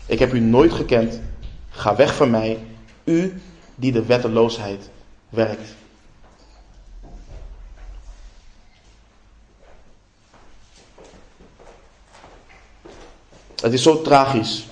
ik 0.05 0.19
heb 0.19 0.33
u 0.33 0.39
nooit 0.39 0.73
gekend, 0.73 1.21
ga 1.69 1.95
weg 1.95 2.15
van 2.15 2.29
mij, 2.29 2.59
u 3.03 3.41
die 3.75 3.91
de 3.91 4.05
wetteloosheid 4.05 4.89
werkt. 5.29 5.75
Het 13.61 13.73
is 13.73 13.83
zo 13.83 14.01
tragisch 14.01 14.67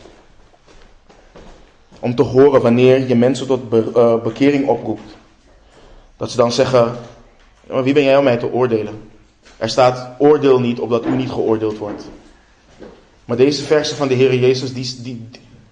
om 2.00 2.16
te 2.16 2.24
horen 2.24 2.62
wanneer 2.62 3.08
je 3.08 3.16
mensen 3.16 3.48
tot 3.48 3.70
be 3.70 4.20
bekering 4.24 4.68
oproept. 4.68 5.16
Dat 6.18 6.32
ze 6.32 6.38
dan 6.38 6.52
zeggen, 6.52 6.96
wie 7.68 7.94
ben 7.94 8.04
jij 8.04 8.18
om 8.18 8.24
mij 8.24 8.38
te 8.38 8.52
oordelen? 8.52 9.12
Er 9.58 9.70
staat 9.70 10.10
oordeel 10.18 10.60
niet 10.60 10.80
opdat 10.80 11.06
u 11.06 11.16
niet 11.16 11.30
geoordeeld 11.30 11.78
wordt. 11.78 12.04
Maar 13.26 13.38
deze 13.38 13.64
versen 13.64 13.98
van 13.98 14.08
de 14.08 14.14
Heer 14.14 14.36
Jezus, 14.36 14.74
die, 14.74 15.02
die, 15.02 15.30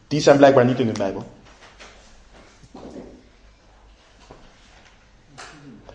die 0.07 0.21
zijn 0.21 0.37
blijkbaar 0.37 0.65
niet 0.65 0.79
in 0.79 0.87
de 0.87 0.99
Bijbel. 0.99 1.23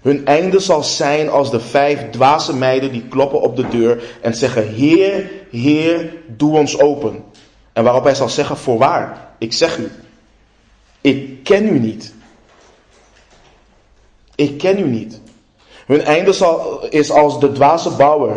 Hun 0.01 0.27
einde 0.27 0.61
zal 0.61 0.83
zijn 0.83 1.31
als 1.31 1.51
de 1.51 1.61
vijf 1.61 2.11
dwaze 2.11 2.57
meiden 2.57 2.93
die 2.93 3.09
kloppen 3.09 3.41
op 3.41 3.57
de 3.57 3.69
deur 3.69 4.19
en 4.23 4.35
zeggen: 4.35 4.69
Heer, 4.69 5.31
Heer, 5.51 6.13
doe 6.27 6.57
ons 6.57 6.79
open. 6.79 7.25
En 7.73 7.85
waarop 7.85 8.05
hij 8.05 8.15
zal 8.15 8.29
zeggen: 8.29 8.57
Voorwaar, 8.57 9.31
ik 9.39 9.53
zeg 9.53 9.79
u, 9.79 9.91
ik 11.01 11.45
ken 11.45 11.69
u 11.69 11.79
niet. 11.79 12.15
Ik 14.35 14.59
ken 14.59 14.79
u 14.79 14.89
niet. 14.89 15.21
Hun 15.87 16.01
einde 16.01 16.33
zal, 16.33 16.87
is 16.89 17.11
als 17.11 17.41
de 17.41 17.53
dwaze 17.53 17.91
bouwer 17.91 18.37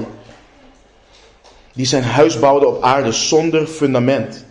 die 1.74 1.86
zijn 1.86 2.03
huis 2.03 2.39
bouwde 2.39 2.67
op 2.67 2.84
aarde 2.84 3.11
zonder 3.11 3.67
fundament. 3.67 4.45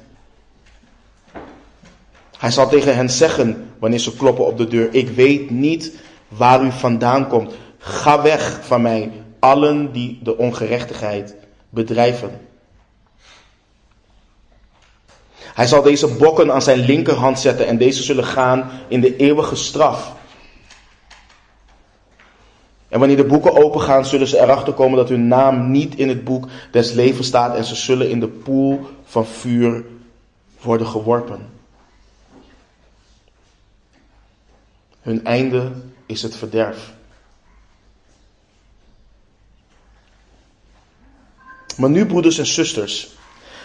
Hij 2.38 2.50
zal 2.50 2.68
tegen 2.68 2.96
hen 2.96 3.10
zeggen 3.10 3.70
wanneer 3.78 3.98
ze 3.98 4.16
kloppen 4.16 4.46
op 4.46 4.56
de 4.58 4.68
deur: 4.68 4.94
Ik 4.94 5.08
weet 5.08 5.50
niet 5.50 5.92
waar 6.28 6.62
u 6.62 6.72
vandaan 6.72 7.28
komt. 7.28 7.52
Ga 7.78 8.22
weg 8.22 8.60
van 8.62 8.82
mij, 8.82 9.10
allen 9.38 9.92
die 9.92 10.18
de 10.22 10.36
ongerechtigheid 10.36 11.34
bedrijven. 11.70 12.40
Hij 15.54 15.66
zal 15.66 15.82
deze 15.82 16.06
bokken 16.06 16.52
aan 16.52 16.62
zijn 16.62 16.78
linkerhand 16.78 17.38
zetten 17.38 17.66
en 17.66 17.78
deze 17.78 18.02
zullen 18.02 18.24
gaan 18.24 18.70
in 18.88 19.00
de 19.00 19.16
eeuwige 19.16 19.56
straf. 19.56 20.12
En 22.88 22.98
wanneer 22.98 23.16
de 23.16 23.24
boeken 23.24 23.56
opengaan, 23.64 24.04
zullen 24.04 24.26
ze 24.26 24.40
erachter 24.40 24.72
komen 24.72 24.96
dat 24.96 25.08
hun 25.08 25.28
naam 25.28 25.70
niet 25.70 25.94
in 25.94 26.08
het 26.08 26.24
boek 26.24 26.48
des 26.70 26.92
levens 26.92 27.26
staat 27.26 27.56
en 27.56 27.64
ze 27.64 27.74
zullen 27.74 28.10
in 28.10 28.20
de 28.20 28.28
poel 28.28 28.80
van 29.04 29.26
vuur 29.26 29.84
worden 30.60 30.86
geworpen. 30.86 31.50
Hun 35.00 35.24
einde 35.24 35.70
is 36.06 36.22
het 36.22 36.36
verderf. 36.36 36.92
Maar 41.76 41.90
nu, 41.90 42.06
broeders 42.06 42.38
en 42.38 42.46
zusters, 42.46 43.16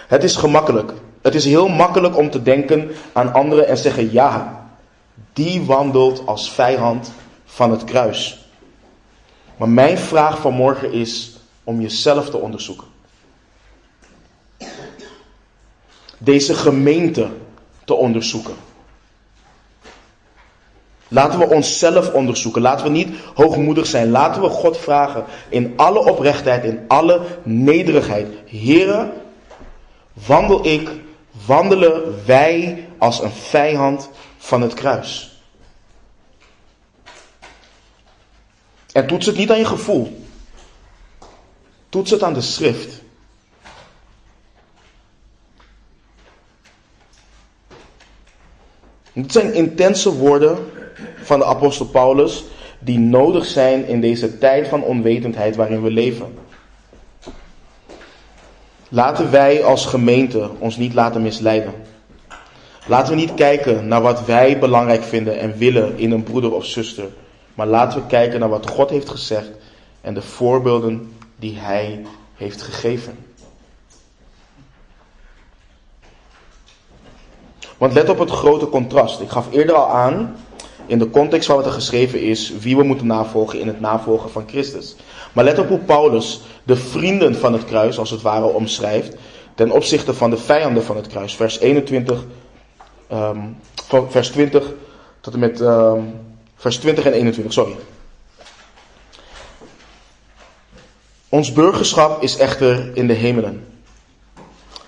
het 0.08 0.24
is 0.24 0.36
gemakkelijk. 0.36 0.94
Het 1.22 1.36
is 1.36 1.46
heel 1.46 1.68
makkelijk 1.68 2.18
om 2.18 2.30
te 2.30 2.42
denken 2.42 2.92
aan 3.14 3.34
anderen 3.34 3.68
en 3.68 3.78
zeggen: 3.78 4.12
ja, 4.12 4.68
die 5.34 5.66
wandelt 5.66 6.26
als 6.26 6.52
vijand 6.52 7.12
van 7.46 7.72
het 7.72 7.84
kruis. 7.84 8.43
Maar 9.58 9.70
mijn 9.70 9.98
vraag 9.98 10.40
vanmorgen 10.40 10.92
is 10.92 11.38
om 11.64 11.82
jezelf 11.82 12.30
te 12.30 12.38
onderzoeken. 12.38 12.88
Deze 16.18 16.54
gemeente 16.54 17.30
te 17.86 17.94
onderzoeken. 17.94 18.56
Laten 21.08 21.40
we 21.40 21.50
onszelf 21.50 22.14
onderzoeken. 22.14 22.62
Laten 22.62 22.86
we 22.86 22.92
niet 22.92 23.16
hoogmoedig 23.34 23.86
zijn. 23.86 24.10
Laten 24.10 24.42
we 24.42 24.50
God 24.50 24.78
vragen 24.78 25.26
in 25.50 25.74
alle 25.76 26.10
oprechtheid, 26.10 26.64
in 26.64 26.80
alle 26.88 27.22
nederigheid. 27.44 28.28
Heren, 28.46 29.12
wandel 30.26 30.66
ik, 30.66 30.90
wandelen 31.46 32.26
wij 32.26 32.88
als 32.98 33.22
een 33.22 33.32
vijand 33.32 34.10
van 34.38 34.62
het 34.62 34.74
kruis. 34.74 35.33
En 38.94 39.08
toets 39.08 39.26
het 39.26 39.38
niet 39.38 39.52
aan 39.52 39.58
je 39.58 39.66
gevoel. 39.66 40.26
Toets 41.90 42.12
het 42.12 42.24
aan 42.24 42.34
de 42.34 42.42
schrift. 42.42 43.02
Dit 49.14 49.32
zijn 49.32 49.54
intense 49.54 50.14
woorden 50.14 50.58
van 51.24 51.40
de 51.40 51.46
apostel 51.46 51.86
Paulus 51.86 52.44
die 52.80 53.00
nodig 53.00 53.46
zijn 53.46 53.88
in 53.88 54.02
deze 54.02 54.38
tijd 54.38 54.68
van 54.68 54.84
onwetendheid 54.84 55.56
waarin 55.56 55.82
we 55.82 55.92
leven. 55.92 56.38
Laten 58.90 59.32
wij 59.32 59.64
als 59.64 59.86
gemeente 59.86 60.50
ons 60.60 60.78
niet 60.78 60.94
laten 60.94 61.22
misleiden. 61.22 61.74
Laten 62.88 63.14
we 63.14 63.20
niet 63.20 63.34
kijken 63.34 63.88
naar 63.88 64.02
wat 64.02 64.26
wij 64.26 64.60
belangrijk 64.60 65.04
vinden 65.04 65.40
en 65.40 65.58
willen 65.58 65.98
in 65.98 66.12
een 66.12 66.24
broeder 66.24 66.54
of 66.54 66.66
zuster. 66.66 67.06
Maar 67.54 67.68
laten 67.68 68.02
we 68.02 68.08
kijken 68.08 68.40
naar 68.40 68.50
wat 68.50 68.70
God 68.70 68.90
heeft 68.90 69.10
gezegd 69.10 69.50
en 70.02 70.14
de 70.14 70.22
voorbeelden 70.22 71.16
die 71.36 71.58
Hij 71.58 72.06
heeft 72.36 72.62
gegeven. 72.62 73.18
Want 77.78 77.94
let 77.94 78.10
op 78.10 78.20
het 78.20 78.30
grote 78.30 78.70
contrast. 78.70 79.20
Ik 79.20 79.30
gaf 79.30 79.52
eerder 79.52 79.76
al 79.76 79.90
aan, 79.90 80.36
in 80.86 81.00
de 81.00 81.10
context 81.10 81.48
van 81.48 81.56
wat 81.56 81.66
er 81.66 81.72
geschreven 81.72 82.22
is, 82.22 82.54
wie 82.60 82.78
we 82.78 82.84
moeten 82.84 83.08
navolgen 83.08 83.60
in 83.60 83.68
het 83.68 83.80
navolgen 83.80 84.30
van 84.30 84.44
Christus. 84.48 84.96
Maar 85.34 85.44
let 85.44 85.60
op 85.60 85.68
hoe 85.68 85.80
Paulus 85.80 86.42
de 86.64 86.76
vrienden 86.76 87.36
van 87.36 87.54
het 87.54 87.66
kruis, 87.66 87.98
als 87.98 88.10
het 88.10 88.22
ware, 88.22 88.46
omschrijft 88.46 89.16
ten 89.56 89.72
opzichte 89.72 90.14
van 90.14 90.30
de 90.30 90.38
vijanden 90.38 90.84
van 90.84 90.96
het 90.96 91.08
kruis. 91.08 91.36
Vers 91.36 91.60
21, 91.60 92.24
um, 93.12 93.58
ehm, 93.90 94.04
vers 94.08 94.30
20 94.30 94.72
tot 95.22 95.34
en 95.34 95.40
met 95.40 95.60
um, 95.60 96.14
Vers 96.64 96.78
20 96.78 97.06
en 97.06 97.14
21, 97.14 97.54
sorry. 97.54 97.76
Ons 101.30 101.52
burgerschap 101.54 102.22
is 102.22 102.38
echter 102.38 102.96
in 102.98 103.08
de 103.08 103.14
hemelen, 103.14 103.68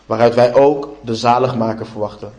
waaruit 0.05 0.35
wij 0.35 0.53
ook 0.53 0.95
de 1.01 1.15
zaligmaker 1.15 1.85
verwachten, 1.85 2.33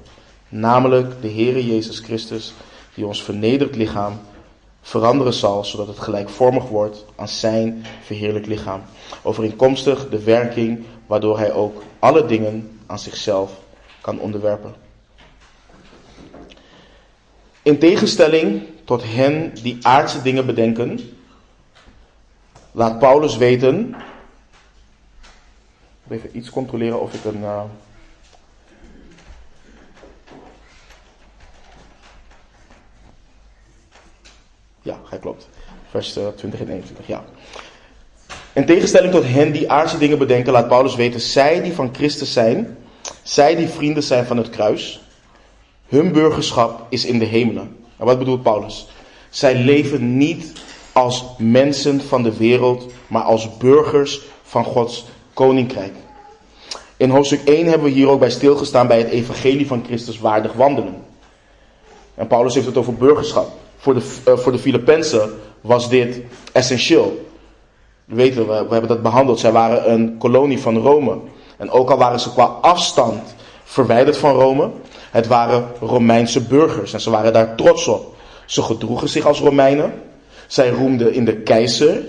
namelijk 0.49 1.23
de 1.23 1.29
Heere 1.29 1.67
Jezus 1.67 1.99
Christus, 1.99 2.55
die 2.95 3.07
ons 3.07 3.23
vernederd 3.23 3.77
lichaam 3.77 4.21
veranderen 4.83 5.33
zal, 5.33 5.65
zodat 5.65 5.87
het 5.87 5.99
gelijkvormig 5.99 6.69
wordt 6.69 7.05
aan 7.17 7.29
zijn 7.29 7.85
verheerlijk 8.03 8.47
lichaam, 8.47 8.83
overeenkomstig 9.23 10.09
de 10.09 10.23
werking 10.23 10.85
waardoor 11.07 11.39
hij 11.39 11.53
ook 11.53 11.83
alle 11.99 12.27
dingen 12.27 12.79
aan 12.87 12.99
zichzelf 12.99 13.51
kan 14.01 14.19
onderwerpen. 14.19 14.86
In 17.67 17.79
tegenstelling 17.79 18.63
tot 18.85 19.03
hen 19.03 19.55
die 19.63 19.79
aardse 19.83 20.23
dingen 20.23 20.47
bedenken, 20.47 21.01
laat 22.73 22.99
Paulus 22.99 23.37
weten. 23.37 23.95
Even 26.09 26.37
iets 26.37 26.51
controleren 26.51 27.01
of 27.01 27.15
ik 27.15 27.25
een. 27.25 27.41
Uh, 27.41 27.63
ja, 34.83 34.99
hij 35.09 35.19
klopt. 35.19 35.49
Vers 35.91 36.13
20 36.13 36.61
eh, 36.61 36.61
en 36.61 36.73
21, 36.73 37.07
ja. 37.07 37.25
In 38.53 38.67
tegenstelling 38.67 39.13
tot 39.13 39.25
hen 39.25 39.53
die 39.53 39.71
aardse 39.71 39.99
dingen 39.99 40.19
bedenken, 40.19 40.53
laat 40.53 40.69
Paulus 40.69 40.95
weten, 40.95 41.21
zij 41.21 41.63
die 41.63 41.73
van 41.73 41.95
Christus 41.95 42.33
zijn, 42.33 42.77
zij 43.23 43.55
die 43.55 43.69
vrienden 43.69 44.03
zijn 44.03 44.27
van 44.27 44.37
het 44.37 44.51
kruis, 44.51 45.01
hun 45.87 46.13
burgerschap 46.13 46.87
is 46.89 47.05
in 47.05 47.19
de 47.19 47.25
hemelen. 47.25 47.77
En 47.97 48.07
wat 48.07 48.19
bedoelt 48.19 48.43
Paulus? 48.43 48.89
Zij 49.31 49.55
leven 49.55 50.17
niet 50.17 50.53
als 50.93 51.25
mensen 51.39 52.01
van 52.01 52.23
de 52.23 52.37
wereld, 52.37 52.93
maar 53.07 53.23
als 53.23 53.57
burgers 53.57 54.21
van 54.43 54.65
Gods 54.65 55.05
koninkrijk. 55.35 55.93
In 56.97 57.11
hoofdstuk 57.11 57.49
1 57.49 57.67
hebben 57.67 57.87
we 57.87 57.95
hier 57.95 58.09
ook 58.09 58.21
bij 58.21 58.31
stilgestaan 58.31 58.87
bij 58.87 58.99
het 58.99 59.09
evangelie 59.09 59.67
van 59.67 59.85
Christus 59.87 60.19
waardig 60.19 60.53
wandelen. 60.53 61.05
En 62.15 62.27
Paulus 62.27 62.55
heeft 62.55 62.67
het 62.67 62.77
over 62.77 62.95
burgerschap. 62.95 63.49
Voor 63.77 63.95
de, 63.95 64.21
uh, 64.29 64.37
voor 64.37 64.53
de 64.53 65.35
was 65.61 65.89
dit 65.89 66.21
essentieel. 66.53 67.27
We 68.05 68.15
weten, 68.15 68.47
we, 68.47 68.53
we 68.53 68.73
hebben 68.73 68.89
dat 68.89 69.03
behandeld. 69.03 69.39
Zij 69.39 69.53
waren 69.53 69.93
een 69.93 70.19
kolonie 70.19 70.61
van 70.61 70.77
Rome. 70.77 71.19
En 71.57 71.71
ook 71.71 71.91
al 71.91 71.99
waren 71.99 72.21
ze 72.21 72.33
qua 72.33 72.45
afstand 72.45 73.35
verwijderd 73.65 74.17
van 74.17 74.35
Rome, 74.35 74.71
het 75.11 75.27
waren 75.27 75.69
Romeinse 75.81 76.41
burgers 76.41 76.93
en 76.93 77.01
ze 77.01 77.11
waren 77.11 77.33
daar 77.33 77.55
trots 77.55 77.89
op. 77.89 78.15
Ze 78.47 78.63
gedroegen 78.63 79.09
zich 79.09 79.27
als 79.27 79.41
Romeinen. 79.41 79.93
Zij 80.47 80.71
roemden 80.71 81.13
in 81.13 81.25
de 81.25 81.37
keizer, 81.37 82.03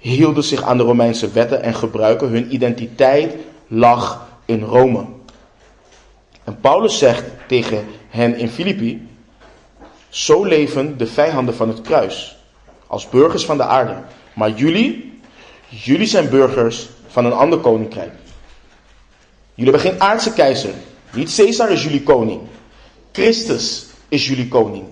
hielden 0.00 0.44
zich 0.44 0.62
aan 0.62 0.76
de 0.76 0.82
Romeinse 0.82 1.30
wetten 1.30 1.62
en 1.62 1.74
gebruiken. 1.74 2.28
Hun 2.28 2.54
identiteit 2.54 3.34
lag 3.66 4.28
in 4.44 4.62
Rome. 4.62 5.04
En 6.44 6.60
Paulus 6.60 6.98
zegt 6.98 7.24
tegen 7.46 7.86
hen 8.08 8.36
in 8.36 8.48
Filippi: 8.48 9.08
Zo 10.08 10.44
leven 10.44 10.98
de 10.98 11.06
vijanden 11.06 11.54
van 11.54 11.68
het 11.68 11.80
kruis, 11.80 12.36
als 12.86 13.08
burgers 13.08 13.44
van 13.44 13.56
de 13.56 13.62
aarde. 13.62 13.96
Maar 14.34 14.50
jullie, 14.50 15.20
jullie 15.68 16.06
zijn 16.06 16.28
burgers 16.28 16.88
van 17.06 17.24
een 17.24 17.32
ander 17.32 17.58
koninkrijk. 17.58 18.12
Jullie 19.54 19.72
hebben 19.72 19.90
geen 19.90 20.02
aardse 20.02 20.32
keizer. 20.32 20.70
Niet 21.12 21.34
Caesar 21.34 21.70
is 21.70 21.82
jullie 21.82 22.02
koning. 22.02 22.40
Christus 23.12 23.86
is 24.08 24.28
jullie 24.28 24.48
koning. 24.48 24.84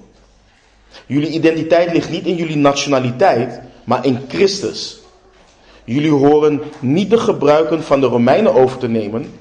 Jullie 1.06 1.30
identiteit 1.30 1.92
ligt 1.92 2.10
niet 2.10 2.26
in 2.26 2.36
jullie 2.36 2.56
nationaliteit, 2.56 3.60
maar 3.84 4.04
in 4.04 4.18
Christus. 4.28 5.00
Jullie 5.84 6.10
horen 6.10 6.62
niet 6.80 7.10
de 7.10 7.18
gebruiken 7.18 7.82
van 7.82 8.00
de 8.00 8.06
Romeinen 8.06 8.54
over 8.54 8.78
te 8.78 8.88
nemen, 8.88 9.32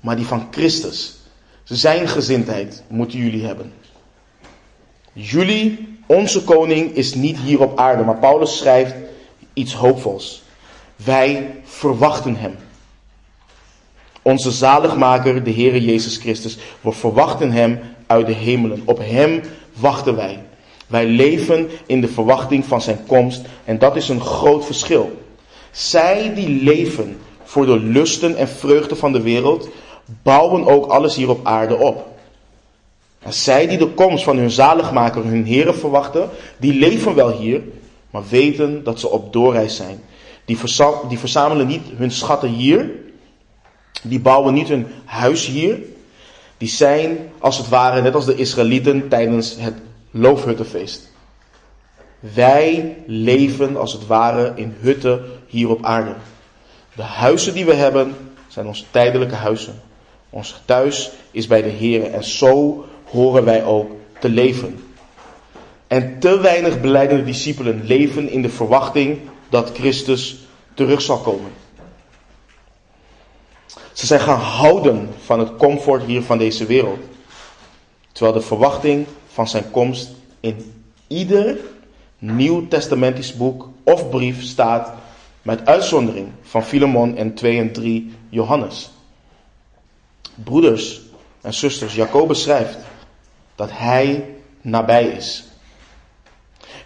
maar 0.00 0.16
die 0.16 0.26
van 0.26 0.48
Christus. 0.50 1.16
Zijn 1.64 2.08
gezindheid 2.08 2.82
moeten 2.88 3.18
jullie 3.18 3.44
hebben. 3.44 3.72
Jullie, 5.12 5.98
onze 6.06 6.44
koning, 6.44 6.94
is 6.94 7.14
niet 7.14 7.38
hier 7.38 7.60
op 7.60 7.78
aarde, 7.78 8.04
maar 8.04 8.18
Paulus 8.18 8.56
schrijft 8.56 8.94
iets 9.52 9.74
hoopvols. 9.74 10.42
Wij 10.96 11.60
verwachten 11.64 12.36
hem. 12.36 12.56
Onze 14.24 14.50
zaligmaker, 14.50 15.44
de 15.44 15.52
Heere 15.52 15.84
Jezus 15.84 16.16
Christus. 16.16 16.58
We 16.80 16.92
verwachten 16.92 17.52
hem 17.52 17.80
uit 18.06 18.26
de 18.26 18.32
hemelen. 18.32 18.82
Op 18.84 18.98
hem 18.98 19.40
wachten 19.72 20.16
wij. 20.16 20.42
Wij 20.86 21.06
leven 21.06 21.68
in 21.86 22.00
de 22.00 22.08
verwachting 22.08 22.64
van 22.64 22.82
zijn 22.82 22.98
komst 23.06 23.42
en 23.64 23.78
dat 23.78 23.96
is 23.96 24.08
een 24.08 24.20
groot 24.20 24.64
verschil. 24.64 25.22
Zij 25.70 26.34
die 26.34 26.62
leven 26.62 27.18
voor 27.42 27.66
de 27.66 27.78
lusten 27.78 28.36
en 28.36 28.48
vreugden 28.48 28.96
van 28.96 29.12
de 29.12 29.20
wereld, 29.22 29.68
bouwen 30.22 30.66
ook 30.66 30.86
alles 30.86 31.16
hier 31.16 31.30
op 31.30 31.46
aarde 31.46 31.76
op. 31.76 32.08
Zij 33.28 33.66
die 33.66 33.78
de 33.78 33.88
komst 33.88 34.24
van 34.24 34.36
hun 34.36 34.50
zaligmaker, 34.50 35.24
hun 35.24 35.46
Heere 35.46 35.74
verwachten, 35.74 36.28
die 36.56 36.74
leven 36.74 37.14
wel 37.14 37.30
hier, 37.30 37.62
maar 38.10 38.22
weten 38.28 38.84
dat 38.84 39.00
ze 39.00 39.10
op 39.10 39.32
doorreis 39.32 39.76
zijn. 39.76 40.02
Die 41.08 41.18
verzamelen 41.18 41.66
niet 41.66 41.82
hun 41.96 42.10
schatten 42.10 42.48
hier, 42.48 42.90
die 44.02 44.20
bouwen 44.20 44.54
niet 44.54 44.68
hun 44.68 44.86
huis 45.04 45.46
hier, 45.46 45.78
die 46.58 46.68
zijn 46.68 47.18
als 47.38 47.58
het 47.58 47.68
ware 47.68 48.02
net 48.02 48.14
als 48.14 48.26
de 48.26 48.34
Israëlieten 48.34 49.08
tijdens 49.08 49.56
het 49.58 49.74
loofhuttenfeest. 50.10 51.12
Wij 52.20 52.96
leven 53.06 53.76
als 53.76 53.92
het 53.92 54.06
ware 54.06 54.52
in 54.54 54.76
hutten 54.80 55.24
hier 55.46 55.70
op 55.70 55.84
aarde. 55.84 56.14
De 56.94 57.02
huizen 57.02 57.54
die 57.54 57.64
we 57.64 57.74
hebben 57.74 58.14
zijn 58.48 58.66
onze 58.66 58.84
tijdelijke 58.90 59.34
huizen. 59.34 59.82
Ons 60.30 60.62
thuis 60.64 61.10
is 61.30 61.46
bij 61.46 61.62
de 61.62 61.68
Heer 61.68 62.10
en 62.10 62.24
zo 62.24 62.84
horen 63.04 63.44
wij 63.44 63.64
ook 63.64 63.90
te 64.20 64.28
leven. 64.28 64.78
En 65.86 66.18
te 66.18 66.40
weinig 66.40 66.80
beleidende 66.80 67.24
discipelen 67.24 67.84
leven 67.84 68.30
in 68.30 68.42
de 68.42 68.48
verwachting 68.48 69.18
dat 69.48 69.70
Christus 69.74 70.36
terug 70.74 71.02
zal 71.02 71.18
komen. 71.18 71.50
Ze 73.94 74.06
zijn 74.06 74.20
gaan 74.20 74.40
houden 74.40 75.08
van 75.24 75.38
het 75.38 75.56
comfort 75.56 76.02
hier 76.02 76.22
van 76.22 76.38
deze 76.38 76.66
wereld. 76.66 76.98
Terwijl 78.12 78.36
de 78.36 78.46
verwachting 78.46 79.06
van 79.26 79.48
zijn 79.48 79.70
komst 79.70 80.10
in 80.40 80.74
ieder 81.06 81.56
Nieuw 82.18 82.68
Testamentisch 82.68 83.36
boek 83.36 83.68
of 83.82 84.10
brief 84.10 84.42
staat 84.42 84.92
met 85.42 85.66
uitzondering 85.66 86.28
van 86.42 86.64
Filemon 86.64 87.16
en 87.16 87.34
2 87.34 87.58
en 87.58 87.72
3 87.72 88.14
Johannes. 88.28 88.90
Broeders 90.34 91.00
en 91.40 91.54
zusters, 91.54 91.94
Jacobus 91.94 92.42
schrijft 92.42 92.78
dat 93.54 93.70
hij 93.72 94.24
nabij 94.60 95.06
is. 95.06 95.44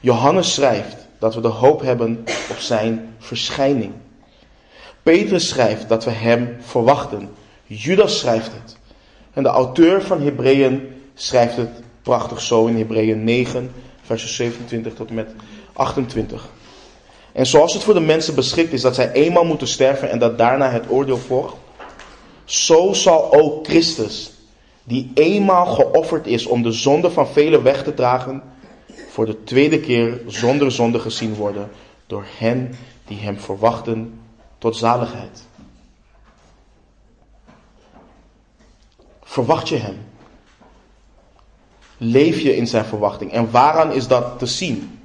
Johannes 0.00 0.54
schrijft 0.54 0.96
dat 1.18 1.34
we 1.34 1.40
de 1.40 1.48
hoop 1.48 1.80
hebben 1.80 2.24
op 2.50 2.58
zijn 2.58 3.14
verschijning. 3.18 3.92
Petrus 5.08 5.48
schrijft 5.48 5.88
dat 5.88 6.04
we 6.04 6.10
hem 6.10 6.56
verwachten. 6.60 7.30
Judas 7.66 8.18
schrijft 8.18 8.50
het. 8.52 8.76
En 9.32 9.42
de 9.42 9.48
auteur 9.48 10.02
van 10.02 10.22
Hebreeën 10.22 10.88
schrijft 11.14 11.56
het 11.56 11.70
prachtig 12.02 12.40
zo 12.40 12.66
in 12.66 12.76
Hebreeën 12.76 13.24
9, 13.24 13.70
versen 14.02 14.28
27 14.28 14.94
tot 14.94 15.08
en 15.08 15.14
met 15.14 15.30
28. 15.72 16.48
En 17.32 17.46
zoals 17.46 17.74
het 17.74 17.82
voor 17.82 17.94
de 17.94 18.00
mensen 18.00 18.34
beschikt 18.34 18.72
is 18.72 18.80
dat 18.80 18.94
zij 18.94 19.12
eenmaal 19.12 19.44
moeten 19.44 19.68
sterven 19.68 20.10
en 20.10 20.18
dat 20.18 20.38
daarna 20.38 20.70
het 20.70 20.90
oordeel 20.90 21.16
volgt, 21.16 21.56
zo 22.44 22.92
zal 22.92 23.32
ook 23.32 23.66
Christus, 23.66 24.32
die 24.84 25.10
eenmaal 25.14 25.66
geofferd 25.66 26.26
is 26.26 26.46
om 26.46 26.62
de 26.62 26.72
zonde 26.72 27.10
van 27.10 27.28
velen 27.28 27.62
weg 27.62 27.82
te 27.82 27.94
dragen, 27.94 28.42
voor 29.10 29.26
de 29.26 29.44
tweede 29.44 29.80
keer 29.80 30.20
zonder 30.26 30.72
zonde 30.72 30.98
gezien 30.98 31.34
worden 31.34 31.70
door 32.06 32.24
hen 32.38 32.74
die 33.06 33.18
hem 33.18 33.38
verwachten 33.38 34.17
tot 34.58 34.76
zaligheid. 34.76 35.46
Verwacht 39.22 39.68
je 39.68 39.76
hem? 39.76 40.06
Leef 41.96 42.40
je 42.40 42.56
in 42.56 42.66
zijn 42.66 42.84
verwachting? 42.84 43.32
En 43.32 43.50
waaraan 43.50 43.92
is 43.92 44.06
dat 44.06 44.38
te 44.38 44.46
zien? 44.46 45.00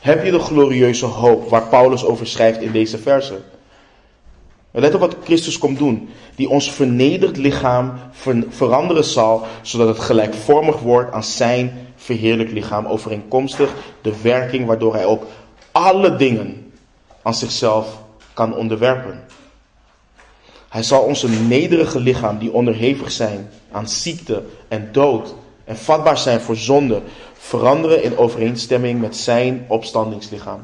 Heb 0.00 0.24
je 0.24 0.30
de 0.30 0.38
glorieuze 0.38 1.06
hoop 1.06 1.48
waar 1.48 1.68
Paulus 1.68 2.04
over 2.04 2.26
schrijft 2.26 2.60
in 2.60 2.72
deze 2.72 2.98
verse? 2.98 3.40
Let 4.70 4.94
op 4.94 5.00
wat 5.00 5.16
Christus 5.24 5.58
komt 5.58 5.78
doen. 5.78 6.08
Die 6.34 6.48
ons 6.48 6.72
vernederd 6.72 7.36
lichaam 7.36 7.92
veranderen 8.48 9.04
zal, 9.04 9.46
zodat 9.62 9.88
het 9.88 9.98
gelijkvormig 9.98 10.78
wordt 10.78 11.12
aan 11.12 11.24
zijn 11.24 11.88
verheerlijk 11.96 12.50
lichaam, 12.50 12.86
overeenkomstig 12.86 13.74
de 14.02 14.20
werking 14.22 14.66
waardoor 14.66 14.94
hij 14.94 15.04
ook 15.04 15.24
alle 15.72 16.16
dingen 16.16 16.72
aan 17.22 17.34
zichzelf 17.34 18.04
kan 18.36 18.54
onderwerpen. 18.54 19.24
Hij 20.68 20.82
zal 20.82 21.02
onze 21.02 21.28
nederige 21.28 22.00
lichaam, 22.00 22.38
die 22.38 22.52
onderhevig 22.52 23.10
zijn 23.10 23.48
aan 23.72 23.88
ziekte 23.88 24.42
en 24.68 24.88
dood, 24.92 25.34
en 25.64 25.76
vatbaar 25.76 26.18
zijn 26.18 26.40
voor 26.40 26.56
zonde 26.56 27.02
veranderen 27.32 28.02
in 28.02 28.18
overeenstemming 28.18 29.00
met 29.00 29.16
zijn 29.16 29.64
opstandingslichaam. 29.68 30.60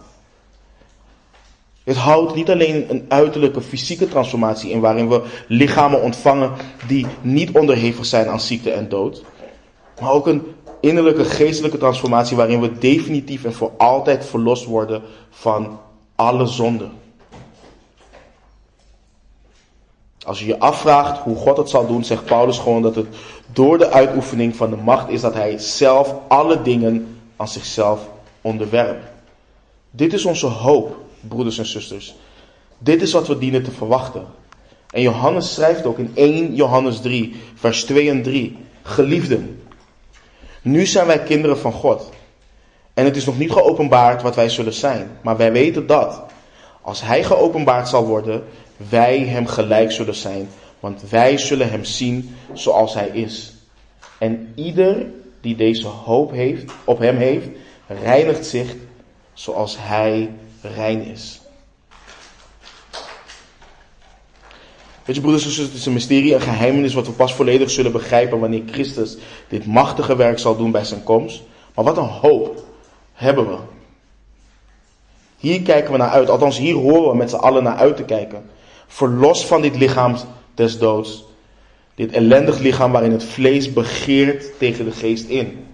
Het 1.84 1.96
houdt 1.96 2.34
niet 2.34 2.50
alleen 2.50 2.90
een 2.90 3.04
uiterlijke 3.08 3.60
fysieke 3.60 4.08
transformatie 4.08 4.70
in 4.70 4.80
waarin 4.80 5.08
we 5.08 5.22
lichamen 5.48 6.02
ontvangen 6.02 6.52
die 6.86 7.06
niet 7.20 7.50
onderhevig 7.50 8.04
zijn 8.04 8.28
aan 8.28 8.40
ziekte 8.40 8.70
en 8.70 8.88
dood, 8.88 9.24
maar 10.00 10.10
ook 10.10 10.26
een 10.26 10.42
innerlijke 10.80 11.24
geestelijke 11.24 11.78
transformatie 11.78 12.36
waarin 12.36 12.60
we 12.60 12.78
definitief 12.78 13.44
en 13.44 13.52
voor 13.52 13.72
altijd 13.76 14.26
verlost 14.26 14.64
worden 14.64 15.02
van 15.30 15.80
alle 16.14 16.46
zonde. 16.46 16.88
Als 20.24 20.38
je 20.38 20.46
je 20.46 20.58
afvraagt 20.58 21.18
hoe 21.18 21.36
God 21.36 21.56
het 21.56 21.70
zal 21.70 21.86
doen, 21.86 22.04
zegt 22.04 22.24
Paulus 22.24 22.58
gewoon 22.58 22.82
dat 22.82 22.94
het 22.94 23.06
door 23.52 23.78
de 23.78 23.90
uitoefening 23.90 24.56
van 24.56 24.70
de 24.70 24.76
macht 24.76 25.08
is 25.08 25.20
dat 25.20 25.34
hij 25.34 25.58
zelf 25.58 26.14
alle 26.28 26.62
dingen 26.62 27.18
aan 27.36 27.48
zichzelf 27.48 28.08
onderwerpt. 28.40 29.06
Dit 29.90 30.12
is 30.12 30.24
onze 30.24 30.46
hoop, 30.46 30.96
broeders 31.20 31.58
en 31.58 31.66
zusters. 31.66 32.14
Dit 32.78 33.02
is 33.02 33.12
wat 33.12 33.26
we 33.28 33.38
dienen 33.38 33.62
te 33.62 33.70
verwachten. 33.70 34.26
En 34.90 35.02
Johannes 35.02 35.54
schrijft 35.54 35.86
ook 35.86 35.98
in 35.98 36.10
1 36.14 36.54
Johannes 36.54 37.00
3, 37.00 37.36
vers 37.54 37.84
2 37.84 38.10
en 38.10 38.22
3. 38.22 38.56
Geliefden, 38.82 39.62
nu 40.62 40.86
zijn 40.86 41.06
wij 41.06 41.22
kinderen 41.22 41.58
van 41.58 41.72
God. 41.72 42.10
En 42.94 43.04
het 43.04 43.16
is 43.16 43.24
nog 43.24 43.38
niet 43.38 43.52
geopenbaard 43.52 44.22
wat 44.22 44.34
wij 44.34 44.48
zullen 44.48 44.72
zijn. 44.72 45.10
Maar 45.22 45.36
wij 45.36 45.52
weten 45.52 45.86
dat, 45.86 46.22
als 46.80 47.02
Hij 47.02 47.24
geopenbaard 47.24 47.88
zal 47.88 48.06
worden, 48.06 48.44
wij 48.88 49.18
Hem 49.18 49.46
gelijk 49.46 49.92
zullen 49.92 50.14
zijn. 50.14 50.48
Want 50.80 51.02
wij 51.10 51.38
zullen 51.38 51.70
Hem 51.70 51.84
zien 51.84 52.36
zoals 52.52 52.94
Hij 52.94 53.08
is. 53.08 53.54
En 54.18 54.52
ieder 54.54 55.06
die 55.40 55.56
deze 55.56 55.86
hoop 55.86 56.30
heeft, 56.30 56.72
op 56.84 56.98
Hem 56.98 57.16
heeft, 57.16 57.48
reinigt 57.86 58.46
zich 58.46 58.74
zoals 59.32 59.76
Hij 59.78 60.30
rein 60.60 61.02
is. 61.02 61.40
Weet 65.04 65.14
je 65.14 65.20
broeders 65.20 65.44
en 65.44 65.50
zusters, 65.50 65.68
het 65.68 65.78
is 65.78 65.86
een 65.86 65.92
mysterie, 65.92 66.34
een 66.34 66.40
geheimenis 66.40 66.94
wat 66.94 67.06
we 67.06 67.12
pas 67.12 67.34
volledig 67.34 67.70
zullen 67.70 67.92
begrijpen 67.92 68.38
wanneer 68.38 68.62
Christus 68.66 69.16
dit 69.48 69.66
machtige 69.66 70.16
werk 70.16 70.38
zal 70.38 70.56
doen 70.56 70.70
bij 70.70 70.84
zijn 70.84 71.02
komst. 71.02 71.42
Maar 71.74 71.84
wat 71.84 71.96
een 71.96 72.04
hoop 72.04 72.64
hebben 73.12 73.48
we. 73.48 73.56
Hier 75.36 75.62
kijken 75.62 75.92
we 75.92 75.98
naar 75.98 76.10
uit, 76.10 76.30
althans 76.30 76.58
hier 76.58 76.74
horen 76.74 77.10
we 77.10 77.16
met 77.16 77.30
z'n 77.30 77.36
allen 77.36 77.62
naar 77.62 77.76
uit 77.76 77.96
te 77.96 78.04
kijken. 78.04 78.50
Verlos 78.92 79.46
van 79.46 79.62
dit 79.62 79.76
lichaam 79.76 80.16
des 80.54 80.78
doods. 80.78 81.24
Dit 81.94 82.12
ellendig 82.12 82.58
lichaam 82.58 82.92
waarin 82.92 83.12
het 83.12 83.24
vlees 83.24 83.72
begeert 83.72 84.58
tegen 84.58 84.84
de 84.84 84.92
geest 84.92 85.28
in. 85.28 85.66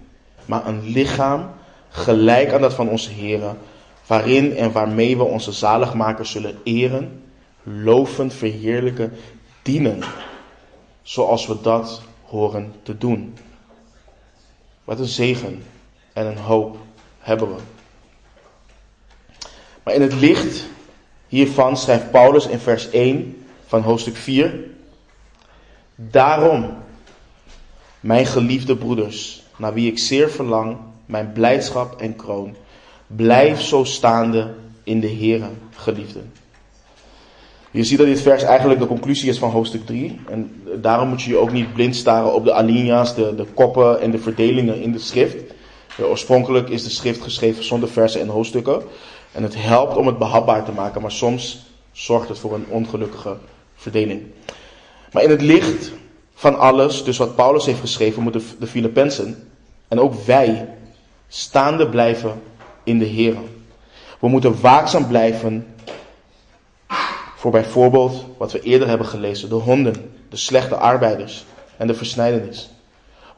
Maar 0.45 0.67
een 0.67 0.89
lichaam 0.89 1.49
gelijk 1.89 2.53
aan 2.53 2.61
dat 2.61 2.73
van 2.73 2.89
onze 2.89 3.11
Heren, 3.11 3.57
waarin 4.07 4.55
en 4.55 4.71
waarmee 4.71 5.17
we 5.17 5.23
onze 5.23 5.51
zaligmaker 5.51 6.25
zullen 6.25 6.57
eren 6.63 7.23
lovend, 7.63 8.33
verheerlijken, 8.33 9.13
dienen. 9.61 10.03
Zoals 11.01 11.47
we 11.47 11.61
dat 11.61 12.01
horen 12.23 12.73
te 12.83 12.97
doen. 12.97 13.37
Wat 14.83 14.99
een 14.99 15.05
zegen 15.05 15.63
en 16.13 16.25
een 16.25 16.37
hoop 16.37 16.77
hebben 17.19 17.55
we. 17.55 17.61
Maar 19.83 19.93
in 19.93 20.01
het 20.01 20.13
licht 20.13 20.65
hiervan 21.29 21.77
schrijft 21.77 22.11
Paulus 22.11 22.47
in 22.47 22.59
vers 22.59 22.89
1 22.89 23.43
van 23.65 23.81
hoofdstuk 23.81 24.15
4. 24.15 24.53
Daarom, 25.95 26.69
mijn 27.99 28.25
geliefde 28.25 28.75
broeders, 28.75 29.43
naar 29.57 29.73
wie 29.73 29.91
ik 29.91 29.99
zeer 29.99 30.29
verlang, 30.29 30.77
mijn 31.05 31.31
blijdschap 31.31 32.01
en 32.01 32.15
kroon, 32.15 32.55
blijf 33.07 33.61
zo 33.61 33.83
staande 33.83 34.53
in 34.83 34.99
de 34.99 35.09
Here, 35.09 35.49
geliefden. 35.75 36.31
Je 37.71 37.83
ziet 37.83 37.97
dat 37.97 38.07
dit 38.07 38.21
vers 38.21 38.43
eigenlijk 38.43 38.79
de 38.79 38.87
conclusie 38.87 39.29
is 39.29 39.37
van 39.37 39.49
hoofdstuk 39.49 39.85
3. 39.85 40.19
En 40.29 40.63
daarom 40.81 41.09
moet 41.09 41.21
je 41.21 41.29
je 41.29 41.37
ook 41.37 41.51
niet 41.51 41.73
blind 41.73 41.95
staren 41.95 42.33
op 42.33 42.43
de 42.43 42.53
alinea's, 42.53 43.15
de, 43.15 43.35
de 43.35 43.45
koppen 43.53 44.01
en 44.01 44.11
de 44.11 44.19
verdelingen 44.19 44.81
in 44.81 44.91
de 44.91 44.99
schrift. 44.99 45.35
Oorspronkelijk 46.01 46.69
is 46.69 46.83
de 46.83 46.89
schrift 46.89 47.21
geschreven 47.21 47.63
zonder 47.63 47.89
versen 47.89 48.21
en 48.21 48.27
hoofdstukken. 48.27 48.81
En 49.31 49.43
het 49.43 49.55
helpt 49.55 49.97
om 49.97 50.07
het 50.07 50.17
behapbaar 50.17 50.65
te 50.65 50.71
maken, 50.71 51.01
maar 51.01 51.11
soms 51.11 51.65
zorgt 51.91 52.29
het 52.29 52.39
voor 52.39 52.53
een 52.53 52.65
ongelukkige 52.69 53.37
verdeling. 53.75 54.21
Maar 55.11 55.23
in 55.23 55.29
het 55.29 55.41
licht 55.41 55.91
van 56.33 56.59
alles, 56.59 57.03
dus 57.03 57.17
wat 57.17 57.35
Paulus 57.35 57.65
heeft 57.65 57.79
geschreven, 57.79 58.23
moeten 58.23 58.41
de 58.59 58.67
Filippenzen 58.67 59.49
en 59.87 59.99
ook 59.99 60.13
wij 60.13 60.69
staande 61.27 61.89
blijven 61.89 62.41
in 62.83 62.99
de 62.99 63.05
Heer. 63.05 63.35
We 64.19 64.27
moeten 64.27 64.61
waakzaam 64.61 65.07
blijven 65.07 65.67
voor 67.35 67.51
bijvoorbeeld 67.51 68.25
wat 68.37 68.51
we 68.51 68.59
eerder 68.59 68.87
hebben 68.87 69.07
gelezen, 69.07 69.49
de 69.49 69.55
honden, 69.55 70.11
de 70.29 70.37
slechte 70.37 70.75
arbeiders 70.75 71.45
en 71.77 71.87
de 71.87 71.93
versnijdenis. 71.93 72.69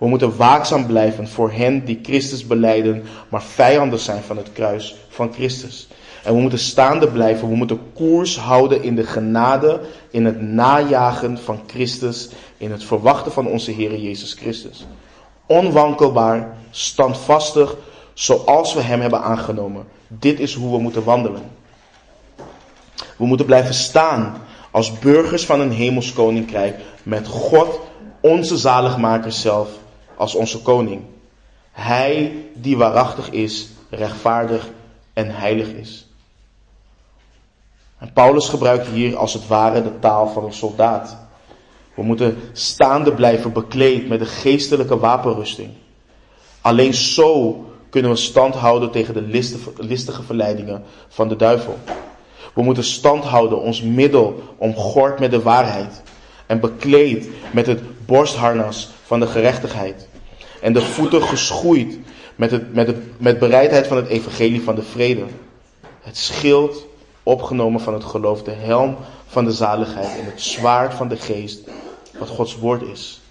We 0.01 0.07
moeten 0.07 0.37
waakzaam 0.37 0.85
blijven 0.85 1.27
voor 1.27 1.51
hen 1.51 1.85
die 1.85 1.99
Christus 2.03 2.47
beleiden, 2.47 3.03
maar 3.29 3.43
vijanden 3.43 3.99
zijn 3.99 4.21
van 4.21 4.37
het 4.37 4.51
kruis 4.51 4.95
van 5.09 5.33
Christus. 5.33 5.87
En 6.23 6.33
we 6.33 6.41
moeten 6.41 6.59
staande 6.59 7.07
blijven, 7.07 7.49
we 7.49 7.55
moeten 7.55 7.81
koers 7.93 8.37
houden 8.37 8.83
in 8.83 8.95
de 8.95 9.03
genade, 9.03 9.79
in 10.09 10.25
het 10.25 10.41
najagen 10.41 11.37
van 11.37 11.59
Christus, 11.67 12.29
in 12.57 12.71
het 12.71 12.83
verwachten 12.83 13.31
van 13.31 13.47
onze 13.47 13.71
Heer 13.71 13.99
Jezus 13.99 14.33
Christus. 14.33 14.85
Onwankelbaar, 15.45 16.57
standvastig, 16.71 17.75
zoals 18.13 18.73
we 18.73 18.81
Hem 18.81 19.01
hebben 19.01 19.21
aangenomen. 19.21 19.85
Dit 20.07 20.39
is 20.39 20.53
hoe 20.53 20.71
we 20.75 20.81
moeten 20.81 21.03
wandelen. 21.03 21.43
We 23.17 23.25
moeten 23.25 23.45
blijven 23.45 23.73
staan 23.73 24.41
als 24.71 24.99
burgers 24.99 25.45
van 25.45 25.59
een 25.59 25.71
hemels 25.71 26.13
koninkrijk 26.13 26.79
met 27.03 27.27
God, 27.27 27.79
onze 28.21 28.57
zaligmaker 28.57 29.31
zelf, 29.31 29.69
als 30.21 30.35
onze 30.35 30.61
koning. 30.61 31.01
Hij 31.71 32.45
die 32.53 32.77
waarachtig 32.77 33.29
is, 33.29 33.69
rechtvaardig 33.89 34.69
en 35.13 35.35
heilig 35.35 35.67
is. 35.67 36.07
En 37.97 38.13
Paulus 38.13 38.49
gebruikt 38.49 38.87
hier 38.87 39.17
als 39.17 39.33
het 39.33 39.47
ware 39.47 39.83
de 39.83 39.99
taal 39.99 40.27
van 40.27 40.43
een 40.43 40.53
soldaat. 40.53 41.17
We 41.93 42.03
moeten 42.03 42.37
staande 42.53 43.13
blijven 43.13 43.53
bekleed 43.53 44.07
met 44.07 44.19
de 44.19 44.25
geestelijke 44.25 44.97
wapenrusting. 44.97 45.69
Alleen 46.61 46.93
zo 46.93 47.65
kunnen 47.89 48.11
we 48.11 48.17
stand 48.17 48.55
houden 48.55 48.91
tegen 48.91 49.13
de 49.13 49.43
listige 49.77 50.23
verleidingen 50.23 50.83
van 51.07 51.27
de 51.27 51.35
duivel. 51.35 51.77
We 52.53 52.61
moeten 52.61 52.83
stand 52.83 53.23
houden, 53.23 53.61
ons 53.61 53.81
middel 53.81 54.43
omgord 54.57 55.19
met 55.19 55.31
de 55.31 55.41
waarheid. 55.41 56.01
En 56.45 56.59
bekleed 56.59 57.29
met 57.51 57.67
het 57.67 58.05
borstharnas 58.05 58.89
van 59.05 59.19
de 59.19 59.27
gerechtigheid. 59.27 60.09
En 60.61 60.73
de 60.73 60.81
voeten 60.81 61.21
geschoeid 61.21 61.99
met, 62.35 62.51
het, 62.51 62.73
met, 62.73 62.85
de, 62.85 63.01
met 63.17 63.39
bereidheid 63.39 63.87
van 63.87 63.97
het 63.97 64.07
evangelie 64.07 64.61
van 64.61 64.75
de 64.75 64.83
vrede. 64.83 65.25
Het 66.01 66.17
schild 66.17 66.85
opgenomen 67.23 67.81
van 67.81 67.93
het 67.93 68.03
geloof, 68.03 68.43
de 68.43 68.51
helm 68.51 68.97
van 69.27 69.45
de 69.45 69.51
zaligheid 69.51 70.19
en 70.19 70.25
het 70.25 70.41
zwaard 70.41 70.93
van 70.93 71.07
de 71.07 71.17
geest, 71.17 71.69
wat 72.19 72.29
Gods 72.29 72.57
woord 72.57 72.81
is. 72.81 73.21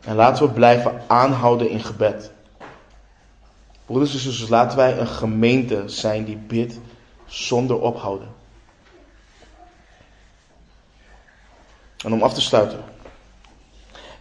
En 0.00 0.14
laten 0.14 0.46
we 0.46 0.52
blijven 0.52 1.02
aanhouden 1.06 1.70
in 1.70 1.84
gebed. 1.84 2.30
Broeders 3.86 4.12
en 4.12 4.18
zusters, 4.18 4.48
laten 4.48 4.76
wij 4.76 4.98
een 4.98 5.06
gemeente 5.06 5.82
zijn 5.86 6.24
die 6.24 6.36
bidt 6.36 6.78
zonder 7.26 7.80
ophouden. 7.80 8.28
En 12.04 12.12
om 12.12 12.22
af 12.22 12.34
te 12.34 12.40
sluiten. 12.40 12.91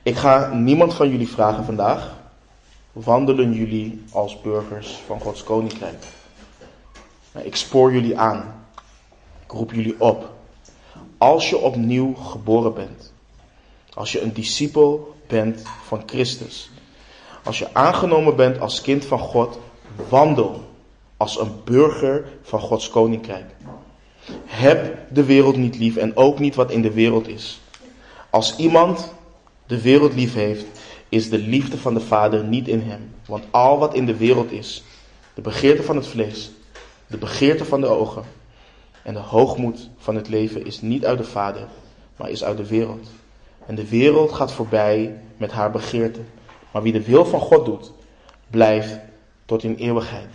Ik 0.04 0.16
ga 0.16 0.54
niemand 0.54 0.94
van 0.94 1.10
jullie 1.10 1.30
vragen 1.30 1.66
vandaag. 1.66 2.14
Wandelen 2.92 3.54
jullie 3.54 4.04
als 4.12 4.42
burgers 4.42 5.00
van 5.06 5.20
Gods 5.20 5.44
koninkrijk? 5.44 6.04
Ik 7.44 7.56
spoor 7.56 7.94
jullie 7.94 8.18
aan. 8.18 8.66
Ik 9.44 9.52
roep 9.52 9.72
jullie 9.72 9.96
op. 9.98 10.30
Als 11.18 11.50
je 11.50 11.58
opnieuw 11.58 12.14
geboren 12.14 12.74
bent. 12.74 13.14
Als 13.94 14.12
je 14.12 14.22
een 14.22 14.34
discipel 14.34 15.16
bent 15.28 15.62
van 15.86 16.04
Christus. 16.06 16.70
Als 17.44 17.60
je 17.60 17.74
aangenomen 17.74 18.36
bent 18.36 18.60
als 18.60 18.82
kind 18.82 19.06
van 19.06 19.20
God. 19.20 19.60
Wandel 20.10 20.64
als 21.18 21.40
een 21.40 21.52
burger 21.64 22.26
van 22.42 22.60
Gods 22.60 22.90
koninkrijk. 22.90 23.56
Heb 24.46 24.98
de 25.10 25.24
wereld 25.24 25.56
niet 25.56 25.78
lief 25.78 25.96
en 25.96 26.16
ook 26.16 26.40
niet 26.40 26.56
wat 26.56 26.72
in 26.72 26.82
de 26.82 26.92
wereld 26.92 27.28
is. 27.28 27.62
Als 28.30 28.56
iemand 28.56 29.14
de 29.72 29.82
wereld 29.82 30.14
lief 30.14 30.34
heeft, 30.34 30.66
is 31.10 31.30
de 31.30 31.38
liefde 31.38 31.78
van 31.78 31.94
de 31.94 32.00
Vader 32.00 32.44
niet 32.44 32.68
in 32.68 32.82
hem. 32.82 33.14
Want 33.26 33.44
al 33.52 33.80
wat 33.80 33.94
in 33.94 34.06
de 34.06 34.18
wereld 34.18 34.52
is, 34.52 34.84
de 35.34 35.42
begeerte 35.42 35.84
van 35.84 35.96
het 35.96 36.08
vlees, 36.08 36.52
de 37.08 37.18
begeerte 37.18 37.66
van 37.66 37.82
de 37.82 37.88
ogen 37.88 38.24
en 39.04 39.14
de 39.14 39.20
hoogmoed 39.20 39.90
van 39.98 40.16
het 40.16 40.28
leven 40.28 40.66
is 40.66 40.82
niet 40.82 41.06
uit 41.06 41.18
de 41.18 41.24
Vader, 41.24 41.68
maar 42.16 42.30
is 42.30 42.44
uit 42.44 42.58
de 42.58 42.68
wereld. 42.68 43.08
En 43.66 43.76
de 43.76 43.90
wereld 43.90 44.32
gaat 44.32 44.52
voorbij 44.52 45.16
met 45.38 45.52
haar 45.52 45.72
begeerte. 45.72 46.20
Maar 46.72 46.82
wie 46.82 46.94
de 46.94 47.04
wil 47.04 47.26
van 47.26 47.40
God 47.40 47.66
doet, 47.66 47.92
blijft 48.50 48.98
tot 49.46 49.64
in 49.64 49.76
eeuwigheid. 49.76 50.30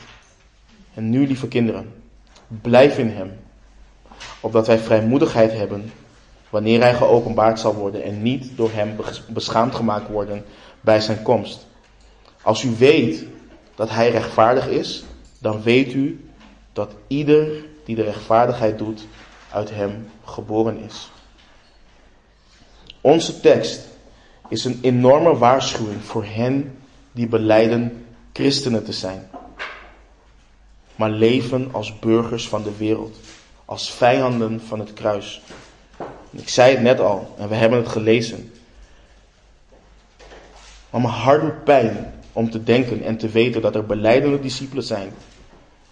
En 0.94 1.10
nu, 1.10 1.26
lieve 1.26 1.48
kinderen, 1.48 1.92
blijf 2.46 2.98
in 2.98 3.08
Hem, 3.08 3.38
opdat 4.40 4.66
wij 4.66 4.78
vrijmoedigheid 4.78 5.52
hebben 5.52 5.90
wanneer 6.56 6.80
Hij 6.80 6.94
geopenbaard 6.94 7.60
zal 7.60 7.74
worden 7.74 8.02
en 8.02 8.22
niet 8.22 8.56
door 8.56 8.70
Hem 8.72 8.96
beschaamd 9.28 9.74
gemaakt 9.74 10.08
worden 10.08 10.44
bij 10.80 11.00
Zijn 11.00 11.22
komst. 11.22 11.66
Als 12.42 12.62
u 12.62 12.74
weet 12.78 13.24
dat 13.74 13.90
Hij 13.90 14.10
rechtvaardig 14.10 14.68
is, 14.68 15.04
dan 15.38 15.62
weet 15.62 15.92
u 15.92 16.30
dat 16.72 16.94
ieder 17.06 17.64
die 17.84 17.96
de 17.96 18.02
rechtvaardigheid 18.02 18.78
doet, 18.78 19.06
uit 19.52 19.70
Hem 19.70 20.08
geboren 20.24 20.78
is. 20.78 21.10
Onze 23.00 23.40
tekst 23.40 23.88
is 24.48 24.64
een 24.64 24.78
enorme 24.82 25.36
waarschuwing 25.36 26.02
voor 26.02 26.24
hen 26.24 26.78
die 27.12 27.26
beleiden 27.28 28.06
christenen 28.32 28.84
te 28.84 28.92
zijn, 28.92 29.30
maar 30.94 31.10
leven 31.10 31.68
als 31.72 31.98
burgers 31.98 32.48
van 32.48 32.62
de 32.62 32.76
wereld, 32.76 33.16
als 33.64 33.92
vijanden 33.92 34.60
van 34.60 34.78
het 34.78 34.92
kruis. 34.92 35.42
Ik 36.36 36.48
zei 36.48 36.70
het 36.70 36.82
net 36.82 37.00
al 37.00 37.34
en 37.38 37.48
we 37.48 37.54
hebben 37.54 37.78
het 37.78 37.88
gelezen. 37.88 38.52
Maar 40.90 41.00
mijn 41.00 41.14
hart 41.14 41.40
doet 41.40 41.64
pijn 41.64 42.14
om 42.32 42.50
te 42.50 42.62
denken 42.62 43.02
en 43.02 43.16
te 43.16 43.28
weten 43.28 43.62
dat 43.62 43.74
er 43.74 43.86
beleidende 43.86 44.40
discipelen 44.40 44.84
zijn. 44.84 45.12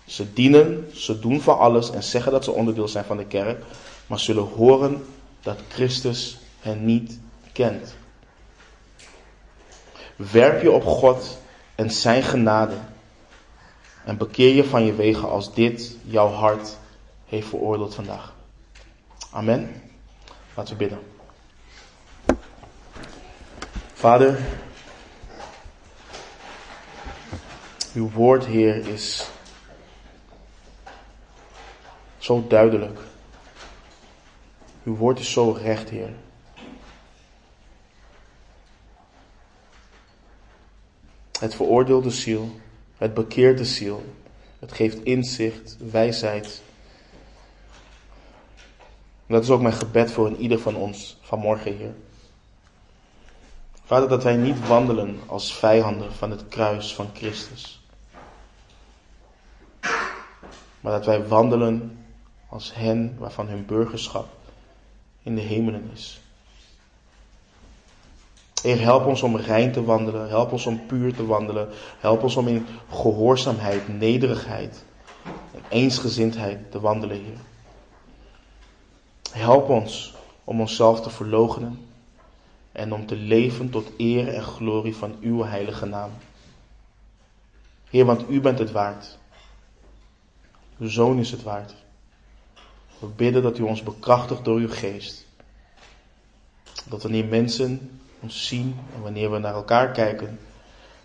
Ze 0.07 0.33
dienen, 0.33 0.91
ze 0.93 1.19
doen 1.19 1.41
van 1.41 1.59
alles 1.59 1.91
en 1.91 2.03
zeggen 2.03 2.33
dat 2.33 2.45
ze 2.45 2.51
onderdeel 2.51 2.89
zijn 2.89 3.05
van 3.05 3.17
de 3.17 3.27
kerk, 3.27 3.63
maar 4.07 4.19
zullen 4.19 4.49
horen 4.57 5.05
dat 5.43 5.59
Christus 5.69 6.39
hen 6.61 6.85
niet 6.85 7.19
kent. 7.53 7.95
Werp 10.17 10.63
je 10.63 10.71
op 10.71 10.85
God 10.85 11.39
en 11.75 11.91
zijn 11.91 12.23
genade 12.23 12.75
en 14.05 14.17
bekeer 14.17 14.55
je 14.55 14.65
van 14.65 14.85
je 14.85 14.95
wegen 14.95 15.31
als 15.31 15.55
dit 15.55 15.97
jouw 16.05 16.29
hart 16.29 16.77
heeft 17.27 17.49
veroordeeld 17.49 17.95
vandaag. 17.95 18.35
Amen. 19.31 19.83
Laten 20.55 20.77
we 20.77 20.85
bidden. 20.89 20.99
Vader, 23.93 24.39
uw 27.95 28.11
woord, 28.11 28.45
Heer, 28.45 28.89
is 28.89 29.29
zo 32.19 32.47
duidelijk. 32.49 32.99
Uw 34.85 34.97
woord 34.97 35.19
is 35.19 35.33
zo 35.33 35.51
recht, 35.51 35.89
Heer. 35.89 36.13
Het 41.41 41.55
veroordeelde 41.55 42.11
ziel, 42.11 42.61
het 42.97 43.15
bekeerde 43.15 43.65
ziel, 43.65 44.05
het 44.59 44.73
geeft 44.73 45.05
inzicht, 45.05 45.77
wijsheid. 45.91 46.63
Dat 49.27 49.43
is 49.43 49.51
ook 49.51 49.61
mijn 49.61 49.75
gebed 49.75 50.11
voor 50.11 50.27
een 50.27 50.41
ieder 50.41 50.59
van 50.59 50.77
ons 50.77 51.17
vanmorgen, 51.21 51.77
Heer. 51.77 51.95
Vader, 53.85 54.09
dat 54.09 54.23
wij 54.23 54.37
niet 54.37 54.67
wandelen 54.67 55.21
als 55.27 55.55
vijanden 55.55 56.13
van 56.13 56.31
het 56.31 56.49
kruis 56.49 56.95
van 56.95 57.09
Christus. 57.15 57.83
Maar 60.81 60.93
dat 60.93 61.07
wij 61.07 61.27
wandelen 61.29 61.99
als 62.49 62.75
hen 62.75 63.17
waarvan 63.19 63.49
hun 63.49 63.67
burgerschap 63.67 64.27
in 65.23 65.35
de 65.35 65.41
hemelen 65.41 65.91
is. 65.93 66.21
Heer, 68.63 68.81
help 68.81 69.07
ons 69.07 69.23
om 69.23 69.37
rein 69.37 69.73
te 69.73 69.85
wandelen. 69.85 70.29
Help 70.29 70.53
ons 70.53 70.67
om 70.67 70.87
puur 70.87 71.15
te 71.15 71.27
wandelen. 71.27 71.69
Help 71.99 72.23
ons 72.23 72.37
om 72.37 72.49
in 72.49 72.67
gehoorzaamheid, 72.91 73.99
nederigheid 73.99 74.85
en 75.25 75.63
eensgezindheid 75.69 76.71
te 76.71 76.81
wandelen, 76.81 77.17
Heer. 77.17 77.54
Help 79.35 79.69
ons 79.69 80.15
om 80.45 80.61
onszelf 80.61 81.01
te 81.01 81.11
verloochenen 81.11 81.87
en 82.73 82.93
om 82.93 83.07
te 83.07 83.17
leven 83.17 83.71
tot 83.71 83.91
eer 83.97 84.35
en 84.35 84.43
glorie 84.43 84.97
van 84.97 85.17
uw 85.21 85.43
heilige 85.45 85.87
naam. 85.87 86.11
Heer, 87.91 88.05
want 88.05 88.31
u 88.31 88.41
bent 88.41 88.59
het 88.59 88.71
waard. 88.71 89.19
Uw 90.79 90.89
zoon 90.89 91.19
is 91.19 91.31
het 91.31 91.43
waard. 91.43 91.75
We 92.99 93.07
bidden 93.07 93.43
dat 93.43 93.59
u 93.59 93.63
ons 93.63 93.83
bekrachtigt 93.83 94.45
door 94.45 94.59
uw 94.59 94.71
geest. 94.71 95.27
Dat 96.89 97.03
wanneer 97.03 97.25
mensen 97.25 98.01
ons 98.21 98.47
zien 98.47 98.77
en 98.95 99.03
wanneer 99.03 99.31
we 99.31 99.39
naar 99.39 99.55
elkaar 99.55 99.91
kijken, 99.91 100.39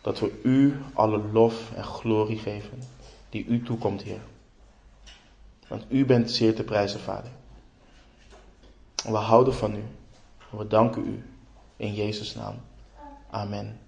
dat 0.02 0.20
we 0.20 0.40
u 0.44 0.82
alle 0.94 1.18
lof 1.32 1.72
en 1.76 1.84
glorie 1.84 2.38
geven 2.38 2.84
die 3.30 3.46
u 3.46 3.64
toekomt, 3.64 4.02
Heer. 4.02 4.22
Want 5.68 5.86
u 5.90 6.06
bent 6.06 6.32
zeer 6.32 6.56
te 6.56 6.64
prijzen, 6.64 7.00
Vader. 7.00 7.32
We 9.04 9.18
houden 9.18 9.54
van 9.54 9.76
u. 9.76 9.84
We 10.50 10.68
danken 10.68 11.08
u. 11.08 11.24
In 11.78 11.94
Jezus' 11.94 12.36
naam. 12.36 12.56
Amen. 13.32 13.80